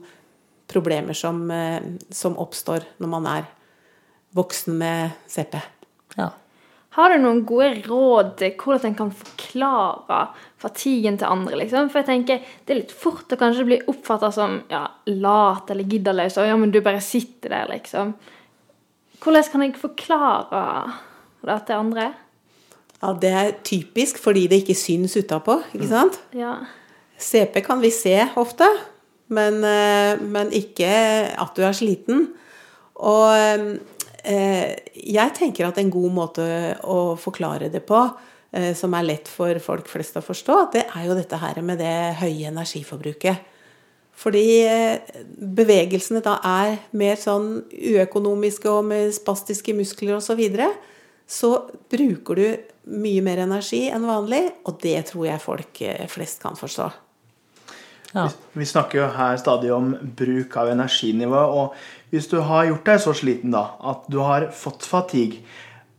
problemer 0.69 1.17
som, 1.17 1.41
som 2.13 2.37
oppstår 2.37 2.85
når 3.01 3.11
man 3.15 3.31
er 3.31 3.49
voksen 4.33 4.77
med 4.77 5.11
CP. 5.29 5.59
Ja. 6.17 6.31
Har 6.93 7.09
du 7.09 7.23
noen 7.23 7.41
gode 7.49 7.71
råd 7.87 8.35
til 8.37 8.51
hvordan 8.59 8.91
en 8.91 8.97
kan 8.97 9.13
forklare 9.17 10.19
fatiguen 10.61 11.17
til 11.17 11.25
andre? 11.25 11.57
liksom? 11.63 11.89
For 11.89 12.03
jeg 12.03 12.09
tenker, 12.11 12.43
Det 12.65 12.73
er 12.73 12.81
litt 12.83 12.93
fort 12.93 13.33
å 13.33 13.39
kanskje 13.39 13.65
bli 13.65 13.79
oppfatta 13.89 14.29
som 14.31 14.59
ja, 14.69 14.85
lat 15.09 15.71
eller 15.73 15.89
giddeløs. 15.89 16.37
Og 16.37 16.47
ja, 16.47 16.57
men 16.57 16.71
du 16.71 16.81
bare 16.85 17.01
sitter 17.01 17.49
der, 17.49 17.71
liksom. 17.73 18.13
Hvordan 19.23 19.49
kan 19.51 19.63
jeg 19.65 19.79
forklare 19.81 20.61
det 21.41 21.57
til 21.65 21.79
andre? 21.79 22.13
Ja, 23.01 23.13
Det 23.13 23.31
er 23.31 23.51
typisk 23.63 24.21
fordi 24.21 24.47
det 24.47 24.61
ikke 24.61 24.77
syns 24.77 25.17
utapå, 25.17 25.63
ikke 25.73 25.89
sant? 25.89 26.19
Ja. 26.31 26.59
CP 27.17 27.61
kan 27.65 27.81
vi 27.81 27.89
se 27.89 28.19
ofte, 28.35 28.67
men, 29.29 29.63
eh, 29.63 30.19
men 30.21 30.51
ikke 30.51 30.93
at 31.41 31.55
du 31.55 31.63
er 31.63 31.73
sliten. 31.73 32.27
Og 32.95 33.33
eh, 33.33 33.79
jeg 34.23 35.33
tenker 35.35 35.67
at 35.67 35.79
en 35.81 35.91
god 35.91 36.13
måte 36.15 36.45
å 36.87 37.15
forklare 37.19 37.67
det 37.73 37.83
på, 37.87 37.99
eh, 38.55 38.71
som 38.77 38.93
er 38.95 39.07
lett 39.07 39.27
for 39.27 39.57
folk 39.59 39.89
flest 39.91 40.15
å 40.19 40.23
forstå, 40.23 40.59
det 40.71 40.85
er 40.85 41.07
jo 41.09 41.17
dette 41.17 41.39
her 41.41 41.59
med 41.61 41.81
det 41.83 42.15
høye 42.21 42.51
energiforbruket. 42.51 43.49
Fordi 44.13 44.45
eh, 44.69 45.13
bevegelsene 45.57 46.21
da 46.23 46.37
er 46.45 46.77
mer 46.95 47.17
sånn 47.19 47.63
uøkonomiske 47.73 48.69
og 48.69 48.85
med 48.91 49.13
spastiske 49.15 49.75
muskler 49.75 50.19
osv. 50.19 50.27
Så, 50.29 50.37
videre, 50.39 50.69
så 51.27 51.55
bruker 51.91 52.39
du 52.39 52.47
mye 52.93 53.23
mer 53.25 53.43
energi 53.45 53.87
enn 53.89 54.05
vanlig, 54.07 54.43
og 54.67 54.77
det 54.83 54.99
tror 55.09 55.27
jeg 55.31 55.43
folk 55.43 55.81
eh, 55.87 56.05
flest 56.11 56.43
kan 56.43 56.59
forstå. 56.59 56.91
Ja. 58.13 58.27
Vi 58.53 58.65
snakker 58.69 58.99
jo 58.99 59.09
her 59.15 59.37
stadig 59.41 59.71
om 59.73 59.93
bruk 60.17 60.57
av 60.61 60.69
energinivå. 60.69 61.41
Og 61.57 62.13
hvis 62.13 62.29
du 62.29 62.37
har 62.45 62.67
gjort 62.69 62.87
deg 62.91 63.01
så 63.01 63.15
sliten 63.17 63.53
da, 63.55 63.65
at 63.81 64.05
du 64.11 64.19
har 64.21 64.47
fått 64.53 64.85
fatigue, 64.85 65.41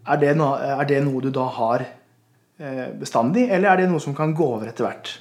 er 0.04 0.20
det 0.20 0.34
noe, 0.38 0.58
er 0.60 0.86
det 0.88 1.00
noe 1.06 1.22
du 1.24 1.30
da 1.34 1.46
har 1.56 1.84
eh, 1.84 2.88
bestandig, 3.00 3.48
eller 3.48 3.72
er 3.72 3.82
det 3.82 3.90
noe 3.90 4.02
som 4.02 4.14
kan 4.16 4.34
gå 4.36 4.46
over 4.56 4.70
etter 4.70 4.86
hvert? 4.86 5.14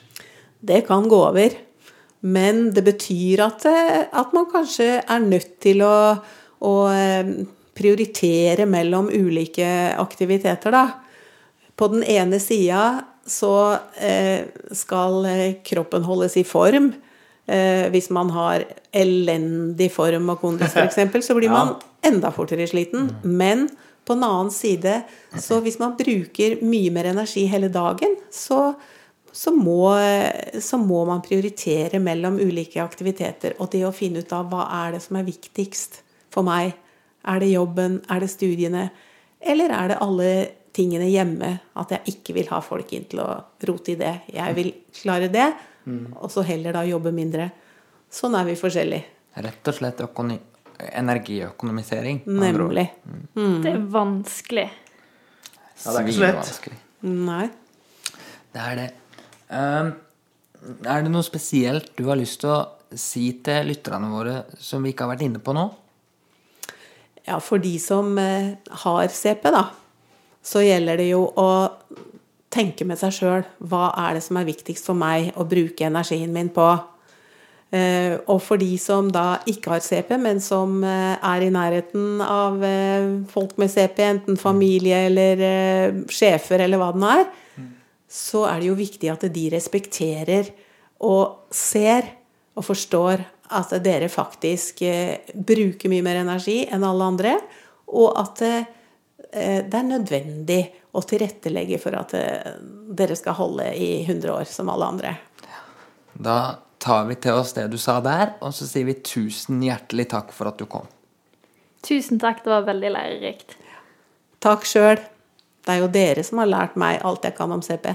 Det 0.64 0.84
kan 0.88 1.08
gå 1.10 1.22
over. 1.32 1.56
Men 2.24 2.70
det 2.76 2.86
betyr 2.86 3.42
at, 3.48 3.66
eh, 3.68 4.06
at 4.08 4.36
man 4.36 4.48
kanskje 4.52 4.90
er 5.02 5.24
nødt 5.24 5.58
til 5.64 5.82
å, 5.88 5.96
å 6.64 6.76
eh, 6.92 7.32
prioritere 7.74 8.68
mellom 8.70 9.10
ulike 9.10 9.68
aktiviteter, 9.98 10.76
da. 10.76 10.86
På 11.74 11.90
den 11.90 12.06
ene 12.06 12.38
sida 12.38 12.84
så 13.26 13.78
eh, 13.96 14.46
skal 14.76 15.26
eh, 15.26 15.50
kroppen 15.66 16.04
holdes 16.04 16.38
i 16.38 16.44
form. 16.48 16.92
Eh, 17.46 17.88
hvis 17.92 18.10
man 18.16 18.32
har 18.36 18.66
elendig 18.96 19.90
form 19.96 20.32
og 20.34 20.42
kondis 20.44 20.76
f.eks., 20.76 21.28
så 21.28 21.38
blir 21.38 21.52
man 21.58 21.76
enda 22.04 22.34
fortere 22.36 22.68
sliten. 22.68 23.10
Men 23.24 23.70
på 24.04 24.18
den 24.18 24.26
annen 24.28 24.52
side, 24.52 25.02
så 25.40 25.62
hvis 25.64 25.80
man 25.80 25.96
bruker 26.00 26.60
mye 26.66 26.92
mer 26.92 27.14
energi 27.14 27.46
hele 27.48 27.70
dagen, 27.72 28.18
så, 28.32 28.74
så, 29.32 29.54
må, 29.56 29.94
så 30.60 30.80
må 30.82 31.06
man 31.08 31.24
prioritere 31.24 32.02
mellom 32.04 32.42
ulike 32.44 32.84
aktiviteter. 32.84 33.56
Og 33.64 33.72
det 33.72 33.86
å 33.88 33.96
finne 33.96 34.24
ut 34.24 34.36
av 34.36 34.52
hva 34.52 34.68
er 34.84 34.98
det 34.98 35.06
som 35.06 35.20
er 35.20 35.30
viktigst 35.30 36.02
for 36.34 36.44
meg. 36.44 36.76
Er 37.24 37.40
det 37.40 37.54
jobben? 37.54 38.02
Er 38.12 38.20
det 38.20 38.34
studiene? 38.34 38.90
Eller 39.40 39.72
er 39.72 39.94
det 39.94 40.02
alle 40.04 40.30
tingene 40.74 41.10
hjemme? 41.12 41.52
At 41.80 41.94
jeg 41.96 42.16
ikke 42.16 42.38
vil 42.38 42.50
ha 42.52 42.62
folk 42.66 42.94
inn 42.96 43.06
til 43.12 43.22
å 43.24 43.30
rote 43.70 43.94
i 43.94 44.00
det. 44.00 44.14
Jeg 44.34 44.58
vil 44.58 44.72
klare 45.02 45.30
det, 45.34 45.50
og 46.16 46.32
så 46.32 46.46
heller 46.48 46.76
da 46.76 46.86
jobbe 46.88 47.12
mindre. 47.16 47.50
Sånn 48.14 48.36
er 48.38 48.46
vi 48.48 48.58
forskjellige. 48.60 49.10
Rett 49.44 49.70
og 49.70 49.78
slett 49.78 50.02
energiøkonomisering. 50.84 52.24
Nemlig. 52.26 52.88
Mm. 53.06 53.28
Nemlig. 53.36 53.62
Det 53.64 53.74
er 53.74 53.84
vanskelig. 53.94 54.70
Ja, 55.84 55.92
det 55.92 55.96
er 55.96 56.08
ikke 56.08 56.16
så 56.18 56.26
lett. 56.28 56.82
Nei. 57.04 57.46
Det 58.54 58.64
er 58.64 58.80
det. 58.80 58.90
Um, 59.50 59.94
Er 60.88 61.04
det 61.04 61.12
noe 61.12 61.26
spesielt 61.28 61.90
du 61.98 62.06
har 62.08 62.16
lyst 62.16 62.40
til 62.40 62.54
å 62.54 62.60
si 62.96 63.26
til 63.44 63.68
lytterne 63.68 64.08
våre 64.14 64.36
som 64.64 64.84
vi 64.86 64.94
ikke 64.94 65.04
har 65.04 65.12
vært 65.12 65.26
inne 65.26 65.42
på 65.44 65.52
nå? 65.56 65.66
Ja, 67.28 67.40
for 67.44 67.60
de 67.60 67.74
som 67.84 68.18
eh, 68.20 68.54
har 68.84 69.12
CP, 69.12 69.50
da, 69.52 69.66
så 70.44 70.64
gjelder 70.64 71.00
det 71.00 71.10
jo 71.14 71.26
å 71.40 71.50
tenke 72.54 72.86
med 72.86 73.00
seg 73.00 73.14
sjøl 73.16 73.46
hva 73.66 73.90
er 74.06 74.18
det 74.18 74.26
som 74.26 74.38
er 74.38 74.50
viktigst 74.50 74.86
for 74.90 74.98
meg 74.98 75.32
å 75.40 75.46
bruke 75.50 75.88
energien 75.88 76.34
min 76.36 76.52
på. 76.54 76.68
Eh, 77.74 78.20
og 78.30 78.38
for 78.46 78.62
de 78.62 78.76
som 78.78 79.08
da 79.10 79.40
ikke 79.50 79.72
har 79.74 79.82
CP, 79.82 80.12
men 80.22 80.42
som 80.44 80.76
eh, 80.86 81.16
er 81.18 81.46
i 81.46 81.54
nærheten 81.54 82.22
av 82.22 82.62
eh, 82.68 83.08
folk 83.32 83.56
med 83.62 83.72
CP, 83.74 84.04
enten 84.06 84.38
familie 84.38 85.08
eller 85.08 85.42
sjefer 86.12 86.62
eller 86.62 86.82
hva 86.82 86.92
det 86.94 87.02
nå 87.02 87.14
er, 87.16 87.32
så 88.14 88.44
er 88.46 88.62
det 88.62 88.70
jo 88.70 88.78
viktig 88.78 89.10
at 89.10 89.26
de 89.34 89.48
respekterer 89.56 90.52
og 91.02 91.50
ser 91.50 92.12
og 92.54 92.68
forstår 92.68 93.24
at 93.58 93.74
dere 93.82 94.06
faktisk 94.10 94.84
bruker 95.34 95.90
mye 95.90 96.06
mer 96.06 96.20
energi 96.22 96.60
enn 96.70 96.86
alle 96.86 97.08
andre, 97.10 97.34
og 97.90 98.14
at 98.22 98.44
det 99.34 99.80
er 99.80 99.88
nødvendig 99.88 100.62
å 100.94 101.02
tilrettelegge 101.02 101.80
for 101.82 101.96
at 101.98 102.14
eh, 102.18 102.52
dere 102.94 103.16
skal 103.18 103.38
holde 103.40 103.66
i 103.74 104.04
100 104.04 104.30
år 104.34 104.46
som 104.50 104.70
alle 104.70 104.90
andre. 104.94 105.16
Da 106.14 106.38
tar 106.84 107.08
vi 107.10 107.18
til 107.18 107.40
oss 107.40 107.56
det 107.56 107.66
du 107.72 107.80
sa 107.82 107.98
der, 108.04 108.36
og 108.44 108.54
så 108.54 108.68
sier 108.70 108.86
vi 108.86 109.00
tusen 109.02 109.64
hjertelig 109.66 110.10
takk 110.14 110.34
for 110.36 110.52
at 110.52 110.60
du 110.62 110.68
kom. 110.70 110.86
Tusen 111.84 112.22
takk, 112.22 112.44
det 112.46 112.54
var 112.54 112.68
veldig 112.68 112.94
lærerikt. 112.94 113.58
Takk 114.44 114.68
sjøl. 114.68 115.02
Det 115.64 115.72
er 115.72 115.80
jo 115.80 115.90
dere 115.92 116.24
som 116.28 116.42
har 116.44 116.52
lært 116.52 116.78
meg 116.80 117.02
alt 117.08 117.24
jeg 117.24 117.36
kan 117.38 117.52
om 117.56 117.64
CP. 117.64 117.94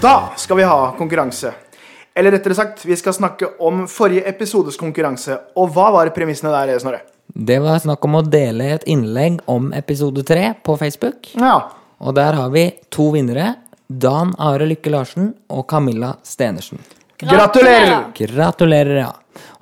Da 0.00 0.16
skal 0.40 0.58
vi 0.58 0.66
ha 0.68 0.92
konkurranse. 0.98 1.52
Eller 2.14 2.34
rettere 2.34 2.56
sagt, 2.56 2.84
vi 2.84 2.96
skal 2.96 3.14
snakke 3.16 3.54
om 3.64 3.86
forrige 3.90 4.24
episodes 4.28 4.76
konkurranse. 4.80 5.38
Og 5.60 5.72
hva 5.74 5.90
var 5.94 6.12
premissene 6.16 6.52
der, 6.54 6.78
Snorre? 6.80 7.13
Det 7.34 7.56
var 7.58 7.80
snakk 7.82 8.04
om 8.06 8.20
å 8.20 8.22
dele 8.22 8.68
et 8.76 8.84
innlegg 8.86 9.40
om 9.50 9.72
episode 9.74 10.22
tre 10.22 10.52
på 10.62 10.76
Facebook. 10.78 11.32
Ja. 11.34 11.56
Og 11.98 12.14
der 12.14 12.36
har 12.38 12.50
vi 12.54 12.68
to 12.94 13.08
vinnere. 13.10 13.56
Dan 13.90 14.30
Are 14.38 14.68
Lykke 14.70 14.92
Larsen 14.94 15.32
og 15.50 15.64
Camilla 15.66 16.12
Stenersen. 16.22 16.78
Gratulerer! 17.18 18.12
Gratulerer, 18.14 19.00
ja. 19.02 19.08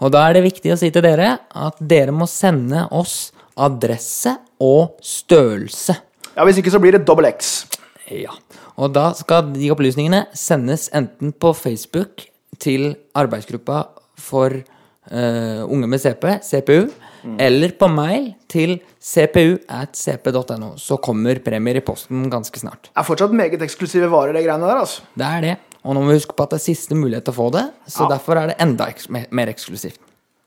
Og 0.04 0.12
da 0.12 0.26
er 0.28 0.36
det 0.36 0.42
viktig 0.50 0.74
å 0.74 0.76
si 0.76 0.90
til 0.92 1.04
dere 1.04 1.30
at 1.48 1.80
dere 1.80 2.12
må 2.12 2.28
sende 2.28 2.84
oss 2.92 3.30
adresse 3.56 4.34
og 4.60 4.98
størrelse. 5.00 5.96
Ja, 6.36 6.44
Hvis 6.44 6.60
ikke 6.60 6.74
så 6.74 6.80
blir 6.82 6.98
det 6.98 7.06
dobbel 7.08 7.30
X. 7.30 7.64
Ja. 8.12 8.36
Og 8.76 8.92
da 8.92 9.14
skal 9.16 9.48
de 9.54 9.70
opplysningene 9.72 10.26
sendes 10.36 10.90
enten 10.92 11.32
på 11.32 11.54
Facebook 11.56 12.26
til 12.60 12.90
arbeidsgruppa 13.16 13.86
for 14.20 14.60
uh, 14.60 15.64
unge 15.64 15.88
med 15.88 16.04
CP, 16.04 16.36
CPU, 16.44 16.92
eller 17.38 17.72
på 17.78 17.88
mail 17.92 18.34
til 18.48 18.76
cpu 19.00 19.58
at 19.68 19.96
cp.no. 19.96 20.72
Så 20.76 20.96
kommer 21.02 21.38
premier 21.44 21.76
i 21.76 21.84
posten 21.84 22.28
ganske 22.30 22.58
snart. 22.60 22.90
Det 22.92 22.98
er 23.02 23.08
fortsatt 23.08 23.32
meget 23.36 23.62
eksklusive 23.62 24.10
varer, 24.10 24.32
det 24.36 24.44
greiene 24.46 24.66
der. 24.66 24.80
altså. 24.84 25.02
Det 25.16 25.26
er 25.26 25.40
det. 25.40 25.56
Og 25.84 25.94
nå 25.96 26.00
må 26.04 26.12
vi 26.12 26.20
huske 26.20 26.36
på 26.38 26.42
at 26.46 26.50
det 26.54 26.60
er 26.60 26.66
siste 26.74 26.94
mulighet 26.94 27.24
til 27.26 27.34
å 27.34 27.40
få 27.40 27.50
det, 27.52 27.64
så 27.90 28.04
Ja. 28.04 28.16
derfor 28.16 28.38
er 28.38 28.46
det 28.52 28.56
enda 28.60 28.86
eks 28.88 29.08
mer 29.10 29.46
eksklusivt. 29.50 29.98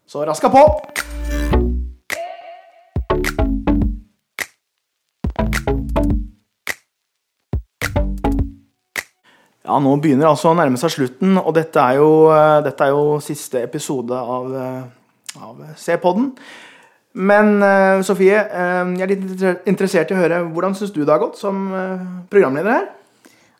Så 0.08 0.24
raska 0.26 0.50
på! 0.50 0.64
Ja, 9.66 9.80
nå 9.82 9.96
begynner 9.98 10.28
det 10.28 10.30
altså 10.36 10.52
å 10.52 10.58
nærme 10.58 10.78
seg 10.78 10.94
slutten, 10.94 11.40
og 11.42 11.56
dette 11.58 11.82
er 11.82 11.98
jo, 11.98 12.10
eh, 12.30 12.60
dette 12.68 12.86
er 12.86 12.92
jo 12.94 13.18
siste 13.24 13.64
episode 13.66 14.14
av, 14.14 14.54
eh, 14.54 14.84
av 15.42 15.62
C-podden. 15.80 16.32
Men 17.16 17.62
eh, 17.64 18.02
Sofie, 18.04 18.36
eh, 18.36 18.94
jeg 19.00 19.06
er 19.06 19.12
litt 19.14 19.68
interessert 19.72 20.12
i 20.12 20.16
å 20.18 20.20
høre 20.20 20.42
hvordan 20.52 20.76
syns 20.76 20.92
du 20.92 21.02
det 21.06 21.12
har 21.14 21.22
gått 21.24 21.38
som 21.40 21.68
eh, 21.74 22.02
programleder 22.32 22.72
her? 22.76 22.90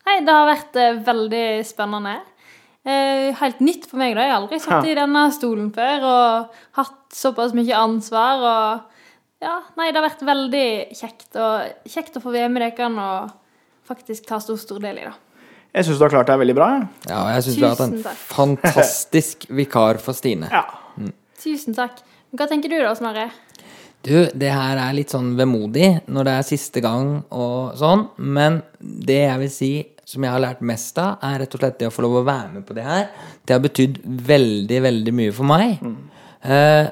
Nei, 0.06 0.18
det 0.26 0.34
har 0.36 0.50
vært 0.50 0.76
eh, 0.76 0.98
veldig 1.06 1.46
spennende. 1.66 2.18
Eh, 2.86 3.32
helt 3.40 3.62
nytt 3.64 3.88
for 3.90 3.98
meg. 3.98 4.12
da. 4.14 4.26
Jeg 4.26 4.34
har 4.34 4.42
aldri 4.42 4.60
sittet 4.60 4.84
Ja. 4.86 4.92
i 4.92 4.98
denne 5.00 5.24
stolen 5.34 5.72
før 5.74 6.04
og 6.06 6.60
hatt 6.78 7.16
såpass 7.16 7.56
mye 7.56 7.74
ansvar. 7.80 8.44
og 8.44 9.42
ja, 9.42 9.56
Nei, 9.80 9.88
det 9.90 9.98
har 10.02 10.06
vært 10.10 10.22
veldig 10.28 10.68
kjekt, 10.94 11.30
og 11.40 11.88
kjekt 11.90 12.16
å 12.20 12.22
få 12.22 12.30
være 12.36 12.52
med 12.52 12.62
dere 12.62 12.92
og 12.92 13.32
faktisk 13.88 14.26
ta 14.28 14.38
stor, 14.42 14.56
stor 14.60 14.78
del 14.84 15.00
i 15.00 15.08
det. 15.08 15.14
Jeg 15.76 15.84
syns 15.88 15.98
du 15.98 16.04
har 16.06 16.12
klart 16.14 16.28
deg 16.30 16.38
veldig 16.40 16.54
bra. 16.56 16.68
Ja, 17.08 17.24
jeg 17.34 17.42
syns 17.48 17.56
du 17.58 17.64
har 17.66 17.74
hatt 17.74 17.82
en 17.88 17.98
takk. 18.04 18.22
fantastisk 18.30 19.44
vikar 19.52 19.98
for 20.00 20.16
Stine. 20.16 20.48
Ja. 20.52 20.62
Tusen 21.46 21.76
takk. 21.76 22.00
Hva 22.36 22.48
tenker 22.50 22.72
du 22.72 22.78
da, 22.82 22.92
Snorre? 22.98 23.28
Du, 24.06 24.14
det 24.38 24.50
her 24.52 24.78
er 24.78 24.94
litt 24.94 25.10
sånn 25.14 25.32
vemodig 25.38 25.88
når 26.10 26.26
det 26.28 26.32
er 26.38 26.46
siste 26.46 26.82
gang 26.84 27.08
og 27.34 27.76
sånn, 27.78 28.04
men 28.22 28.60
det 28.78 29.22
jeg 29.24 29.38
vil 29.42 29.52
si 29.54 29.70
som 30.06 30.22
jeg 30.22 30.30
har 30.30 30.42
lært 30.42 30.60
mest 30.62 30.98
av, 31.02 31.16
er 31.26 31.40
rett 31.42 31.54
og 31.56 31.62
slett 31.62 31.80
det 31.80 31.88
å 31.88 31.94
få 31.94 32.04
lov 32.04 32.20
å 32.20 32.26
være 32.28 32.52
med 32.52 32.66
på 32.68 32.76
det 32.76 32.84
her. 32.86 33.08
Det 33.42 33.56
har 33.56 33.62
betydd 33.64 33.96
veldig, 34.28 34.78
veldig 34.84 35.14
mye 35.18 35.32
for 35.34 35.48
meg. 35.50 35.80
Eh, 36.46 36.84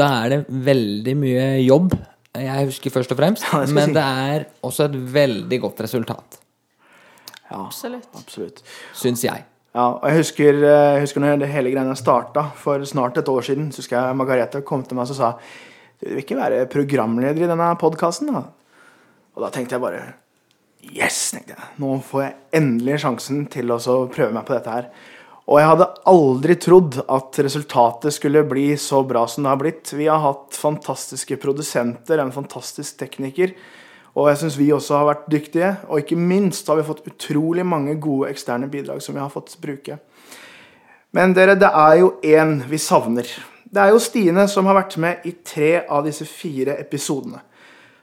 da 0.00 0.06
er 0.22 0.32
det 0.32 0.38
veldig 0.70 1.14
mye 1.20 1.48
jobb, 1.60 1.92
jeg 2.40 2.68
husker 2.70 2.94
først 2.94 3.12
og 3.12 3.20
fremst, 3.20 3.44
Ja, 3.52 3.60
men 3.68 3.92
si. 3.92 3.96
det 3.98 4.04
er 4.28 4.46
også 4.64 4.88
et 4.88 4.96
veldig 5.18 5.58
godt 5.66 5.84
resultat, 5.84 6.40
ja. 7.50 7.60
Absolutt. 7.60 8.08
Absolutt. 8.16 8.64
syns 8.96 9.22
jeg. 9.26 9.44
Ja, 9.74 9.88
og 9.98 10.04
jeg 10.06 10.20
husker, 10.20 10.58
eh, 10.62 10.90
jeg 10.94 11.06
husker 11.08 11.22
når 11.22 11.40
det 11.42 11.50
hele 11.50 11.72
greiene 11.74 11.96
starta 11.98 12.46
for 12.54 12.82
snart 12.86 13.16
et 13.18 13.28
år 13.28 13.42
siden. 13.42 13.72
Så 13.74 13.82
husker 13.82 13.98
jeg 13.98 14.16
Margarete 14.16 14.62
kom 14.62 14.84
til 14.86 14.96
meg 14.96 15.10
og 15.10 15.18
sa 15.18 15.34
du 16.04 16.10
vil 16.10 16.20
ikke 16.20 16.36
være 16.36 16.66
programleder 16.70 17.46
i 17.46 17.48
denne 17.48 17.70
podkasten. 17.80 18.30
da? 18.34 18.44
Og 19.34 19.42
da 19.42 19.50
tenkte 19.50 19.74
jeg 19.74 19.82
bare 19.82 20.14
Yes! 20.84 21.30
tenkte 21.32 21.56
jeg. 21.56 21.68
Nå 21.80 21.96
får 22.04 22.22
jeg 22.22 22.34
endelig 22.60 23.00
sjansen 23.00 23.46
til 23.48 23.72
å 23.72 23.78
prøve 24.12 24.32
meg 24.34 24.44
på 24.44 24.52
dette 24.52 24.70
her. 24.70 24.90
Og 25.48 25.58
jeg 25.60 25.68
hadde 25.70 25.88
aldri 26.08 26.56
trodd 26.60 26.98
at 27.02 27.38
resultatet 27.44 28.14
skulle 28.16 28.44
bli 28.48 28.76
så 28.80 29.02
bra 29.04 29.26
som 29.28 29.44
det 29.44 29.52
har 29.52 29.60
blitt. 29.60 29.92
Vi 29.96 30.06
har 30.08 30.20
hatt 30.20 30.56
fantastiske 30.56 31.36
produsenter, 31.40 32.20
en 32.20 32.32
fantastisk 32.32 32.98
tekniker. 33.00 33.52
Og 34.14 34.28
jeg 34.30 34.38
syns 34.40 34.58
vi 34.58 34.70
også 34.74 34.98
har 35.00 35.08
vært 35.08 35.24
dyktige. 35.30 35.70
Og 35.90 36.02
ikke 36.02 36.18
minst 36.18 36.68
har 36.70 36.78
vi 36.78 36.86
fått 36.86 37.06
utrolig 37.10 37.64
mange 37.66 37.96
gode 38.00 38.30
eksterne 38.30 38.70
bidrag 38.70 39.02
som 39.02 39.16
vi 39.16 39.22
har 39.22 39.32
fått 39.32 39.56
bruke. 39.62 39.98
Men 41.14 41.34
dere, 41.34 41.56
det 41.58 41.70
er 41.70 41.98
jo 42.00 42.14
én 42.26 42.60
vi 42.70 42.78
savner. 42.78 43.28
Det 43.64 43.82
er 43.82 43.90
jo 43.90 44.02
Stine 44.02 44.46
som 44.50 44.66
har 44.70 44.78
vært 44.78 44.96
med 45.02 45.26
i 45.26 45.34
tre 45.46 45.80
av 45.90 46.06
disse 46.06 46.26
fire 46.30 46.76
episodene. 46.78 47.40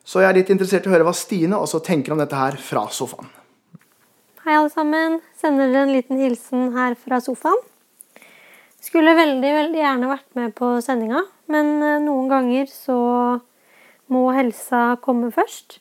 Så 0.04 0.20
jeg 0.20 0.32
er 0.32 0.40
litt 0.40 0.50
interessert 0.52 0.88
i 0.88 0.92
å 0.92 0.96
høre 0.96 1.08
hva 1.08 1.16
Stine 1.16 1.60
også 1.60 1.80
tenker 1.86 2.12
om 2.12 2.20
dette 2.20 2.36
her 2.36 2.58
fra 2.60 2.88
sofaen. 2.92 3.30
Hei, 4.42 4.56
alle 4.56 4.72
sammen. 4.74 5.20
Sender 5.38 5.70
dere 5.70 5.86
en 5.86 5.94
liten 5.94 6.20
hilsen 6.20 6.72
her 6.76 6.96
fra 7.00 7.22
sofaen. 7.24 7.60
Skulle 8.82 9.14
veldig, 9.14 9.52
veldig 9.60 9.78
gjerne 9.78 10.10
vært 10.10 10.28
med 10.40 10.56
på 10.58 10.72
sendinga, 10.82 11.22
men 11.54 11.76
eh, 11.86 12.00
noen 12.02 12.32
ganger 12.32 12.66
så 12.72 12.98
må 14.12 14.24
helsa 14.34 14.96
komme 15.06 15.30
først. 15.36 15.78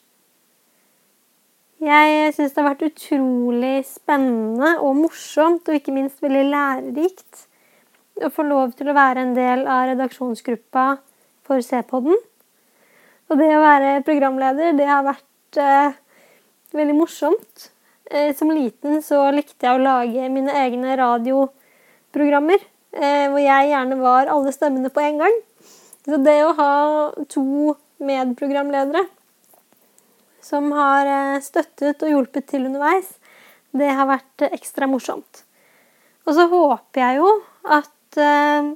Jeg 1.81 2.33
syns 2.35 2.51
det 2.53 2.61
har 2.61 2.67
vært 2.75 2.83
utrolig 2.91 3.77
spennende 3.89 4.75
og 4.85 4.99
morsomt, 4.99 5.65
og 5.65 5.77
ikke 5.79 5.93
minst 5.95 6.19
veldig 6.21 6.43
lærerikt, 6.51 7.47
å 8.21 8.29
få 8.29 8.43
lov 8.45 8.75
til 8.77 8.91
å 8.91 8.93
være 8.93 9.23
en 9.23 9.31
del 9.33 9.63
av 9.65 9.87
redaksjonsgruppa 9.89 10.83
for 11.47 11.63
C-podden. 11.65 12.19
Og 13.31 13.39
det 13.39 13.47
å 13.55 13.63
være 13.63 13.95
programleder, 14.05 14.75
det 14.77 14.85
har 14.85 15.07
vært 15.07 15.57
eh, 15.57 15.95
veldig 16.77 16.97
morsomt. 16.99 17.71
Eh, 18.11 18.29
som 18.37 18.53
liten 18.53 19.01
så 19.01 19.23
likte 19.33 19.65
jeg 19.65 19.79
å 19.79 19.81
lage 19.81 20.27
mine 20.29 20.53
egne 20.61 20.99
radioprogrammer, 20.99 22.61
eh, 22.93 23.25
hvor 23.31 23.41
jeg 23.41 23.71
gjerne 23.71 23.97
var 24.03 24.29
alle 24.29 24.53
stemmene 24.53 24.93
på 24.93 25.01
en 25.01 25.17
gang. 25.23 25.41
Så 26.05 26.21
det 26.21 26.37
å 26.45 26.53
ha 26.61 26.75
to 27.25 27.73
medprogramledere 28.05 29.07
som 30.45 30.71
har 30.75 31.07
eh, 31.07 31.41
støttet 31.43 32.03
og 32.03 32.13
hjulpet 32.13 32.49
til 32.51 32.67
underveis, 32.69 33.13
det 33.77 33.89
har 33.95 34.09
vært 34.09 34.45
eh, 34.45 34.53
ekstra 34.57 34.89
morsomt. 34.89 35.43
Og 36.27 36.35
så 36.37 36.47
håper 36.51 37.01
jeg 37.01 37.19
jo 37.21 37.31
at 37.77 38.21
eh, 38.21 38.71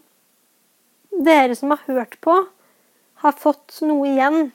dere 1.26 1.58
som 1.58 1.74
har 1.74 1.84
hørt 1.90 2.18
på, 2.24 2.38
har 3.26 3.38
fått 3.40 3.80
noe 3.86 4.10
igjen. 4.12 4.50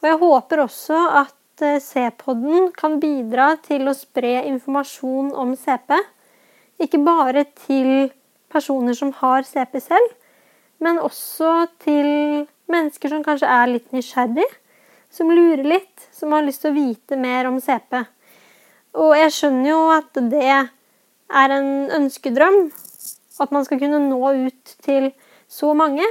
Og 0.00 0.08
jeg 0.08 0.20
håper 0.22 0.64
også 0.64 1.00
at 1.24 1.36
C-podden 1.60 2.70
kan 2.72 2.96
bidra 3.02 3.52
til 3.60 3.84
å 3.90 3.92
spre 3.92 4.38
informasjon 4.48 5.28
om 5.36 5.52
CP. 5.60 5.92
Ikke 6.80 7.02
bare 7.04 7.44
til 7.66 8.08
personer 8.50 8.96
som 8.96 9.12
har 9.18 9.44
CP 9.44 9.76
selv, 9.84 10.14
men 10.80 10.96
også 10.98 11.66
til 11.84 12.08
mennesker 12.72 13.12
som 13.12 13.24
kanskje 13.26 13.50
er 13.52 13.68
litt 13.74 13.92
nysgjerrig, 13.92 14.48
som 15.10 15.30
lurer 15.30 15.64
litt, 15.66 16.08
som 16.14 16.32
har 16.32 16.46
lyst 16.46 16.62
til 16.64 16.72
å 16.72 16.78
vite 16.78 17.18
mer 17.18 17.48
om 17.50 17.58
CP. 17.62 17.98
Og 19.00 19.14
jeg 19.18 19.34
skjønner 19.34 19.70
jo 19.70 19.80
at 19.94 20.22
det 20.30 20.46
er 20.50 21.54
en 21.56 21.70
ønskedrøm. 22.00 22.62
At 23.40 23.52
man 23.54 23.64
skal 23.64 23.80
kunne 23.80 24.02
nå 24.04 24.20
ut 24.46 24.74
til 24.84 25.10
så 25.50 25.72
mange. 25.74 26.06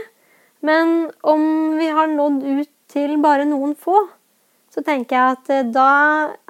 Men 0.66 1.12
om 1.22 1.44
vi 1.80 1.90
har 1.94 2.12
nådd 2.12 2.44
ut 2.44 2.72
til 2.92 3.20
bare 3.24 3.48
noen 3.48 3.76
få, 3.80 4.02
så 4.74 4.84
tenker 4.86 5.16
jeg 5.16 5.36
at 5.36 5.52
eh, 5.54 5.68
da 5.74 5.92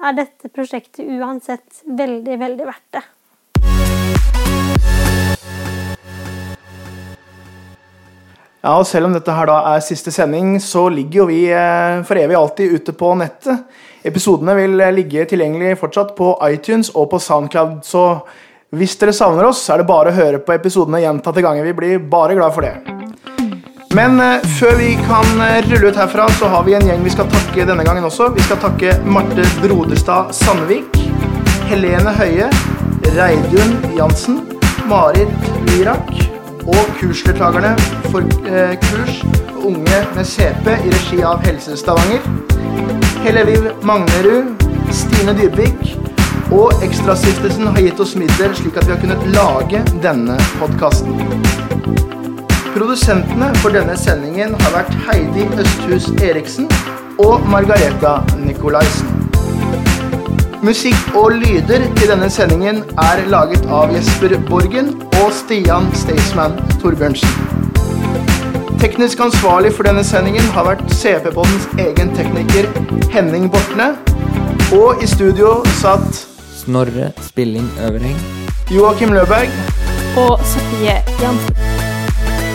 er 0.08 0.16
dette 0.18 0.50
prosjektet 0.52 1.08
uansett 1.08 1.82
veldig, 1.86 2.36
veldig 2.40 2.66
verdt 2.68 2.88
det. 2.96 3.04
Ja, 8.60 8.74
og 8.76 8.84
Selv 8.86 9.08
om 9.08 9.14
dette 9.16 9.32
her 9.32 9.48
da 9.48 9.56
er 9.72 9.84
siste 9.84 10.12
sending, 10.12 10.58
så 10.60 10.84
ligger 10.92 11.22
jo 11.22 11.28
vi 11.30 11.40
eh, 11.48 12.02
for 12.04 12.20
evig 12.20 12.36
alltid 12.36 12.76
ute 12.76 12.92
på 12.92 13.14
nettet. 13.16 13.64
Episodene 14.04 14.52
vil 14.58 14.76
eh, 14.84 14.92
ligge 14.92 15.24
tilgjengelig 15.30 15.78
fortsatt 15.80 16.12
på 16.18 16.34
iTunes 16.50 16.92
og 16.92 17.08
på 17.12 17.20
Soundcloud. 17.24 17.78
Så 17.88 18.04
hvis 18.76 18.98
dere 19.00 19.16
savner 19.16 19.48
oss, 19.48 19.62
så 19.64 19.74
er 19.74 19.80
det 19.80 19.88
bare 19.88 20.12
å 20.12 20.16
høre 20.16 20.42
på 20.44 20.52
episodene 20.52 21.00
gjentatte 21.00 21.44
ganger. 21.44 21.64
Vi 21.70 21.76
blir 21.78 22.04
bare 22.12 22.36
glad 22.36 22.52
for 22.52 22.68
det. 22.68 22.74
Men 23.96 24.20
eh, 24.20 24.44
før 24.60 24.76
vi 24.76 24.92
kan 25.08 25.40
rulle 25.70 25.88
ut 25.88 26.00
herfra, 26.02 26.28
så 26.36 26.50
har 26.52 26.66
vi 26.68 26.76
en 26.76 26.84
gjeng 26.84 27.06
vi 27.06 27.14
skal 27.16 27.30
takke 27.32 27.64
denne 27.64 27.86
gangen 27.88 28.04
også. 28.10 28.28
Vi 28.36 28.44
skal 28.44 28.60
takke 28.60 28.98
Marte 29.08 29.46
Brodestad 29.62 30.34
Sandvik, 30.36 31.00
Helene 31.72 32.12
Høie, 32.20 32.52
Reidun 33.16 33.78
Jansen, 33.96 34.42
Marit 34.90 35.48
Lirak 35.70 36.29
og 36.66 36.94
kursdeltakerne 37.00 37.74
for 38.10 38.26
eh, 38.48 38.76
kurs 38.88 39.22
Unge 39.60 39.98
med 40.16 40.24
CP 40.24 40.66
i 40.72 40.90
regi 40.94 41.18
av 41.22 41.42
Helse 41.44 41.76
Stavanger. 41.76 42.24
Helleviv 43.20 43.66
Magnerud, 43.84 44.62
Stine 44.92 45.34
Dybvik 45.36 45.92
og 46.56 46.82
Ekstrastiftelsen 46.82 47.68
har 47.68 47.84
gitt 47.84 48.00
oss 48.00 48.16
midler 48.18 48.56
slik 48.56 48.80
at 48.80 48.88
vi 48.88 48.94
har 48.96 49.02
kunnet 49.04 49.26
lage 49.36 49.84
denne 50.02 50.38
podkasten. 50.56 51.20
Produsentene 52.72 53.52
for 53.60 53.76
denne 53.76 53.96
sendingen 54.00 54.56
har 54.64 54.76
vært 54.80 54.96
Heidi 55.10 55.44
Østhus 55.60 56.08
Eriksen 56.24 56.70
og 57.20 57.44
Margareta 57.52 58.20
Nikolaisen. 58.40 59.19
Musikk 60.62 61.14
og 61.16 61.30
lyder 61.32 61.86
til 61.96 62.10
denne 62.10 62.26
sendingen 62.30 62.82
er 63.00 63.22
laget 63.32 63.62
av 63.72 63.94
Jesper 63.94 64.34
Borgen 64.44 64.90
og 65.22 65.30
Stian 65.32 65.86
Staysman 65.96 66.58
Torbjørnsen. 66.82 67.64
Teknisk 68.82 69.22
ansvarlig 69.24 69.72
for 69.72 69.88
denne 69.88 70.04
sendingen 70.04 70.44
har 70.52 70.68
vært 70.68 70.84
CP-båndens 70.92 71.64
egen 71.80 72.12
tekniker 72.12 72.68
Henning 73.14 73.48
Bortne. 73.48 73.94
Og 74.76 75.00
i 75.00 75.08
studio 75.08 75.62
satt 75.80 76.26
Snorre 76.60 77.14
Spilling 77.24 77.72
Øverheng. 77.80 78.20
Joakim 78.68 79.16
Løberg. 79.16 79.48
Og 80.20 80.44
Sofie 80.44 81.00
Jansen. 81.22 81.56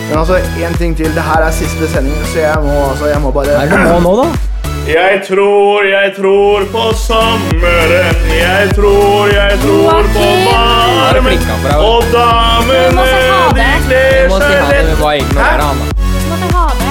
Men 0.08 0.18
altså, 0.18 0.38
én 0.62 0.78
ting 0.78 0.94
til. 0.96 1.10
Det 1.14 1.26
her 1.26 1.42
er 1.42 1.50
siste 1.50 1.90
sending, 1.90 2.26
så 2.30 2.38
jeg 2.38 2.58
må, 2.62 2.82
altså, 2.90 3.06
jeg 3.10 3.20
må 3.20 3.34
bare 3.34 3.56
Hva 3.56 3.64
er 3.66 3.74
det 3.74 3.82
du 3.82 3.98
må 3.98 4.14
nå, 4.14 4.20
da? 4.22 4.55
Jeg 4.86 5.22
tror, 5.28 5.82
jeg 5.84 6.12
tror 6.16 6.60
på 6.72 6.84
sommeren. 6.94 8.14
Jeg 8.38 8.68
tror, 8.76 9.26
jeg 9.34 9.58
tror 9.62 10.02
på! 10.14 10.26
Varmen. 10.46 11.38
Og 11.78 12.02
damene, 12.12 13.02
de. 13.02 13.66
Kler 13.88 14.30
seg 14.30 14.54
lett. 14.70 14.86
Hæ? 15.34 15.50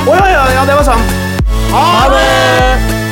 Å 0.06 0.20
ja, 0.20 0.28
ja, 0.36 0.44
ja, 0.58 0.66
det 0.68 0.76
var 0.76 0.86
sant. 0.92 1.18
Ha 1.72 1.88
det! 2.12 3.05